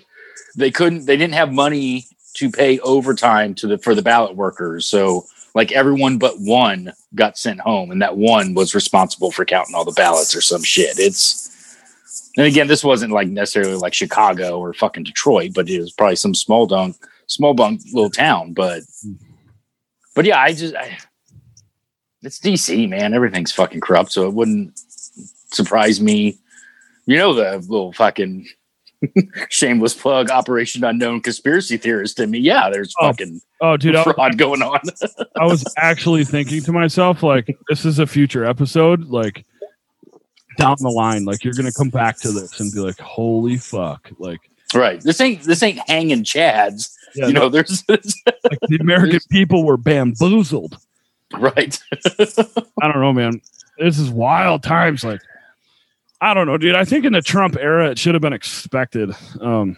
they 0.56 0.72
couldn't. 0.72 1.06
They 1.06 1.18
didn't 1.18 1.36
have 1.36 1.52
money 1.52 2.06
to 2.36 2.50
pay 2.50 2.80
overtime 2.80 3.54
to 3.56 3.68
the 3.68 3.78
for 3.78 3.96
the 3.96 4.02
ballot 4.02 4.36
workers. 4.36 4.88
So 4.88 5.26
like 5.54 5.72
everyone 5.72 6.18
but 6.18 6.36
one 6.40 6.94
got 7.16 7.38
sent 7.38 7.60
home, 7.60 7.92
and 7.92 8.02
that 8.02 8.18
one 8.18 8.54
was 8.54 8.76
responsible 8.76 9.32
for 9.32 9.46
counting 9.46 9.76
all 9.76 9.86
the 9.86 9.92
ballots 9.92 10.36
or 10.36 10.42
some 10.42 10.64
shit. 10.64 10.98
It's 10.98 11.50
and 12.38 12.46
again, 12.46 12.68
this 12.68 12.84
wasn't 12.84 13.12
like 13.12 13.28
necessarily 13.28 13.76
like 13.76 13.94
Chicago 13.94 14.60
or 14.60 14.74
fucking 14.74 15.04
Detroit, 15.04 15.52
but 15.54 15.70
it 15.70 15.82
was 15.82 15.92
probably 15.92 16.16
some 16.16 16.34
small 16.34 16.66
dunk, 16.66 16.96
small 17.28 17.54
bunk 17.54 17.82
little 17.94 18.10
town. 18.10 18.54
But 18.54 18.84
but 20.16 20.26
yeah, 20.26 20.40
I 20.40 20.54
just 20.54 20.76
I, 20.76 20.98
it's 22.22 22.40
DC, 22.40 22.88
man. 22.88 23.14
Everything's 23.14 23.52
fucking 23.52 23.82
corrupt, 23.82 24.12
so 24.12 24.28
it 24.28 24.34
wouldn't 24.34 24.80
surprise 25.52 26.02
me. 26.02 26.38
You 27.06 27.18
know 27.18 27.34
the 27.34 27.58
little 27.68 27.94
fucking 27.94 28.48
shameless 29.50 29.94
plug, 29.94 30.30
Operation 30.30 30.84
Unknown 30.84 31.22
conspiracy 31.22 31.78
theorist 31.78 32.20
in 32.20 32.30
me. 32.32 32.40
Yeah, 32.40 32.70
there's 32.70 32.94
Oh, 33.00 33.08
fucking 33.08 33.42
Oh, 33.60 33.78
dude, 33.78 33.96
fraud 33.98 34.38
going 34.38 34.62
on. 34.62 34.80
I 35.40 35.46
was 35.46 35.66
actually 35.78 36.24
thinking 36.26 36.62
to 36.64 36.72
myself, 36.72 37.22
like, 37.24 37.56
this 37.70 37.86
is 37.86 38.00
a 38.00 38.08
future 38.08 38.46
episode, 38.46 39.06
like 39.06 39.46
down 40.58 40.76
the 40.80 40.90
line, 40.90 41.26
like 41.26 41.44
you're 41.44 41.54
gonna 41.54 41.72
come 41.72 41.90
back 41.90 42.18
to 42.20 42.32
this 42.32 42.60
and 42.60 42.72
be 42.74 42.80
like, 42.80 43.00
holy 43.00 43.58
fuck, 43.58 44.10
like, 44.20 44.40
right. 44.76 45.02
This 45.02 45.20
ain't 45.22 45.44
this 45.44 45.64
ain't 45.64 45.80
hanging 45.90 46.24
chads. 46.24 46.94
yeah, 47.16 47.28
you 47.28 47.34
no, 47.34 47.42
know, 47.42 47.50
there's 47.50 47.84
like 47.88 48.02
the 48.68 48.78
American 48.80 49.20
people 49.30 49.64
were 49.66 49.78
bamboozled. 49.78 50.78
right. 51.38 51.80
I 52.20 52.88
don't 52.92 53.00
know, 53.02 53.14
man. 53.14 53.42
This 53.80 53.98
is 53.98 54.10
wild 54.10 54.64
times. 54.64 55.04
Like, 55.04 55.22
I 56.22 56.36
don't 56.36 56.46
know, 56.46 56.58
dude. 56.58 56.76
I 56.76 56.86
think 56.86 57.04
in 57.04 57.14
the 57.14 57.22
Trump 57.22 57.58
era, 57.60 57.90
it 57.90 57.98
should 57.98 58.14
have 58.14 58.22
been 58.22 58.32
expected. 58.32 59.12
Um, 59.42 59.76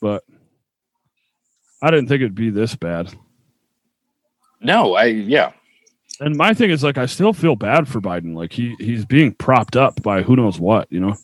but 0.00 0.22
I 1.82 1.90
didn't 1.90 2.06
think 2.08 2.20
it'd 2.20 2.34
be 2.34 2.50
this 2.50 2.76
bad. 2.76 3.12
No, 4.60 4.94
I 4.94 5.06
yeah. 5.06 5.52
And 6.20 6.36
my 6.36 6.54
thing 6.54 6.70
is 6.70 6.84
like 6.84 6.98
I 6.98 7.06
still 7.06 7.32
feel 7.32 7.56
bad 7.56 7.88
for 7.88 8.00
Biden. 8.00 8.34
Like 8.36 8.52
he 8.52 8.76
he's 8.78 9.04
being 9.04 9.32
propped 9.32 9.76
up 9.76 10.02
by 10.02 10.22
who 10.22 10.36
knows 10.36 10.60
what, 10.60 10.86
you 10.92 11.00
know. 11.00 11.16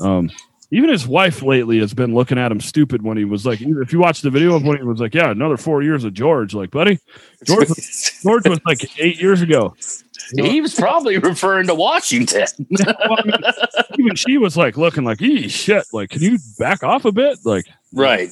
Um 0.00 0.30
even 0.70 0.88
his 0.88 1.06
wife 1.06 1.42
lately 1.42 1.80
has 1.80 1.94
been 1.94 2.14
looking 2.14 2.38
at 2.38 2.52
him 2.52 2.60
stupid 2.60 3.02
when 3.02 3.16
he 3.16 3.24
was 3.24 3.44
like 3.44 3.60
if 3.60 3.92
you 3.92 3.98
watch 3.98 4.20
the 4.20 4.30
video 4.30 4.54
of 4.54 4.62
when 4.62 4.76
he 4.76 4.84
was 4.84 5.00
like, 5.00 5.14
Yeah, 5.14 5.30
another 5.30 5.56
four 5.56 5.82
years 5.82 6.04
of 6.04 6.12
George, 6.12 6.54
like, 6.54 6.70
buddy, 6.70 6.98
George 7.44 7.68
George 8.22 8.46
was 8.46 8.60
like 8.66 9.00
eight 9.00 9.20
years 9.20 9.40
ago. 9.40 9.74
He 10.36 10.60
was 10.60 10.74
probably 10.74 11.18
referring 11.18 11.66
to 11.68 11.74
Washington. 11.74 12.46
Well, 12.86 13.18
I 13.18 13.24
mean, 13.24 13.40
even 13.98 14.16
she 14.16 14.38
was 14.38 14.56
like 14.56 14.76
looking 14.76 15.04
like, 15.04 15.20
ee 15.22 15.48
shit, 15.48 15.84
like, 15.92 16.10
can 16.10 16.22
you 16.22 16.38
back 16.58 16.82
off 16.82 17.04
a 17.04 17.12
bit? 17.12 17.38
Like 17.44 17.66
right. 17.92 18.30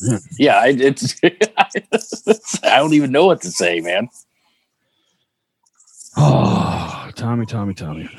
Yeah. 0.00 0.18
Yeah, 0.38 0.58
I- 0.58 0.76
it's 0.78 1.14
I 2.62 2.76
don't 2.78 2.92
even 2.94 3.10
know 3.12 3.26
what 3.26 3.40
to 3.42 3.50
say, 3.50 3.80
man. 3.80 4.08
Oh 6.16 7.10
Tommy, 7.16 7.46
Tommy, 7.46 7.74
Tommy. 7.74 8.08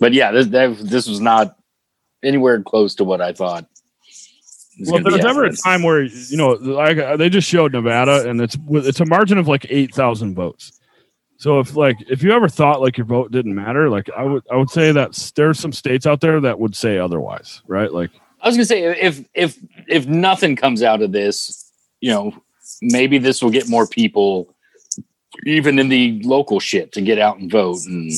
But 0.00 0.12
yeah, 0.12 0.30
this 0.30 0.46
that, 0.48 0.76
this 0.78 1.08
was 1.08 1.20
not 1.20 1.56
anywhere 2.22 2.62
close 2.62 2.94
to 2.96 3.04
what 3.04 3.20
I 3.20 3.32
thought. 3.32 3.66
It 4.78 4.82
was 4.82 4.90
Well, 4.90 5.02
gonna 5.02 5.16
there's 5.16 5.24
never 5.24 5.44
a 5.44 5.52
time 5.56 5.82
where 5.82 6.02
you 6.04 6.36
know, 6.36 6.50
like 6.52 6.98
uh, 6.98 7.16
they 7.16 7.28
just 7.28 7.48
showed 7.48 7.72
Nevada, 7.72 8.28
and 8.28 8.40
it's 8.40 8.56
it's 8.70 9.00
a 9.00 9.06
margin 9.06 9.36
of 9.36 9.48
like 9.48 9.66
eight 9.70 9.92
thousand 9.92 10.34
votes. 10.36 10.78
So 11.36 11.58
if 11.58 11.74
like 11.74 11.96
if 12.08 12.22
you 12.22 12.30
ever 12.32 12.48
thought 12.48 12.80
like 12.80 12.96
your 12.96 13.06
vote 13.06 13.32
didn't 13.32 13.54
matter, 13.54 13.90
like 13.90 14.08
I 14.16 14.22
would 14.22 14.44
I 14.52 14.56
would 14.56 14.70
say 14.70 14.92
that 14.92 15.32
there's 15.34 15.58
some 15.58 15.72
states 15.72 16.06
out 16.06 16.20
there 16.20 16.40
that 16.40 16.60
would 16.60 16.76
say 16.76 16.98
otherwise, 16.98 17.62
right? 17.66 17.92
Like 17.92 18.10
I 18.40 18.46
was 18.46 18.56
gonna 18.56 18.66
say 18.66 18.84
if 18.84 19.24
if 19.34 19.58
if 19.88 20.06
nothing 20.06 20.54
comes 20.54 20.82
out 20.82 21.02
of 21.02 21.10
this, 21.10 21.72
you 22.00 22.10
know, 22.10 22.34
maybe 22.80 23.18
this 23.18 23.42
will 23.42 23.50
get 23.50 23.68
more 23.68 23.86
people, 23.86 24.54
even 25.44 25.78
in 25.80 25.88
the 25.88 26.22
local 26.24 26.60
shit, 26.60 26.92
to 26.92 27.00
get 27.00 27.18
out 27.18 27.38
and 27.38 27.50
vote. 27.50 27.78
And 27.86 28.12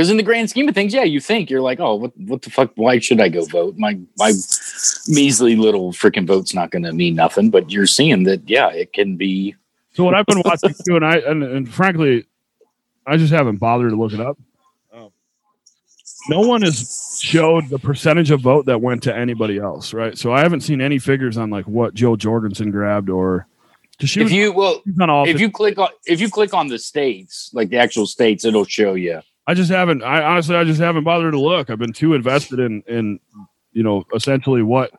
because 0.00 0.08
in 0.08 0.16
the 0.16 0.22
grand 0.22 0.48
scheme 0.48 0.66
of 0.66 0.74
things, 0.74 0.94
yeah, 0.94 1.02
you 1.02 1.20
think 1.20 1.50
you're 1.50 1.60
like, 1.60 1.78
oh, 1.78 1.94
what 1.94 2.16
what 2.16 2.40
the 2.40 2.48
fuck? 2.48 2.72
Why 2.76 2.98
should 3.00 3.20
I 3.20 3.28
go 3.28 3.44
vote? 3.44 3.76
My 3.76 4.00
my 4.16 4.32
measly 5.08 5.56
little 5.56 5.92
freaking 5.92 6.26
vote's 6.26 6.54
not 6.54 6.70
gonna 6.70 6.90
mean 6.94 7.16
nothing. 7.16 7.50
But 7.50 7.70
you're 7.70 7.86
seeing 7.86 8.22
that, 8.22 8.48
yeah, 8.48 8.70
it 8.70 8.94
can 8.94 9.18
be. 9.18 9.54
so. 9.92 10.04
What 10.04 10.14
I've 10.14 10.24
been 10.24 10.40
watching 10.42 10.72
too, 10.86 10.96
and 10.96 11.04
I 11.04 11.18
and, 11.18 11.42
and 11.42 11.68
frankly, 11.68 12.24
I 13.06 13.18
just 13.18 13.30
haven't 13.30 13.58
bothered 13.58 13.90
to 13.90 13.96
look 13.96 14.14
it 14.14 14.22
up. 14.22 14.38
Um, 14.90 15.10
no 16.30 16.40
one 16.40 16.62
has 16.62 17.20
showed 17.22 17.68
the 17.68 17.78
percentage 17.78 18.30
of 18.30 18.40
vote 18.40 18.64
that 18.64 18.80
went 18.80 19.02
to 19.02 19.14
anybody 19.14 19.58
else, 19.58 19.92
right? 19.92 20.16
So 20.16 20.32
I 20.32 20.40
haven't 20.40 20.62
seen 20.62 20.80
any 20.80 20.98
figures 20.98 21.36
on 21.36 21.50
like 21.50 21.66
what 21.66 21.92
Jo 21.92 22.16
Jorgensen 22.16 22.70
grabbed 22.70 23.10
or 23.10 23.46
She 24.02 24.20
If 24.20 24.24
was 24.24 24.32
you 24.32 24.52
well, 24.54 24.80
if 24.86 25.38
you 25.38 25.50
click 25.50 25.78
on 25.78 25.90
if 26.06 26.22
you 26.22 26.30
click 26.30 26.54
on 26.54 26.68
the 26.68 26.78
states, 26.78 27.50
like 27.52 27.68
the 27.68 27.76
actual 27.76 28.06
states, 28.06 28.46
it'll 28.46 28.64
show 28.64 28.94
you. 28.94 29.20
I 29.50 29.54
just 29.54 29.68
haven't. 29.68 30.04
I 30.04 30.22
honestly, 30.22 30.54
I 30.54 30.62
just 30.62 30.80
haven't 30.80 31.02
bothered 31.02 31.32
to 31.32 31.40
look. 31.40 31.70
I've 31.70 31.78
been 31.80 31.92
too 31.92 32.14
invested 32.14 32.60
in, 32.60 32.82
in, 32.86 33.18
you 33.72 33.82
know, 33.82 34.04
essentially 34.14 34.62
what 34.62 34.92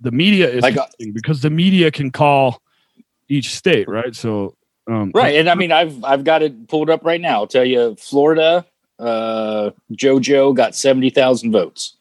the 0.00 0.10
media 0.10 0.50
is 0.50 0.64
uh, 0.64 0.86
because 1.12 1.42
the 1.42 1.50
media 1.50 1.92
can 1.92 2.10
call 2.10 2.60
each 3.28 3.54
state, 3.54 3.88
right? 3.88 4.16
So, 4.16 4.56
um, 4.88 5.12
Right, 5.14 5.36
and 5.36 5.48
I 5.48 5.54
mean, 5.54 5.70
I've 5.70 6.02
I've 6.02 6.24
got 6.24 6.42
it 6.42 6.66
pulled 6.66 6.90
up 6.90 7.04
right 7.04 7.20
now. 7.20 7.34
I'll 7.34 7.46
tell 7.46 7.64
you, 7.64 7.94
Florida, 7.94 8.66
uh, 8.98 9.70
JoJo 9.92 10.56
got 10.56 10.74
seventy 10.74 11.10
thousand 11.10 11.52
votes. 11.52 11.94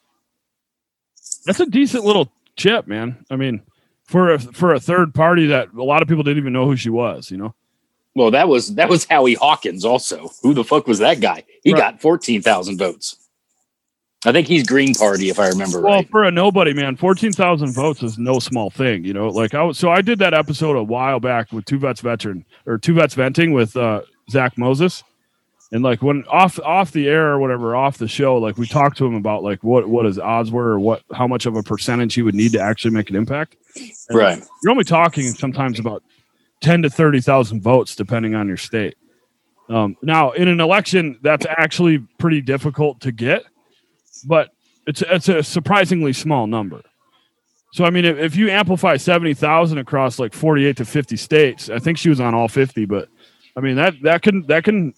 that's 1.46 1.60
a 1.60 1.68
decent 1.68 2.06
little 2.06 2.32
chip, 2.56 2.88
man. 2.88 3.24
I 3.30 3.36
mean, 3.36 3.62
for 4.06 4.34
a 4.34 4.40
for 4.40 4.74
a 4.74 4.80
third 4.80 5.14
party 5.14 5.46
that 5.46 5.72
a 5.78 5.84
lot 5.84 6.02
of 6.02 6.08
people 6.08 6.24
didn't 6.24 6.40
even 6.40 6.54
know 6.54 6.66
who 6.66 6.76
she 6.76 6.90
was, 6.90 7.30
you 7.30 7.38
know. 7.38 7.54
Well, 8.18 8.32
that 8.32 8.50
was 8.50 8.74
that 8.76 8.90
was 8.90 9.06
Howie 9.06 9.36
Hawkins. 9.36 9.86
Also, 9.86 10.32
who 10.42 10.56
the 10.56 10.64
fuck 10.64 10.88
was 10.88 10.98
that 10.98 11.20
guy? 11.22 11.44
He 11.64 11.72
Right. 11.72 11.80
got 11.80 12.02
fourteen 12.02 12.42
thousand 12.42 12.80
votes. 12.80 13.16
I 14.26 14.32
think 14.32 14.48
he's 14.48 14.66
Green 14.66 14.96
Party, 14.96 15.30
if 15.30 15.40
I 15.40 15.48
remember 15.50 15.80
right. 15.80 15.90
Well, 15.90 16.00
right. 16.00 16.10
for 16.10 16.24
a 16.24 16.32
nobody, 16.32 16.74
man, 16.74 16.96
fourteen 16.96 17.32
thousand 17.32 17.74
votes 17.74 18.02
is 18.02 18.18
no 18.18 18.40
small 18.40 18.72
thing, 18.72 19.06
you 19.06 19.14
know. 19.14 19.28
Like 19.30 19.54
I 19.54 19.62
was, 19.62 19.78
so 19.78 19.92
I 19.92 20.02
did 20.02 20.18
that 20.18 20.34
episode 20.34 20.76
a 20.76 20.82
while 20.82 21.20
back 21.20 21.52
with 21.52 21.66
two 21.66 21.78
vets 21.78 22.02
veteran 22.02 22.44
or 22.66 22.80
two 22.80 22.96
vets 22.96 23.14
venting 23.14 23.54
with 23.54 23.78
uh, 23.78 24.02
Zach 24.32 24.58
Moses, 24.58 25.04
and 25.72 25.84
like 25.84 26.02
when 26.02 26.24
off 26.26 26.60
off 26.62 26.92
the 26.94 27.08
air 27.08 27.28
or 27.28 27.38
whatever, 27.40 27.76
off 27.76 28.00
the 28.00 28.08
show, 28.08 28.38
like 28.38 28.58
we 28.58 28.66
talked 28.66 28.98
to 28.98 29.06
him 29.06 29.14
about 29.14 29.44
like 29.44 29.64
what 29.64 29.88
what 29.88 30.06
his 30.08 30.18
odds 30.18 30.50
were 30.50 30.70
or 30.70 30.80
what 30.80 31.04
how 31.14 31.28
much 31.28 31.46
of 31.46 31.56
a 31.56 31.62
percentage 31.62 32.16
he 32.16 32.24
would 32.24 32.34
need 32.36 32.54
to 32.54 32.60
actually 32.60 32.92
make 32.96 33.12
an 33.12 33.16
impact. 33.16 33.56
And 34.10 34.18
Right. 34.18 34.44
You're 34.64 34.72
only 34.72 34.86
talking 34.86 35.26
sometimes 35.34 35.80
about 35.80 36.02
ten 36.62 36.82
to 36.82 36.90
thirty 36.90 37.22
thousand 37.22 37.62
votes, 37.62 37.96
depending 37.96 38.36
on 38.36 38.48
your 38.48 38.58
state. 38.58 38.96
Um, 39.70 39.98
now, 40.02 40.32
in 40.32 40.48
an 40.48 40.60
election, 40.60 41.20
that's 41.22 41.46
actually 41.46 42.00
pretty 42.18 42.42
difficult 42.42 43.02
to 43.02 43.12
get, 43.12 43.44
but 44.26 44.50
it's 44.86 45.02
it's 45.02 45.30
a 45.30 45.44
surprisingly 45.44 46.14
small 46.14 46.48
number. 46.48 46.82
So, 47.74 47.84
I 47.84 47.90
mean, 47.90 48.06
if, 48.06 48.18
if 48.18 48.36
you 48.36 48.50
amplify 48.50 48.98
seventy 48.98 49.34
thousand 49.34 49.78
across 49.78 50.20
like 50.20 50.34
forty-eight 50.34 50.78
to 50.78 50.86
fifty 50.86 51.18
states, 51.18 51.70
I 51.70 51.80
think 51.80 51.98
she 51.98 52.10
was 52.10 52.22
on 52.22 52.34
all 52.34 52.48
fifty, 52.48 52.86
but 52.86 53.10
I 53.56 53.60
mean 53.60 53.76
that 53.76 53.96
that 54.04 54.22
can 54.22 54.46
that 54.48 54.64
can 54.64 54.94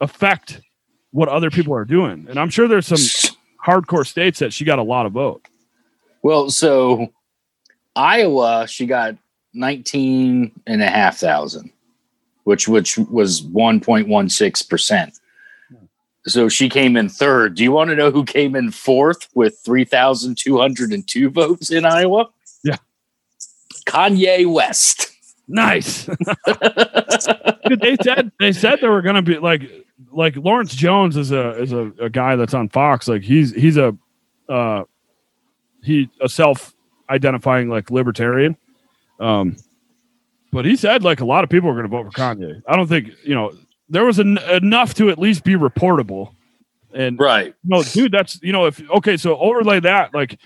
affect 0.00 0.60
what 1.12 1.28
other 1.28 1.50
people 1.50 1.74
are 1.74 1.84
doing, 1.84 2.26
and 2.28 2.38
I'm 2.38 2.50
sure 2.50 2.66
there's 2.66 2.86
some 2.86 3.36
hardcore 3.64 4.06
states 4.06 4.40
that 4.40 4.52
she 4.52 4.64
got 4.64 4.78
a 4.78 4.82
lot 4.82 5.06
of 5.06 5.12
vote. 5.12 5.46
Well, 6.22 6.50
so 6.50 7.12
Iowa, 7.94 8.66
she 8.68 8.86
got 8.86 9.16
19 9.54 10.52
and 10.66 10.82
a 10.82 10.88
half 10.88 11.16
thousand, 11.18 11.70
which 12.44 12.68
which 12.68 12.98
was 12.98 13.42
1.16%. 13.42 15.20
So 16.26 16.48
she 16.48 16.68
came 16.68 16.96
in 16.96 17.08
third. 17.08 17.54
Do 17.54 17.62
you 17.62 17.72
want 17.72 17.90
to 17.90 17.96
know 17.96 18.10
who 18.10 18.24
came 18.24 18.54
in 18.54 18.70
fourth 18.70 19.28
with 19.34 19.58
3,202 19.64 21.30
votes 21.30 21.70
in 21.70 21.86
Iowa? 21.86 22.28
Yeah. 22.62 22.76
Kanye 23.86 24.52
West. 24.52 25.12
Nice. 25.48 26.08
They 27.78 27.96
said 28.02 28.32
they 28.40 28.52
said 28.52 28.80
they 28.80 28.88
were 28.88 29.02
gonna 29.02 29.22
be 29.22 29.38
like 29.38 29.62
like 30.10 30.34
Lawrence 30.36 30.74
Jones 30.74 31.16
is 31.16 31.30
a 31.30 31.50
is 31.62 31.72
a, 31.72 31.92
a 32.00 32.10
guy 32.10 32.34
that's 32.34 32.54
on 32.54 32.68
Fox. 32.68 33.06
Like 33.06 33.22
he's 33.22 33.54
he's 33.54 33.76
a 33.76 33.96
uh 34.48 34.84
he 35.82 36.10
a 36.20 36.28
self 36.28 36.74
identifying 37.08 37.68
like 37.68 37.90
libertarian. 37.90 38.56
Um 39.20 39.56
but 40.52 40.64
he 40.64 40.74
said 40.74 41.04
like 41.04 41.20
a 41.20 41.24
lot 41.24 41.44
of 41.44 41.50
people 41.50 41.70
are 41.70 41.74
gonna 41.76 41.88
vote 41.88 42.06
for 42.06 42.10
Kanye. 42.18 42.60
I 42.66 42.74
don't 42.76 42.88
think 42.88 43.10
you 43.24 43.34
know 43.34 43.52
there 43.88 44.04
was 44.04 44.18
en- 44.18 44.38
enough 44.50 44.94
to 44.94 45.10
at 45.10 45.18
least 45.18 45.44
be 45.44 45.54
reportable. 45.54 46.32
And 46.92 47.18
Right. 47.20 47.54
no, 47.62 47.82
dude, 47.84 48.10
that's 48.12 48.40
you 48.42 48.52
know, 48.52 48.66
if 48.66 48.80
okay, 48.90 49.16
so 49.16 49.36
overlay 49.38 49.78
that, 49.80 50.12
like, 50.12 50.40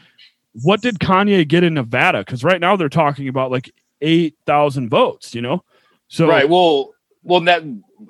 what 0.63 0.83
did 0.83 0.99
Kanye 0.99 1.47
get 1.49 1.65
in 1.65 1.75
Nevada? 1.75 2.19
Because 2.21 2.45
right 2.45 2.61
now 2.61 2.77
they're 2.77 2.89
talking 2.91 3.29
about 3.29 3.51
like 3.51 3.71
eight 4.03 4.37
thousand 4.47 4.91
votes, 4.91 5.35
you 5.35 5.41
know. 5.41 5.65
So 6.09 6.29
right. 6.29 6.47
Well, 6.49 6.93
well, 7.23 7.41
that 7.43 7.63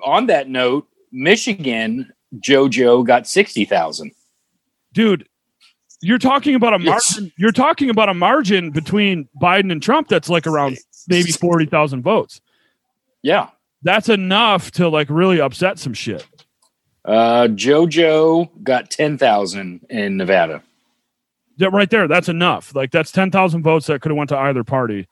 on 0.03 0.25
that 0.27 0.49
note, 0.49 0.87
Michigan 1.13 2.11
JoJo 2.39 3.05
got 3.05 3.25
60,000. 3.27 4.11
dude, 4.91 5.27
you're 6.01 6.17
talking 6.19 6.55
about 6.55 6.79
a 6.79 6.83
Yes. 6.83 7.15
margin. 7.17 7.31
You're 7.37 7.51
talking 7.51 7.89
about 7.89 8.09
a 8.09 8.13
margin 8.13 8.71
between 8.71 9.27
Biden 9.41 9.71
and 9.71 9.81
Trump 9.81 10.07
that's 10.07 10.29
like 10.29 10.45
around 10.47 10.77
maybe 11.07 11.31
forty 11.31 11.65
thousand 11.65 12.01
votes. 12.03 12.41
Yeah. 13.21 13.49
That's 13.83 14.09
enough 14.09 14.71
to 14.71 14.89
like 14.89 15.09
really 15.09 15.39
upset 15.39 15.77
some 15.79 15.93
shit. 15.93 16.25
Uh, 17.03 17.47
JoJo 17.49 18.63
got 18.63 18.89
10,000 18.89 19.85
in 19.91 20.17
Nevada. 20.17 20.63
Yeah, 21.57 21.69
right 21.71 21.87
there, 21.89 22.07
that's 22.07 22.27
enough. 22.27 22.73
Like 22.75 22.91
that's 22.91 23.11
ten 23.11 23.29
thousand 23.31 23.61
votes 23.63 23.85
that 23.87 24.01
could 24.01 24.09
have 24.09 24.17
went 24.17 24.29
to 24.29 24.37
either 24.37 24.63
party. 24.63 25.07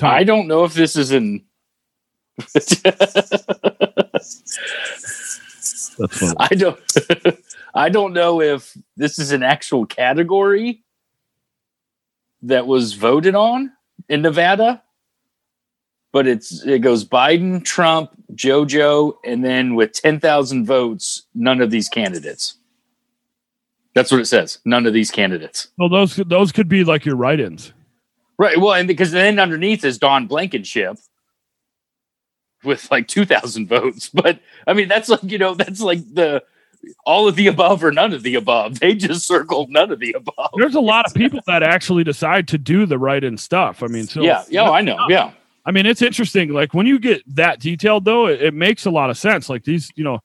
I 0.00 0.24
don't 0.24 0.46
know 0.46 0.64
if 0.64 0.74
this 0.74 0.94
is 0.94 1.10
in. 1.10 1.42
That's 5.98 6.18
funny. 6.18 6.34
I 6.38 6.48
don't. 6.54 6.78
I 7.76 7.90
don't 7.90 8.12
know 8.14 8.40
if 8.40 8.76
this 8.96 9.18
is 9.18 9.32
an 9.32 9.42
actual 9.42 9.86
category 9.86 10.82
that 12.42 12.66
was 12.66 12.94
voted 12.94 13.34
on 13.34 13.72
in 14.08 14.22
Nevada, 14.22 14.82
but 16.12 16.26
it's 16.26 16.64
it 16.64 16.80
goes 16.80 17.04
Biden, 17.04 17.64
Trump, 17.64 18.10
JoJo, 18.34 19.16
and 19.24 19.44
then 19.44 19.74
with 19.74 19.92
ten 19.92 20.18
thousand 20.20 20.66
votes, 20.66 21.22
none 21.34 21.60
of 21.60 21.70
these 21.70 21.88
candidates. 21.88 22.54
That's 23.94 24.10
what 24.10 24.20
it 24.20 24.26
says. 24.26 24.58
None 24.64 24.86
of 24.86 24.92
these 24.92 25.10
candidates. 25.10 25.68
Well, 25.78 25.88
those 25.88 26.16
those 26.16 26.52
could 26.52 26.68
be 26.68 26.84
like 26.84 27.04
your 27.04 27.16
write-ins. 27.16 27.72
Right. 28.38 28.58
Well, 28.60 28.74
and 28.74 28.88
because 28.88 29.12
then 29.12 29.38
underneath 29.38 29.84
is 29.84 29.98
Don 29.98 30.26
Blankenship. 30.26 30.98
with 32.64 32.90
like 32.90 33.08
2,000 33.08 33.68
votes. 33.68 34.10
But 34.14 34.40
I 34.66 34.72
mean, 34.74 34.88
that's 34.88 35.08
like, 35.08 35.22
you 35.24 35.38
know, 35.38 35.54
that's 35.54 35.80
like 35.80 36.00
the 36.14 36.42
all 37.04 37.28
of 37.28 37.36
the 37.36 37.46
above 37.46 37.82
or 37.82 37.92
none 37.92 38.12
of 38.12 38.22
the 38.22 38.34
above. 38.34 38.80
They 38.80 38.94
just 38.94 39.26
circled 39.26 39.70
none 39.70 39.90
of 39.90 39.98
the 40.00 40.12
above. 40.12 40.50
There's 40.56 40.74
a 40.74 40.80
lot 40.80 41.06
of 41.06 41.14
people 41.14 41.40
that 41.46 41.62
actually 41.62 42.04
decide 42.04 42.48
to 42.48 42.58
do 42.58 42.86
the 42.86 42.98
right 42.98 43.22
in 43.22 43.36
stuff. 43.36 43.82
I 43.82 43.86
mean, 43.86 44.06
so 44.06 44.22
yeah, 44.22 44.44
yeah, 44.48 44.70
I 44.70 44.80
know. 44.80 45.06
Yeah. 45.08 45.32
I 45.64 45.72
mean, 45.72 45.84
it's 45.86 46.02
interesting. 46.02 46.50
Like 46.50 46.74
when 46.74 46.86
you 46.86 46.98
get 46.98 47.22
that 47.34 47.58
detailed, 47.58 48.04
though, 48.04 48.26
it, 48.26 48.40
it 48.40 48.54
makes 48.54 48.86
a 48.86 48.90
lot 48.90 49.10
of 49.10 49.18
sense. 49.18 49.48
Like 49.48 49.64
these, 49.64 49.90
you 49.96 50.04
know, 50.04 50.20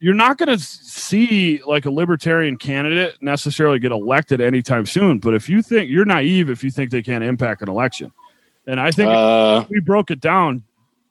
you're 0.00 0.14
not 0.14 0.38
going 0.38 0.48
to 0.48 0.62
see 0.62 1.62
like 1.66 1.86
a 1.86 1.90
libertarian 1.90 2.56
candidate 2.56 3.16
necessarily 3.22 3.78
get 3.78 3.92
elected 3.92 4.40
anytime 4.40 4.86
soon. 4.86 5.18
But 5.18 5.34
if 5.34 5.48
you 5.48 5.62
think 5.62 5.90
you're 5.90 6.04
naive, 6.04 6.50
if 6.50 6.64
you 6.64 6.70
think 6.70 6.90
they 6.90 7.02
can't 7.02 7.24
impact 7.24 7.62
an 7.62 7.68
election, 7.68 8.12
and 8.66 8.80
I 8.80 8.90
think 8.90 9.10
Uh, 9.10 9.60
if 9.62 9.70
we 9.70 9.80
broke 9.80 10.10
it 10.10 10.20
down, 10.20 10.62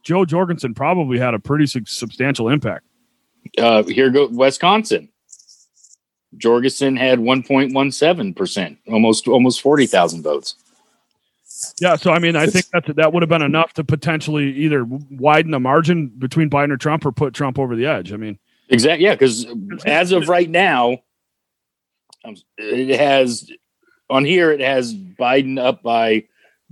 Jo 0.02 0.26
Jorgensen 0.26 0.74
probably 0.74 1.18
had 1.18 1.34
a 1.34 1.40
pretty 1.40 1.66
sub- 1.66 1.88
substantial 1.88 2.50
impact. 2.50 2.84
Uh, 3.58 3.84
here 3.84 4.10
go 4.10 4.28
Wisconsin. 4.28 5.10
Jorgensen 6.38 6.96
had 6.96 7.20
1.17%, 7.20 8.78
almost 8.88 9.28
almost 9.28 9.62
40,000 9.62 10.24
votes. 10.24 10.56
Yeah, 11.80 11.96
so 11.96 12.12
I 12.12 12.20
mean, 12.20 12.36
I 12.36 12.48
think 12.48 12.66
that 12.74 12.96
that 12.96 13.14
would 13.14 13.22
have 13.22 13.30
been 13.30 13.44
enough 13.44 13.74
to 13.74 13.84
potentially 13.84 14.52
either 14.54 14.84
widen 14.84 15.52
the 15.52 15.60
margin 15.60 16.08
between 16.08 16.50
Biden 16.50 16.72
or 16.72 16.78
Trump 16.78 17.06
or 17.06 17.12
put 17.12 17.34
Trump 17.34 17.60
over 17.60 17.76
the 17.76 17.86
edge. 17.86 18.12
I 18.12 18.18
mean, 18.18 18.40
Exactly. 18.70 19.06
Yeah, 19.06 19.14
because 19.14 19.46
as 19.86 20.12
of 20.12 20.30
right 20.30 20.50
now, 20.50 21.00
um, 22.26 22.36
it 22.58 22.98
has 23.00 23.50
on 24.10 24.26
here 24.26 24.52
it 24.52 24.62
has 24.62 24.94
Biden 24.94 25.60
up 25.60 25.84
by 25.84 26.26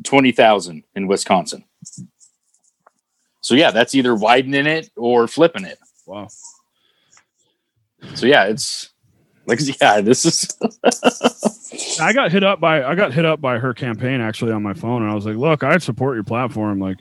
twenty 0.04 0.32
thousand 0.32 0.84
in 0.96 1.08
Wisconsin. 1.08 1.64
So 3.42 3.56
yeah, 3.56 3.72
that's 3.72 3.94
either 3.96 4.16
widening 4.16 4.66
it 4.66 4.90
or 4.96 5.28
flipping 5.28 5.66
it. 5.66 5.78
wow. 6.06 6.28
So 8.16 8.26
yeah, 8.26 8.46
it's 8.46 8.90
like 9.46 9.60
yeah, 9.82 10.02
this 10.02 10.26
is 10.26 10.48
I 12.00 12.14
got 12.14 12.32
hit 12.32 12.44
up 12.44 12.60
by 12.60 12.84
I 12.84 12.96
got 12.96 13.14
hit 13.14 13.26
up 13.26 13.42
by 13.42 13.60
her 13.60 13.74
campaign 13.74 14.22
actually 14.22 14.52
on 14.52 14.64
my 14.64 14.74
phone, 14.74 15.02
and 15.02 15.12
I 15.12 15.16
was 15.16 15.26
like, 15.26 15.38
"Look, 15.38 15.64
I 15.64 15.78
support 15.78 16.16
your 16.16 16.24
platform. 16.24 16.80
Like, 16.80 16.98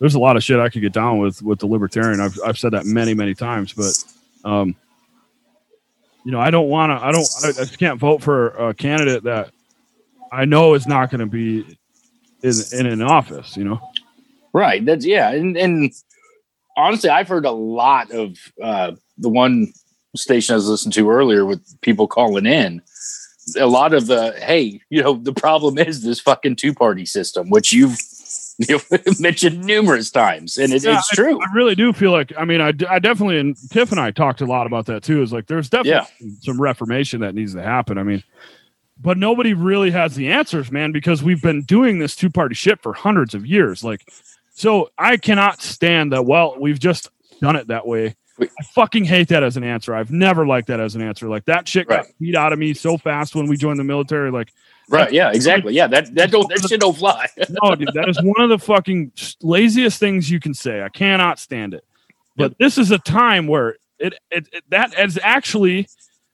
there's 0.00 0.14
a 0.14 0.18
lot 0.18 0.36
of 0.36 0.44
shit 0.44 0.58
I 0.58 0.68
could 0.68 0.82
get 0.82 0.92
down 0.92 1.18
with 1.18 1.42
with 1.42 1.60
the 1.60 1.66
libertarian. 1.66 2.20
I've 2.20 2.38
I've 2.44 2.58
said 2.58 2.72
that 2.72 2.86
many 2.86 3.14
many 3.14 3.34
times, 3.34 3.72
but 3.72 4.48
um, 4.48 4.76
you 6.24 6.32
know, 6.32 6.40
I 6.40 6.50
don't 6.50 6.68
want 6.68 6.90
to. 6.90 7.04
I 7.04 7.12
don't. 7.12 7.28
I, 7.44 7.48
I 7.48 7.64
just 7.64 7.78
can't 7.78 8.00
vote 8.00 8.22
for 8.22 8.48
a 8.48 8.74
candidate 8.74 9.24
that 9.24 9.50
I 10.32 10.44
know 10.44 10.74
is 10.74 10.86
not 10.86 11.10
going 11.10 11.20
to 11.20 11.26
be 11.26 11.78
in 12.42 12.54
in 12.72 12.86
an 12.86 13.02
office. 13.02 13.56
You 13.56 13.64
know, 13.64 13.80
right. 14.52 14.84
That's 14.84 15.04
yeah, 15.04 15.30
and 15.30 15.56
and 15.56 15.92
honestly, 16.76 17.10
I've 17.10 17.28
heard 17.28 17.44
a 17.44 17.52
lot 17.52 18.10
of 18.10 18.36
uh, 18.62 18.92
the 19.18 19.28
one 19.28 19.72
station 20.16 20.54
I 20.54 20.56
was 20.56 20.68
listening 20.68 20.92
to 20.92 21.10
earlier 21.10 21.44
with 21.44 21.80
people 21.80 22.06
calling 22.06 22.46
in. 22.46 22.82
A 23.58 23.66
lot 23.66 23.92
of 23.92 24.06
the 24.06 24.32
hey, 24.38 24.80
you 24.88 25.02
know, 25.02 25.14
the 25.14 25.32
problem 25.32 25.78
is 25.78 26.02
this 26.02 26.20
fucking 26.20 26.56
two 26.56 26.72
party 26.72 27.04
system, 27.04 27.50
which 27.50 27.72
you've 27.72 27.98
you 28.58 28.78
know, 28.90 28.98
mentioned 29.18 29.64
numerous 29.64 30.10
times, 30.10 30.58
and 30.58 30.72
it, 30.72 30.84
Yeah, 30.84 30.98
it's 30.98 31.08
true. 31.08 31.40
I 31.42 31.52
really 31.52 31.74
do 31.74 31.92
feel 31.92 32.12
like. 32.12 32.32
I 32.38 32.44
mean, 32.44 32.60
I, 32.60 32.72
I 32.88 33.00
definitely 33.00 33.38
and 33.38 33.56
Tiff 33.70 33.90
and 33.90 34.00
I 34.00 34.12
talked 34.12 34.40
a 34.40 34.46
lot 34.46 34.66
about 34.66 34.86
that 34.86 35.02
too. 35.02 35.22
Is 35.22 35.32
like 35.32 35.46
there's 35.46 35.68
definitely 35.68 36.06
some 36.40 36.60
reformation 36.60 37.20
that 37.22 37.34
needs 37.34 37.54
to 37.54 37.62
happen. 37.62 37.98
I 37.98 38.04
mean, 38.04 38.22
but 39.00 39.18
nobody 39.18 39.54
really 39.54 39.90
has 39.90 40.14
the 40.14 40.30
answers, 40.30 40.70
man, 40.70 40.92
because 40.92 41.22
we've 41.22 41.42
been 41.42 41.62
doing 41.62 41.98
this 41.98 42.14
two 42.14 42.30
party 42.30 42.54
shit 42.54 42.80
for 42.80 42.92
hundreds 42.94 43.34
of 43.34 43.44
years. 43.44 43.82
Like, 43.82 44.08
so 44.54 44.90
I 44.96 45.16
cannot 45.16 45.60
stand 45.60 46.12
that. 46.12 46.24
Well, 46.24 46.56
we've 46.58 46.78
just 46.78 47.10
done 47.40 47.56
it 47.56 47.68
that 47.68 47.86
way. 47.86 48.14
I 48.40 48.46
fucking 48.74 49.04
hate 49.04 49.28
that 49.28 49.42
as 49.42 49.56
an 49.56 49.64
answer. 49.64 49.94
I've 49.94 50.10
never 50.10 50.46
liked 50.46 50.68
that 50.68 50.80
as 50.80 50.94
an 50.96 51.02
answer. 51.02 51.28
Like 51.28 51.44
that 51.44 51.68
shit 51.68 51.86
got 51.88 52.06
beat 52.20 52.34
out 52.34 52.52
of 52.52 52.58
me 52.58 52.74
so 52.74 52.98
fast 52.98 53.34
when 53.34 53.46
we 53.46 53.56
joined 53.56 53.78
the 53.78 53.84
military. 53.84 54.30
Like, 54.30 54.52
Right? 54.88 55.12
Yeah, 55.12 55.30
exactly. 55.32 55.72
Yeah, 55.72 55.86
that 55.86 56.14
that 56.14 56.30
don't 56.30 56.46
that 56.50 56.68
shit 56.68 56.80
don't 56.80 56.96
fly. 56.96 57.26
no, 57.62 57.74
dude, 57.74 57.88
that 57.94 58.08
is 58.08 58.20
one 58.22 58.40
of 58.40 58.50
the 58.50 58.58
fucking 58.58 59.12
laziest 59.40 59.98
things 59.98 60.30
you 60.30 60.40
can 60.40 60.52
say. 60.52 60.82
I 60.82 60.88
cannot 60.90 61.38
stand 61.38 61.72
it. 61.74 61.84
But 62.36 62.58
this 62.58 62.76
is 62.76 62.90
a 62.90 62.98
time 62.98 63.46
where 63.46 63.76
it, 63.98 64.14
it, 64.30 64.48
it 64.52 64.64
that 64.70 64.98
is 64.98 65.18
actually 65.22 65.86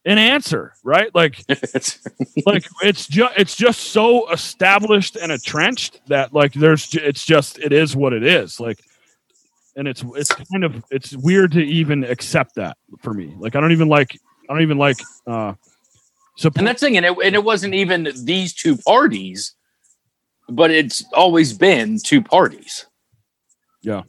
an 0.05 0.19
answer, 0.19 0.73
right? 0.83 1.15
Like 1.15 1.45
It's- 1.49 2.01
like 2.47 2.65
it's 2.83 3.07
just 3.07 3.35
it's 3.39 3.55
just 3.55 3.81
so 3.93 4.29
established 4.33 5.15
and 5.17 5.31
entrenched 5.31 6.01
that 6.09 6.33
like 6.33 6.53
there's 6.55 6.93
it's 6.95 7.25
just 7.25 7.59
it 7.59 7.73
is 7.73 7.95
what 7.95 8.13
it 8.13 8.25
is. 8.25 8.59
Like 8.59 8.81
and 9.81 9.89
it's 9.89 10.05
it's 10.15 10.31
kind 10.53 10.63
of 10.63 10.85
it's 10.91 11.17
weird 11.17 11.53
to 11.53 11.61
even 11.61 12.05
accept 12.05 12.55
that 12.57 12.77
for 13.01 13.15
me. 13.15 13.35
Like 13.39 13.57
I 13.57 13.61
don't 13.61 13.73
even 13.73 13.89
like 13.89 14.15
I 14.49 14.53
don't 14.53 14.61
even 14.63 14.77
like 14.77 14.99
uh 15.27 15.55
support 16.37 16.59
and 16.59 16.67
that's 16.67 16.81
thing, 16.81 16.99
and 16.99 17.07
it, 17.07 17.17
and 17.25 17.35
it 17.35 17.43
wasn't 17.43 17.73
even 17.73 18.13
these 18.25 18.53
two 18.53 18.77
parties, 18.77 19.55
but 20.51 20.71
it's 20.71 21.03
always 21.15 21.55
been 21.57 21.99
two 21.99 22.21
parties. 22.23 22.87
Yeah. 23.81 24.03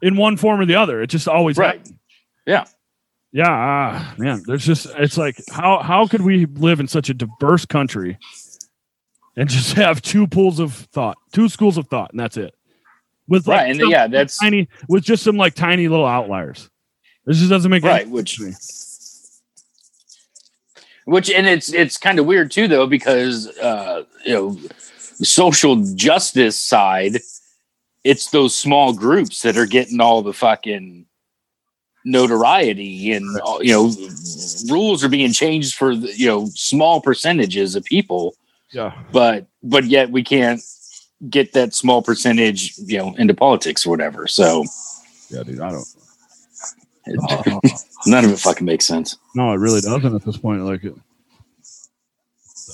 In 0.00 0.16
one 0.16 0.36
form 0.36 0.60
or 0.60 0.66
the 0.66 0.76
other. 0.76 1.02
It 1.02 1.08
just 1.08 1.26
always 1.26 1.56
Right. 1.56 1.78
happened. 1.78 1.98
Yeah. 2.46 2.64
Yeah, 3.32 3.50
ah, 3.50 4.14
man. 4.18 4.44
There's 4.46 4.64
just 4.64 4.86
it's 4.96 5.18
like 5.18 5.36
how 5.50 5.82
how 5.82 6.06
could 6.06 6.22
we 6.22 6.46
live 6.46 6.78
in 6.78 6.86
such 6.86 7.10
a 7.10 7.14
diverse 7.14 7.66
country 7.66 8.18
and 9.36 9.48
just 9.48 9.72
have 9.76 10.00
two 10.00 10.28
pools 10.28 10.60
of 10.60 10.72
thought, 10.72 11.16
two 11.32 11.48
schools 11.48 11.76
of 11.76 11.88
thought, 11.88 12.12
and 12.12 12.20
that's 12.20 12.36
it. 12.36 12.54
With 13.26 13.46
like 13.46 13.58
Right, 13.60 13.70
and 13.70 13.80
some 13.80 13.90
yeah, 13.90 14.06
that's 14.06 14.38
tiny 14.38 14.68
with 14.88 15.02
just 15.04 15.22
some 15.22 15.36
like 15.36 15.54
tiny 15.54 15.88
little 15.88 16.06
outliers. 16.06 16.68
This 17.24 17.38
just 17.38 17.50
doesn't 17.50 17.70
make 17.70 17.82
right. 17.84 18.08
Which 18.08 18.38
which 21.06 21.30
and 21.30 21.46
it's 21.46 21.72
it's 21.72 21.96
kind 21.98 22.18
of 22.18 22.26
weird 22.26 22.50
too 22.50 22.68
though 22.68 22.86
because 22.86 23.48
uh 23.58 24.04
you 24.24 24.32
know 24.34 24.58
social 25.22 25.76
justice 25.94 26.58
side 26.58 27.18
it's 28.04 28.30
those 28.30 28.54
small 28.54 28.92
groups 28.92 29.42
that 29.42 29.56
are 29.56 29.66
getting 29.66 30.00
all 30.00 30.22
the 30.22 30.32
fucking 30.32 31.06
notoriety 32.04 33.12
and 33.12 33.24
you 33.60 33.72
know 33.72 33.92
rules 34.72 35.02
are 35.04 35.08
being 35.08 35.32
changed 35.32 35.74
for 35.74 35.92
you 35.92 36.26
know 36.26 36.46
small 36.54 37.00
percentages 37.00 37.74
of 37.76 37.84
people 37.84 38.34
Yeah. 38.72 38.92
but 39.12 39.46
but 39.62 39.84
yet 39.84 40.10
we 40.10 40.22
can't 40.22 40.60
get 41.30 41.52
that 41.52 41.74
small 41.74 42.02
percentage 42.02 42.76
you 42.78 42.98
know 42.98 43.14
into 43.14 43.34
politics 43.34 43.86
or 43.86 43.90
whatever 43.90 44.26
so 44.26 44.64
Yeah, 45.30 45.42
dude. 45.42 45.60
I 45.60 45.70
don't 45.70 45.86
it, 47.06 47.20
uh, 47.30 47.60
none 48.06 48.24
of 48.24 48.30
it 48.30 48.38
fucking 48.38 48.64
makes 48.64 48.84
sense 48.84 49.16
No, 49.34 49.52
it 49.52 49.56
really 49.56 49.80
doesn't 49.80 50.14
at 50.14 50.24
this 50.24 50.36
point. 50.36 50.62
Like, 50.62 50.84
it, 50.84 50.94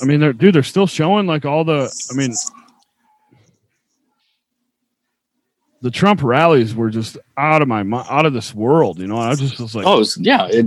I 0.01 0.05
mean, 0.05 0.21
they're 0.21 0.33
dude, 0.33 0.55
they're 0.55 0.63
still 0.63 0.87
showing 0.87 1.27
like 1.27 1.45
all 1.45 1.65
the. 1.65 1.93
I 2.11 2.15
mean, 2.15 2.33
the 5.83 5.91
Trump 5.91 6.23
rallies 6.23 6.75
were 6.75 6.91
just 6.91 7.19
out 7.37 7.63
of 7.63 7.69
my 7.69 7.81
out 8.09 8.27
of 8.27 8.33
this 8.33 8.55
world. 8.55 8.99
You 8.99 9.07
know, 9.07 9.19
I 9.19 9.35
just 9.35 9.59
was 9.61 9.75
like, 9.75 9.87
oh 9.87 10.01
it's, 10.01 10.19
yeah 10.19 10.47
it, 10.51 10.67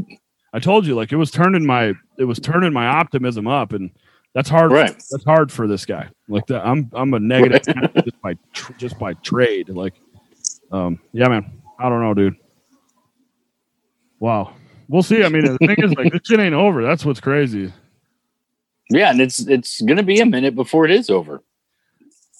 I 0.53 0.59
told 0.59 0.85
you, 0.85 0.95
like 0.95 1.11
it 1.11 1.15
was 1.15 1.31
turning 1.31 1.65
my 1.65 1.93
it 2.17 2.25
was 2.25 2.39
turning 2.39 2.73
my 2.73 2.87
optimism 2.87 3.47
up, 3.47 3.73
and 3.73 3.91
that's 4.33 4.49
hard. 4.49 4.71
right 4.71 4.95
That's 5.11 5.23
hard 5.23 5.51
for 5.51 5.67
this 5.67 5.85
guy. 5.85 6.09
Like 6.27 6.45
that, 6.47 6.65
I'm 6.65 6.89
I'm 6.93 7.13
a 7.13 7.19
negative 7.19 7.61
just 8.03 8.21
by 8.21 8.37
tr- 8.53 8.73
just 8.73 8.99
by 8.99 9.13
trade. 9.15 9.69
Like, 9.69 9.93
um, 10.71 10.99
yeah, 11.11 11.27
man. 11.27 11.61
I 11.79 11.89
don't 11.89 12.01
know, 12.01 12.13
dude. 12.13 12.35
Wow. 14.19 14.53
We'll 14.87 15.03
see. 15.03 15.23
I 15.23 15.29
mean, 15.29 15.45
the 15.45 15.57
thing 15.57 15.75
is, 15.79 15.93
like, 15.95 16.11
this 16.11 16.21
shit 16.25 16.39
ain't 16.39 16.53
over. 16.53 16.83
That's 16.83 17.03
what's 17.03 17.19
crazy. 17.19 17.73
Yeah, 18.89 19.11
and 19.11 19.21
it's 19.21 19.39
it's 19.47 19.81
gonna 19.81 20.03
be 20.03 20.19
a 20.19 20.25
minute 20.25 20.55
before 20.55 20.85
it 20.85 20.91
is 20.91 21.09
over. 21.09 21.41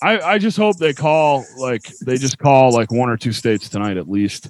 I, 0.02 0.20
I 0.20 0.38
just 0.38 0.58
hope 0.58 0.78
they 0.78 0.94
call 0.94 1.46
like 1.58 1.84
they 2.06 2.18
just 2.18 2.38
call 2.38 2.72
like 2.74 2.91
one 2.91 3.10
or 3.10 3.18
two 3.18 3.32
states 3.32 3.70
tonight 3.70 3.98
at 3.98 4.10
least. 4.10 4.50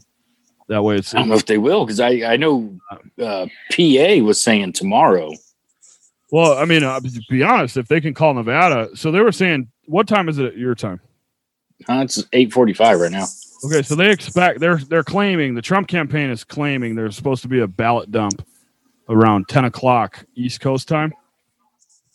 That 0.67 0.83
way 0.83 0.97
it's 0.97 1.13
I 1.13 1.19
don't 1.19 1.29
know 1.29 1.35
if 1.35 1.45
they 1.45 1.59
will 1.59 1.85
because 1.85 1.99
I 1.99 2.09
I 2.25 2.37
know 2.37 2.77
uh, 3.21 3.47
PA 3.71 4.23
was 4.23 4.41
saying 4.41 4.73
tomorrow. 4.73 5.33
Well. 6.33 6.57
I 6.57 6.65
mean, 6.65 6.83
uh, 6.83 6.99
to 6.99 7.21
be 7.29 7.43
honest, 7.43 7.77
if 7.77 7.87
they 7.87 8.01
can 8.01 8.15
call 8.15 8.33
Nevada, 8.33 8.89
so 8.95 9.11
they 9.11 9.21
were 9.21 9.31
saying, 9.31 9.69
what 9.85 10.07
time 10.07 10.27
is 10.27 10.39
it 10.39 10.45
at 10.47 10.57
your 10.57 10.73
time? 10.73 10.99
Uh, 11.87 12.01
it's 12.03 12.23
eight 12.33 12.51
forty 12.51 12.73
five 12.73 12.99
right 12.99 13.11
now. 13.11 13.25
Okay, 13.65 13.83
so 13.83 13.93
they 13.95 14.09
expect 14.09 14.59
they're 14.59 14.77
they're 14.77 15.03
claiming 15.03 15.53
the 15.53 15.61
Trump 15.61 15.87
campaign 15.87 16.29
is 16.29 16.43
claiming 16.43 16.95
there's 16.95 17.15
supposed 17.15 17.43
to 17.43 17.47
be 17.47 17.59
a 17.59 17.67
ballot 17.67 18.11
dump 18.11 18.45
around 19.09 19.47
ten 19.47 19.65
o'clock 19.65 20.25
East 20.35 20.59
Coast 20.59 20.87
time. 20.87 21.13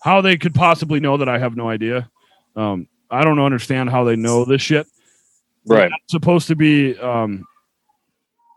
How 0.02 0.20
they 0.20 0.36
could 0.36 0.54
possibly 0.54 1.00
know 1.00 1.16
that, 1.16 1.28
I 1.28 1.38
have 1.38 1.56
no 1.56 1.68
idea. 1.68 2.10
Um, 2.56 2.88
I 3.10 3.24
don't 3.24 3.38
understand 3.38 3.90
how 3.90 4.04
they 4.04 4.16
know 4.16 4.44
this 4.44 4.62
shit. 4.62 4.86
Right. 5.66 5.90
It's 6.02 6.12
supposed 6.12 6.48
to 6.48 6.56
be 6.56 6.98
um, 6.98 7.44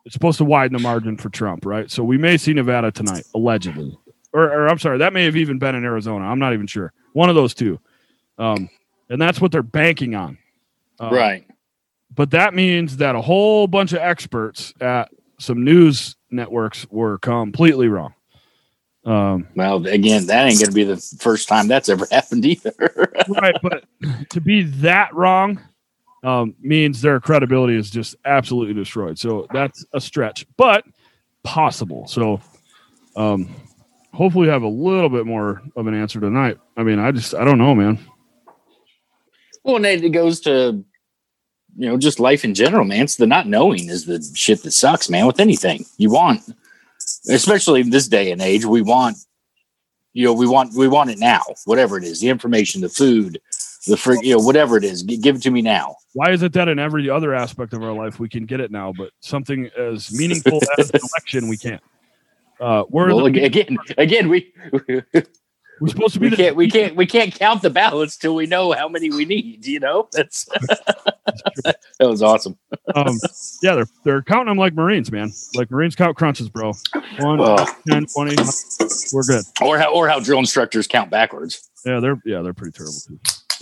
it's 0.06 0.14
supposed 0.14 0.40
to 0.40 0.46
widen 0.46 0.74
the 0.74 0.82
margin 0.82 1.18
for 1.18 1.30
Trump, 1.30 1.66
right? 1.66 1.92
So 1.92 2.04
we 2.04 2.18
may 2.18 2.38
see 2.38 2.54
Nevada 2.54 2.92
tonight, 2.92 3.26
allegedly, 3.36 3.98
or, 4.34 4.44
or 4.44 4.68
I'm 4.68 4.80
sorry, 4.80 5.00
that 5.00 5.14
may 5.14 5.26
have 5.26 5.36
even 5.36 5.60
been 5.60 5.76
in 5.76 5.84
Arizona. 5.84 6.26
I'm 6.26 6.40
not 6.40 6.54
even 6.54 6.68
sure. 6.68 6.94
One 7.14 7.30
of 7.30 7.36
those 7.36 7.54
two, 7.54 7.80
um, 8.38 8.70
and 9.10 9.22
that's 9.22 9.42
what 9.42 9.52
they're 9.52 9.64
banking 9.64 10.16
on. 10.16 10.38
Um, 11.00 11.14
right. 11.14 11.48
but 12.14 12.30
that 12.32 12.54
means 12.54 12.98
that 12.98 13.16
a 13.16 13.22
whole 13.22 13.66
bunch 13.68 13.92
of 13.92 14.00
experts 14.00 14.74
at 14.80 15.10
some 15.40 15.64
news 15.64 16.16
networks 16.30 16.86
were 16.92 17.18
completely 17.18 17.88
wrong. 17.88 18.14
Um, 19.04 19.48
Well, 19.56 19.86
again, 19.88 20.28
that 20.28 20.46
ain't 20.48 20.60
going 20.60 20.70
to 20.70 20.76
be 20.76 20.84
the 20.84 20.98
first 21.20 21.48
time 21.48 21.68
that's 21.68 21.90
ever 21.90 22.06
happened 22.12 22.46
either. 22.46 22.74
right, 23.28 23.56
but 23.64 23.86
to 24.30 24.40
be 24.40 24.62
that 24.64 25.14
wrong 25.16 25.60
um, 26.24 26.54
means 26.62 27.02
their 27.02 27.20
credibility 27.20 27.76
is 27.76 27.90
just 27.90 28.16
absolutely 28.26 28.76
destroyed. 28.76 29.18
So 29.18 29.48
that's 29.52 29.84
a 29.94 30.00
stretch, 30.00 30.46
but 30.56 30.86
possible. 31.44 32.08
So 32.08 32.40
um, 33.16 33.50
hopefully, 34.14 34.50
have 34.50 34.64
a 34.64 34.68
little 34.68 35.10
bit 35.10 35.26
more 35.26 35.62
of 35.76 35.88
an 35.88 35.94
answer 35.94 36.20
tonight. 36.20 36.58
I 36.78 36.84
mean, 36.84 37.00
I 37.00 37.12
just 37.12 37.34
I 37.34 37.44
don't 37.44 37.58
know, 37.58 37.76
man. 37.76 38.00
well, 39.64 39.78
and 39.78 39.86
it 39.86 40.10
goes 40.10 40.40
to, 40.42 40.84
you 41.78 41.90
know, 41.90 41.98
just 41.98 42.20
life 42.20 42.44
in 42.44 42.54
general, 42.54 42.86
man. 42.86 43.04
It's 43.04 43.16
the 43.16 43.28
not 43.28 43.48
knowing 43.48 43.90
is 43.90 44.06
the 44.06 44.22
shit 44.36 44.64
that 44.64 44.72
sucks, 44.72 45.10
man, 45.10 45.28
with 45.28 45.40
anything. 45.40 45.86
You 45.98 46.12
want, 46.12 46.42
especially 47.30 47.82
in 47.82 47.90
this 47.90 48.08
day 48.08 48.32
and 48.32 48.42
age, 48.42 48.66
we 48.66 48.82
want, 48.82 49.18
you 50.14 50.26
know, 50.26 50.34
we 50.34 50.48
want, 50.48 50.74
we 50.74 50.88
want 50.88 51.10
it 51.10 51.20
now, 51.20 51.42
whatever 51.66 51.98
it 51.98 52.04
is, 52.04 52.20
the 52.20 52.30
information, 52.30 52.82
the 52.82 52.90
food, 52.90 53.40
the 53.88 53.96
free, 53.96 54.20
you 54.22 54.36
know, 54.36 54.44
whatever 54.44 54.76
it 54.78 54.84
is, 54.84 55.04
give 55.04 55.38
it 55.38 55.42
to 55.44 55.52
me 55.52 55.62
now. 55.62 55.96
Why 56.14 56.32
is 56.32 56.44
it 56.44 56.52
that 56.54 56.68
in 56.68 56.78
every 56.78 57.10
other 57.10 57.34
aspect 57.34 57.74
of 57.74 57.82
our 57.82 57.94
life 57.94 58.20
we 58.20 58.28
can 58.28 58.46
get 58.46 58.60
it 58.60 58.72
now, 58.72 58.92
but 58.92 59.12
something 59.22 59.70
as 59.78 60.12
meaningful 60.12 60.60
as 60.78 60.90
an 60.90 61.00
election 61.02 61.48
we 61.48 61.58
can't? 61.58 61.82
Uh, 62.62 62.84
we're 62.90 63.14
Well, 63.14 63.26
the, 63.32 63.44
again, 63.44 63.76
again, 63.98 64.30
we, 64.30 64.54
we're 64.72 65.88
supposed 65.88 66.14
to 66.14 66.20
be 66.20 66.28
we 66.28 66.30
the 66.30 66.36
can't, 66.36 66.56
we 66.56 66.70
can't, 66.70 66.96
we 66.96 67.08
can't 67.08 67.34
count 67.34 67.64
the 67.64 67.72
ballots 67.72 68.16
till 68.18 68.36
we 68.36 68.46
know 68.46 68.72
how 68.72 68.88
many 68.88 69.10
we 69.10 69.26
need. 69.26 69.66
You 69.66 69.80
know, 69.80 70.08
that's 70.14 70.46
that 70.46 71.76
was 72.02 72.22
awesome. 72.22 72.56
um, 72.94 73.18
yeah, 73.64 73.74
they're 73.74 73.88
they're 74.04 74.22
counting 74.22 74.48
them 74.48 74.60
like 74.60 74.76
Marines, 74.76 75.12
man. 75.12 75.32
Like 75.56 75.72
Marines 75.72 75.96
count 75.96 76.16
crunches, 76.18 76.50
bro. 76.50 76.74
One, 77.18 77.40
Well. 77.40 77.66
10, 77.90 78.06
20, 78.06 78.36
we're 79.12 79.24
good. 79.24 79.44
Or 79.60 79.80
how, 79.80 79.92
or 79.92 80.08
how 80.08 80.20
drill 80.20 80.40
instructors 80.40 80.86
count 80.86 81.10
backwards. 81.10 81.68
Yeah, 81.84 82.00
they're 82.00 82.22
yeah, 82.26 82.44
they're 82.44 82.54
pretty 82.54 82.74
terrible 82.78 82.94
too. 83.08 83.20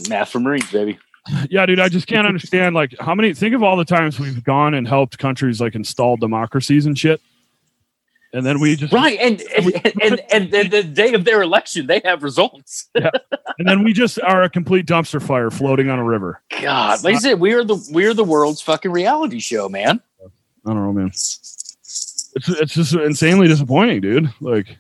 Math 0.10 0.30
for 0.30 0.40
Marines, 0.42 0.70
baby. 0.72 1.00
Yeah, 1.50 1.66
dude, 1.68 1.80
I 1.80 1.90
just 1.90 2.08
can't 2.08 2.26
understand 2.26 2.74
like 2.74 2.96
how 3.00 3.14
many 3.14 3.36
think 3.36 3.54
of 3.54 3.62
all 3.62 3.76
the 3.78 3.86
times 3.86 4.20
we've 4.20 4.44
gone 4.44 4.74
and 4.74 4.88
helped 4.88 5.20
countries 5.20 5.62
like 5.62 5.76
install 5.76 6.18
democracies 6.18 6.88
and 6.88 6.98
shit. 6.98 7.22
And 8.32 8.46
then 8.46 8.60
we 8.60 8.76
just 8.76 8.94
Right, 8.94 9.18
and 9.20 9.42
and, 9.42 9.82
and 10.02 10.22
and 10.32 10.54
and 10.54 10.72
the 10.72 10.84
day 10.84 11.14
of 11.14 11.26
their 11.26 11.42
election, 11.42 11.88
they 11.88 12.00
have 12.06 12.22
results. 12.22 12.88
and 12.96 13.68
then 13.68 13.84
we 13.84 13.92
just 13.92 14.20
are 14.22 14.44
a 14.44 14.50
complete 14.50 14.86
dumpster 14.86 15.22
fire 15.22 15.50
floating 15.50 15.90
on 15.90 15.98
a 15.98 16.04
river. 16.04 16.42
God, 16.62 17.04
like 17.04 17.16
I 17.16 17.20
said, 17.20 17.40
we 17.40 17.54
are 17.54 17.64
the 17.64 17.84
we 17.92 18.06
are 18.06 18.14
the 18.14 18.24
world's 18.24 18.62
fucking 18.62 18.92
reality 18.92 19.40
show, 19.40 19.68
man. 19.68 20.02
I 20.66 20.74
don't 20.74 20.84
know, 20.84 20.94
man. 20.94 21.08
It's 21.08 22.50
it's 22.50 22.74
just 22.74 22.94
insanely 22.94 23.48
disappointing, 23.48 24.02
dude. 24.02 24.32
Like 24.40 24.78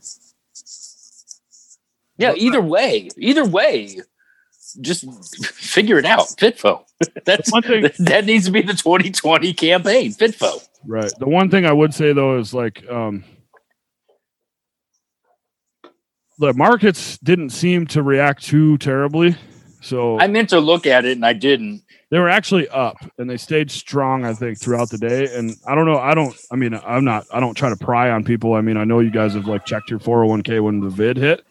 Yeah, 2.18 2.34
either 2.36 2.62
way, 2.62 3.10
either 3.18 3.45
way, 3.45 4.00
just 4.80 5.06
figure 5.43 5.97
it 5.97 6.06
out. 6.06 6.28
Fitfo. 6.28 6.86
That's 7.26 7.52
one 7.52 7.64
thing 7.64 7.89
that 8.00 8.26
needs 8.26 8.45
to 8.45 8.52
be 8.52 8.62
the 8.62 8.74
2020 8.74 9.54
campaign. 9.54 10.14
Fitfo. 10.14 10.68
Right. 10.86 11.12
The 11.18 11.28
one 11.28 11.50
thing 11.50 11.66
I 11.66 11.74
would 11.74 11.93
say 11.95 12.14
though 12.14 12.38
is 12.38 12.54
like 12.54 12.88
um 12.89 13.24
the 16.40 16.54
markets 16.54 17.18
didn't 17.20 17.50
seem 17.52 17.86
to 17.88 18.02
react 18.02 18.44
too 18.44 18.78
terribly. 18.80 19.36
So 19.82 20.20
I 20.20 20.28
meant 20.28 20.50
to 20.50 20.60
look 20.60 20.86
at 20.88 21.06
it 21.06 21.12
and 21.14 21.26
I 21.26 21.34
didn't. 21.34 21.84
they 22.10 22.20
were 22.20 22.30
actually 22.30 22.68
up 22.70 22.98
and 23.18 23.30
they 23.30 23.38
stayed 23.38 23.70
strong, 23.72 24.26
I 24.26 24.34
think, 24.34 24.60
throughout 24.60 24.90
the 24.90 24.98
day. 24.98 25.28
And 25.34 25.56
I 25.68 25.76
don't 25.76 25.86
know, 25.86 25.98
I 25.98 26.14
don't 26.16 26.36
I 26.52 26.56
mean, 26.56 26.74
I'm 26.86 27.06
not 27.06 27.26
I 27.32 27.40
don't 27.40 27.56
try 27.56 27.70
to 27.70 27.78
pry 27.78 28.10
on 28.12 28.24
people. 28.24 28.54
I 28.54 28.62
mean, 28.62 28.78
I 28.78 28.84
know 28.84 29.00
you 29.00 29.12
guys 29.12 29.34
have 29.36 29.46
like 29.48 29.66
checked 29.66 29.90
your 29.90 30.00
401k 30.00 30.62
when 30.64 30.80
the 30.80 30.90
vid 30.90 31.18
hit. 31.18 31.46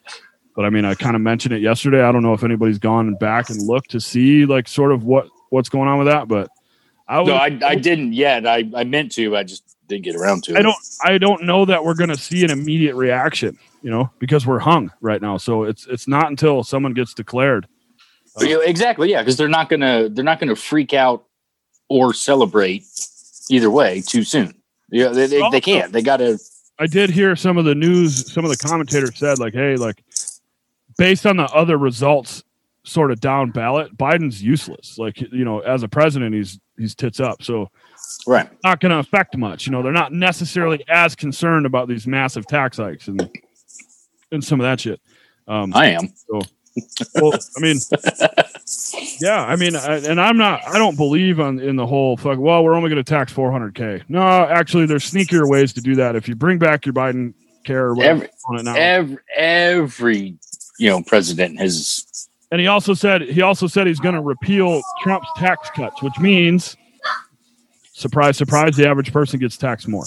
But 0.57 0.65
I 0.65 0.71
mean, 0.71 0.85
I 0.85 0.95
kind 0.95 1.15
of 1.15 1.23
mentioned 1.23 1.55
it 1.55 1.63
yesterday. 1.63 2.03
I 2.03 2.11
don't 2.11 2.23
know 2.23 2.35
if 2.35 2.43
anybody's 2.43 2.79
gone 2.81 3.15
back 3.15 3.49
and 3.49 3.63
looked 3.63 3.91
to 3.93 4.01
see 4.01 4.45
like 4.45 4.67
sort 4.67 4.91
of 4.93 5.05
what 5.05 5.29
what's 5.51 5.69
going 5.69 5.89
on 5.89 5.99
with 5.99 6.09
that, 6.09 6.29
but 6.29 6.51
I 7.07 7.21
would, 7.21 7.29
No, 7.29 7.37
I, 7.37 7.59
I 7.65 7.75
didn't 7.77 8.13
yet. 8.13 8.47
I, 8.47 8.69
I 8.75 8.85
meant 8.85 9.13
to. 9.13 9.37
I 9.37 9.43
just 9.45 9.68
didn't 9.89 10.05
get 10.05 10.17
around 10.17 10.45
to 10.45 10.53
it. 10.53 10.59
I 10.59 10.63
don't 10.63 10.77
I 11.03 11.19
don't 11.19 11.45
know 11.45 11.65
that 11.65 11.85
we're 11.85 11.95
going 11.95 12.11
to 12.11 12.17
see 12.17 12.45
an 12.45 12.51
immediate 12.51 12.95
reaction, 12.95 13.59
you 13.83 13.91
know, 13.91 14.11
because 14.19 14.47
we're 14.47 14.59
hung 14.59 14.93
right 15.01 15.21
now. 15.21 15.37
So 15.37 15.65
it's 15.65 15.87
it's 15.87 16.07
not 16.07 16.29
until 16.29 16.63
someone 16.63 16.95
gets 16.95 17.15
declared. 17.15 17.67
Yeah, 18.41 18.59
exactly. 18.65 19.11
Yeah, 19.11 19.23
because 19.23 19.37
they're 19.37 19.49
not 19.49 19.69
gonna 19.69 20.09
they're 20.09 20.25
not 20.25 20.39
gonna 20.39 20.57
freak 20.57 20.95
out 20.95 21.25
or 21.89 22.13
celebrate 22.15 22.85
either 23.51 23.71
way 23.71 24.03
too 24.07 24.23
soon. 24.23 24.55
Yeah, 24.91 25.09
they, 25.09 25.27
they, 25.27 25.43
they 25.51 25.61
can't. 25.61 25.93
They 25.93 26.03
gotta. 26.03 26.39
I 26.79 26.87
did 26.87 27.11
hear 27.11 27.35
some 27.35 27.59
of 27.59 27.65
the 27.65 27.75
news, 27.75 28.33
some 28.33 28.45
of 28.45 28.51
the 28.51 28.57
commentators 28.57 29.19
said 29.19 29.39
like, 29.39 29.55
"Hey, 29.55 29.75
like 29.75 30.05
based 30.97 31.27
on 31.27 31.37
the 31.37 31.45
other 31.45 31.77
results 31.77 32.45
sort 32.85 33.11
of 33.11 33.21
down 33.21 33.51
ballot, 33.51 33.97
Biden's 33.97 34.43
useless. 34.43 34.99
Like, 34.99 35.21
you 35.21 35.45
know, 35.45 35.61
as 35.61 35.83
a 35.83 35.89
president, 35.89 36.35
he's 36.35 36.59
he's 36.77 36.95
tits 36.95 37.21
up. 37.21 37.43
So 37.43 37.71
Right. 38.27 38.49
not 38.65 38.81
going 38.81 38.91
to 38.91 38.99
affect 38.99 39.37
much. 39.37 39.67
You 39.67 39.73
know, 39.73 39.83
they're 39.83 39.93
not 39.93 40.13
necessarily 40.13 40.85
as 40.89 41.15
concerned 41.15 41.67
about 41.67 41.89
these 41.89 42.07
massive 42.07 42.47
tax 42.47 42.77
hikes 42.77 43.09
and 43.09 43.29
and 44.33 44.43
some 44.45 44.61
of 44.61 44.65
that 44.65 44.81
shit. 44.81 45.01
Um, 45.47 45.73
I 45.75 45.87
am. 45.87 46.13
so, 46.15 46.41
well, 47.15 47.33
I 47.57 47.61
mean, 47.61 47.79
yeah, 49.21 49.45
I 49.45 49.57
mean, 49.57 49.75
I, 49.75 49.97
and 49.97 50.21
I'm 50.21 50.37
not, 50.37 50.67
I 50.67 50.79
don't 50.79 50.97
believe 50.97 51.41
on 51.41 51.59
in 51.59 51.77
the 51.77 51.87
whole 51.87 52.17
fuck. 52.17 52.39
Well, 52.39 52.63
we're 52.63 52.75
only 52.75 52.91
going 52.91 53.03
to 53.03 53.09
tax 53.09 53.33
400k. 53.33 54.05
No, 54.09 54.21
actually, 54.21 54.87
there's 54.87 55.11
sneakier 55.11 55.49
ways 55.49 55.73
to 55.75 55.81
do 55.81 55.95
that. 55.97 56.17
If 56.17 56.29
you 56.29 56.35
bring 56.35 56.59
back 56.59 56.87
your 56.87 56.93
Biden 56.93 57.35
care 57.65 57.91
Every 58.01 58.29
on 58.49 58.59
it 58.59 58.63
now, 58.65 58.75
every 58.77 59.19
every 59.37 60.39
you 60.79 60.89
know 60.89 61.03
president 61.03 61.59
has. 61.59 62.29
and 62.51 62.61
he 62.61 62.67
also 62.67 62.95
said 62.95 63.23
he 63.23 63.43
also 63.43 63.67
said 63.67 63.87
he's 63.87 64.01
going 64.01 64.15
to 64.15 64.21
repeal 64.23 64.81
Trump's 65.03 65.29
tax 65.37 65.71
cuts, 65.71 66.03
which 66.03 66.19
means, 66.19 66.77
surprise, 67.99 68.37
surprise, 68.37 68.77
the 68.77 68.89
average 68.89 69.13
person 69.13 69.39
gets 69.39 69.57
taxed 69.57 69.89
more. 69.89 70.05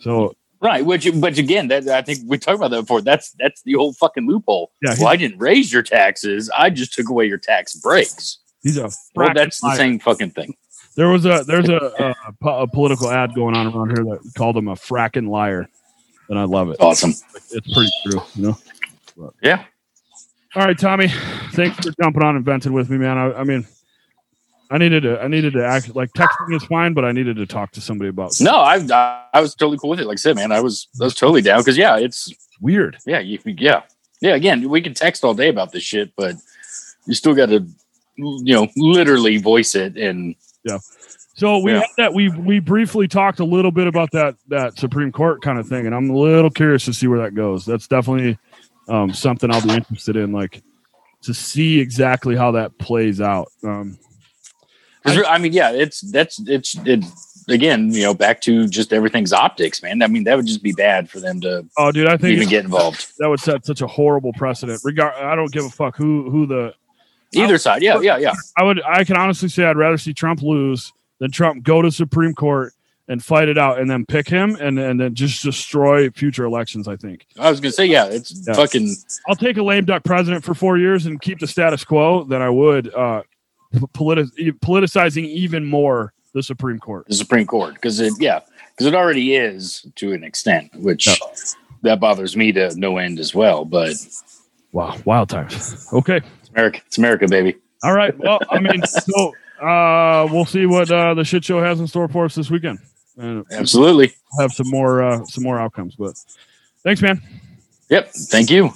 So 0.00 0.34
Right, 0.62 0.84
which, 0.84 1.08
but 1.20 1.36
again, 1.36 1.68
that 1.68 1.86
I 1.88 2.00
think 2.00 2.20
we 2.26 2.38
talked 2.38 2.56
about 2.56 2.70
that 2.70 2.80
before. 2.80 3.02
That's 3.02 3.32
that's 3.32 3.62
the 3.62 3.74
old 3.74 3.96
fucking 3.98 4.26
loophole. 4.26 4.72
Yeah, 4.82 4.94
well, 4.98 5.08
I 5.08 5.16
didn't 5.16 5.38
raise 5.38 5.70
your 5.70 5.82
taxes. 5.82 6.50
I 6.56 6.70
just 6.70 6.94
took 6.94 7.10
away 7.10 7.26
your 7.26 7.38
tax 7.38 7.74
breaks. 7.74 8.38
he's 8.62 8.78
a 8.78 8.90
Well, 9.14 9.32
that's 9.34 9.60
the 9.60 9.74
same 9.76 9.98
fucking 9.98 10.30
thing. 10.30 10.56
There 10.96 11.08
was 11.08 11.26
a 11.26 11.44
there's 11.46 11.68
a, 11.68 12.14
a, 12.42 12.48
a 12.48 12.66
political 12.66 13.10
ad 13.10 13.34
going 13.34 13.54
on 13.54 13.66
around 13.66 13.88
here 13.90 14.04
that 14.06 14.32
called 14.34 14.56
him 14.56 14.68
a 14.68 14.74
fracking 14.74 15.28
liar, 15.28 15.68
and 16.30 16.38
I 16.38 16.44
love 16.44 16.70
it. 16.70 16.78
Awesome. 16.80 17.10
It's 17.50 17.72
pretty 17.74 17.90
true, 18.06 18.22
you 18.34 18.56
know. 19.16 19.32
Yeah. 19.42 19.62
All 20.54 20.64
right, 20.64 20.78
Tommy. 20.78 21.08
Thanks 21.52 21.76
for 21.76 21.92
jumping 22.00 22.22
on 22.22 22.36
and 22.36 22.44
venting 22.46 22.72
with 22.72 22.88
me, 22.88 22.96
man. 22.96 23.18
I, 23.18 23.40
I 23.40 23.44
mean, 23.44 23.66
I 24.70 24.78
needed 24.78 25.02
to. 25.04 25.20
I 25.20 25.28
needed 25.28 25.52
to 25.54 25.64
act 25.64 25.94
like 25.94 26.12
texting 26.12 26.54
is 26.54 26.64
fine, 26.64 26.92
but 26.92 27.04
I 27.04 27.12
needed 27.12 27.36
to 27.36 27.46
talk 27.46 27.70
to 27.72 27.80
somebody 27.80 28.08
about. 28.08 28.32
No, 28.40 28.56
I, 28.56 28.76
I 28.76 29.22
I 29.34 29.40
was 29.40 29.54
totally 29.54 29.78
cool 29.78 29.90
with 29.90 30.00
it. 30.00 30.06
Like 30.06 30.16
I 30.16 30.20
said, 30.20 30.36
man, 30.36 30.50
I 30.52 30.60
was 30.60 30.88
I 31.00 31.04
was 31.04 31.14
totally 31.14 31.42
down 31.42 31.60
because 31.60 31.76
yeah, 31.78 31.96
it's 31.98 32.32
Weird. 32.60 32.96
yeah, 33.06 33.18
you, 33.20 33.38
yeah, 33.44 33.82
yeah. 34.20 34.34
Again, 34.34 34.68
we 34.68 34.80
can 34.80 34.94
text 34.94 35.24
all 35.24 35.34
day 35.34 35.48
about 35.48 35.72
this 35.72 35.82
shit, 35.82 36.12
but 36.16 36.34
you 37.06 37.14
still 37.14 37.34
got 37.34 37.46
to 37.50 37.66
you 38.16 38.54
know 38.54 38.66
literally 38.76 39.36
voice 39.38 39.74
it 39.74 39.96
and 39.96 40.34
yeah. 40.64 40.78
So 41.34 41.58
we 41.58 41.72
Yeah. 41.72 41.80
had 41.80 41.88
that. 41.98 42.14
We 42.14 42.30
we 42.30 42.58
briefly 42.60 43.06
talked 43.08 43.40
a 43.40 43.44
little 43.44 43.70
bit 43.70 43.86
about 43.86 44.10
that 44.12 44.36
that 44.48 44.78
Supreme 44.78 45.12
Court 45.12 45.42
kind 45.42 45.58
of 45.58 45.68
thing, 45.68 45.84
and 45.86 45.94
I'm 45.94 46.08
a 46.10 46.16
little 46.16 46.50
curious 46.50 46.86
to 46.86 46.94
see 46.94 47.06
where 47.06 47.18
that 47.20 47.34
goes. 47.34 47.66
That's 47.66 47.86
definitely 47.86 48.38
um, 48.88 49.12
something 49.12 49.50
I'll 49.50 49.60
be 49.60 49.74
interested 49.74 50.16
in, 50.16 50.32
like 50.32 50.62
to 51.22 51.34
see 51.34 51.78
exactly 51.78 52.36
how 52.36 52.52
that 52.52 52.78
plays 52.78 53.20
out. 53.20 53.52
Um, 53.62 53.98
'cause 55.06 55.24
I 55.28 55.38
mean, 55.38 55.52
yeah, 55.52 55.70
it's 55.72 56.00
that's 56.00 56.40
it's 56.46 56.76
it 56.84 57.04
again, 57.48 57.92
you 57.92 58.02
know, 58.02 58.14
back 58.14 58.40
to 58.42 58.66
just 58.66 58.92
everything's 58.92 59.32
optics, 59.32 59.82
man. 59.82 60.02
I 60.02 60.08
mean, 60.08 60.24
that 60.24 60.36
would 60.36 60.46
just 60.46 60.62
be 60.62 60.72
bad 60.72 61.08
for 61.08 61.20
them 61.20 61.40
to 61.42 61.64
oh, 61.78 61.92
dude, 61.92 62.08
I 62.08 62.16
think 62.16 62.36
even 62.36 62.48
get 62.48 62.64
involved. 62.64 63.06
that 63.18 63.28
would 63.28 63.40
set 63.40 63.64
such 63.64 63.80
a 63.82 63.86
horrible 63.86 64.32
precedent. 64.32 64.80
Regard, 64.84 65.14
I 65.14 65.34
don't 65.36 65.52
give 65.52 65.64
a 65.64 65.70
fuck 65.70 65.96
who 65.96 66.30
who 66.30 66.46
the 66.46 66.74
Either 67.34 67.58
side, 67.58 67.82
yeah, 67.82 68.00
yeah, 68.00 68.16
yeah. 68.16 68.32
I 68.56 68.62
would 68.62 68.80
I 68.84 69.04
can 69.04 69.16
honestly 69.16 69.48
say 69.48 69.64
I'd 69.64 69.76
rather 69.76 69.98
see 69.98 70.14
Trump 70.14 70.42
lose 70.42 70.92
than 71.18 71.30
Trump 71.30 71.62
go 71.64 71.82
to 71.82 71.90
Supreme 71.90 72.34
Court 72.34 72.72
and 73.08 73.22
fight 73.22 73.48
it 73.48 73.58
out 73.58 73.78
and 73.78 73.90
then 73.90 74.06
pick 74.06 74.28
him 74.28 74.56
and 74.58 74.78
and 74.78 74.98
then 74.98 75.14
just 75.14 75.42
destroy 75.42 76.08
future 76.10 76.44
elections. 76.44 76.88
I 76.88 76.96
think 76.96 77.26
I 77.38 77.50
was 77.50 77.60
gonna 77.60 77.72
say, 77.72 77.86
yeah, 77.86 78.06
it's 78.06 78.32
Yeah. 78.46 78.54
fucking 78.54 78.94
I'll 79.28 79.36
take 79.36 79.56
a 79.58 79.62
lame 79.62 79.84
duck 79.84 80.02
president 80.04 80.44
for 80.44 80.54
four 80.54 80.78
years 80.78 81.04
and 81.06 81.20
keep 81.20 81.38
the 81.40 81.46
status 81.46 81.84
quo 81.84 82.24
than 82.24 82.40
I 82.42 82.48
would 82.48 82.92
uh, 82.94 83.22
politi- 83.74 84.52
politicizing 84.60 85.24
even 85.26 85.64
more 85.64 86.12
the 86.32 86.42
Supreme 86.42 86.78
Court. 86.78 87.06
the 87.08 87.14
Supreme 87.14 87.46
Court 87.46 87.74
because 87.74 87.98
it, 88.00 88.12
yeah, 88.18 88.40
because 88.72 88.86
it 88.86 88.94
already 88.94 89.34
is 89.36 89.86
to 89.96 90.12
an 90.12 90.22
extent, 90.24 90.70
which 90.76 91.08
that 91.82 91.98
bothers 92.00 92.36
me 92.36 92.52
to 92.52 92.74
no 92.78 92.98
end 92.98 93.18
as 93.18 93.34
well. 93.34 93.64
But 93.64 93.94
Wow, 94.72 94.96
wild 95.06 95.28
times. 95.30 95.88
Okay, 95.92 96.20
America, 96.54 96.80
it's 96.86 96.98
America, 96.98 97.26
baby. 97.28 97.56
all 97.82 97.94
right. 97.94 98.16
Well, 98.18 98.38
I 98.50 98.60
mean, 98.60 98.82
so 98.86 99.32
uh, 99.62 100.28
we'll 100.30 100.44
see 100.44 100.66
what 100.66 100.90
uh, 100.90 101.14
the 101.14 101.24
shit 101.24 101.44
show 101.44 101.62
has 101.62 101.80
in 101.80 101.86
store 101.86 102.08
for 102.08 102.26
us 102.26 102.34
this 102.34 102.50
weekend, 102.50 102.78
and 103.16 103.44
Absolutely. 103.52 104.12
have 104.38 104.52
some 104.52 104.68
more 104.68 105.02
uh, 105.02 105.24
some 105.24 105.42
more 105.44 105.58
outcomes. 105.58 105.94
But 105.96 106.14
thanks, 106.82 107.00
man. 107.00 107.22
Yep. 107.88 108.10
Thank 108.12 108.50
you. 108.50 108.70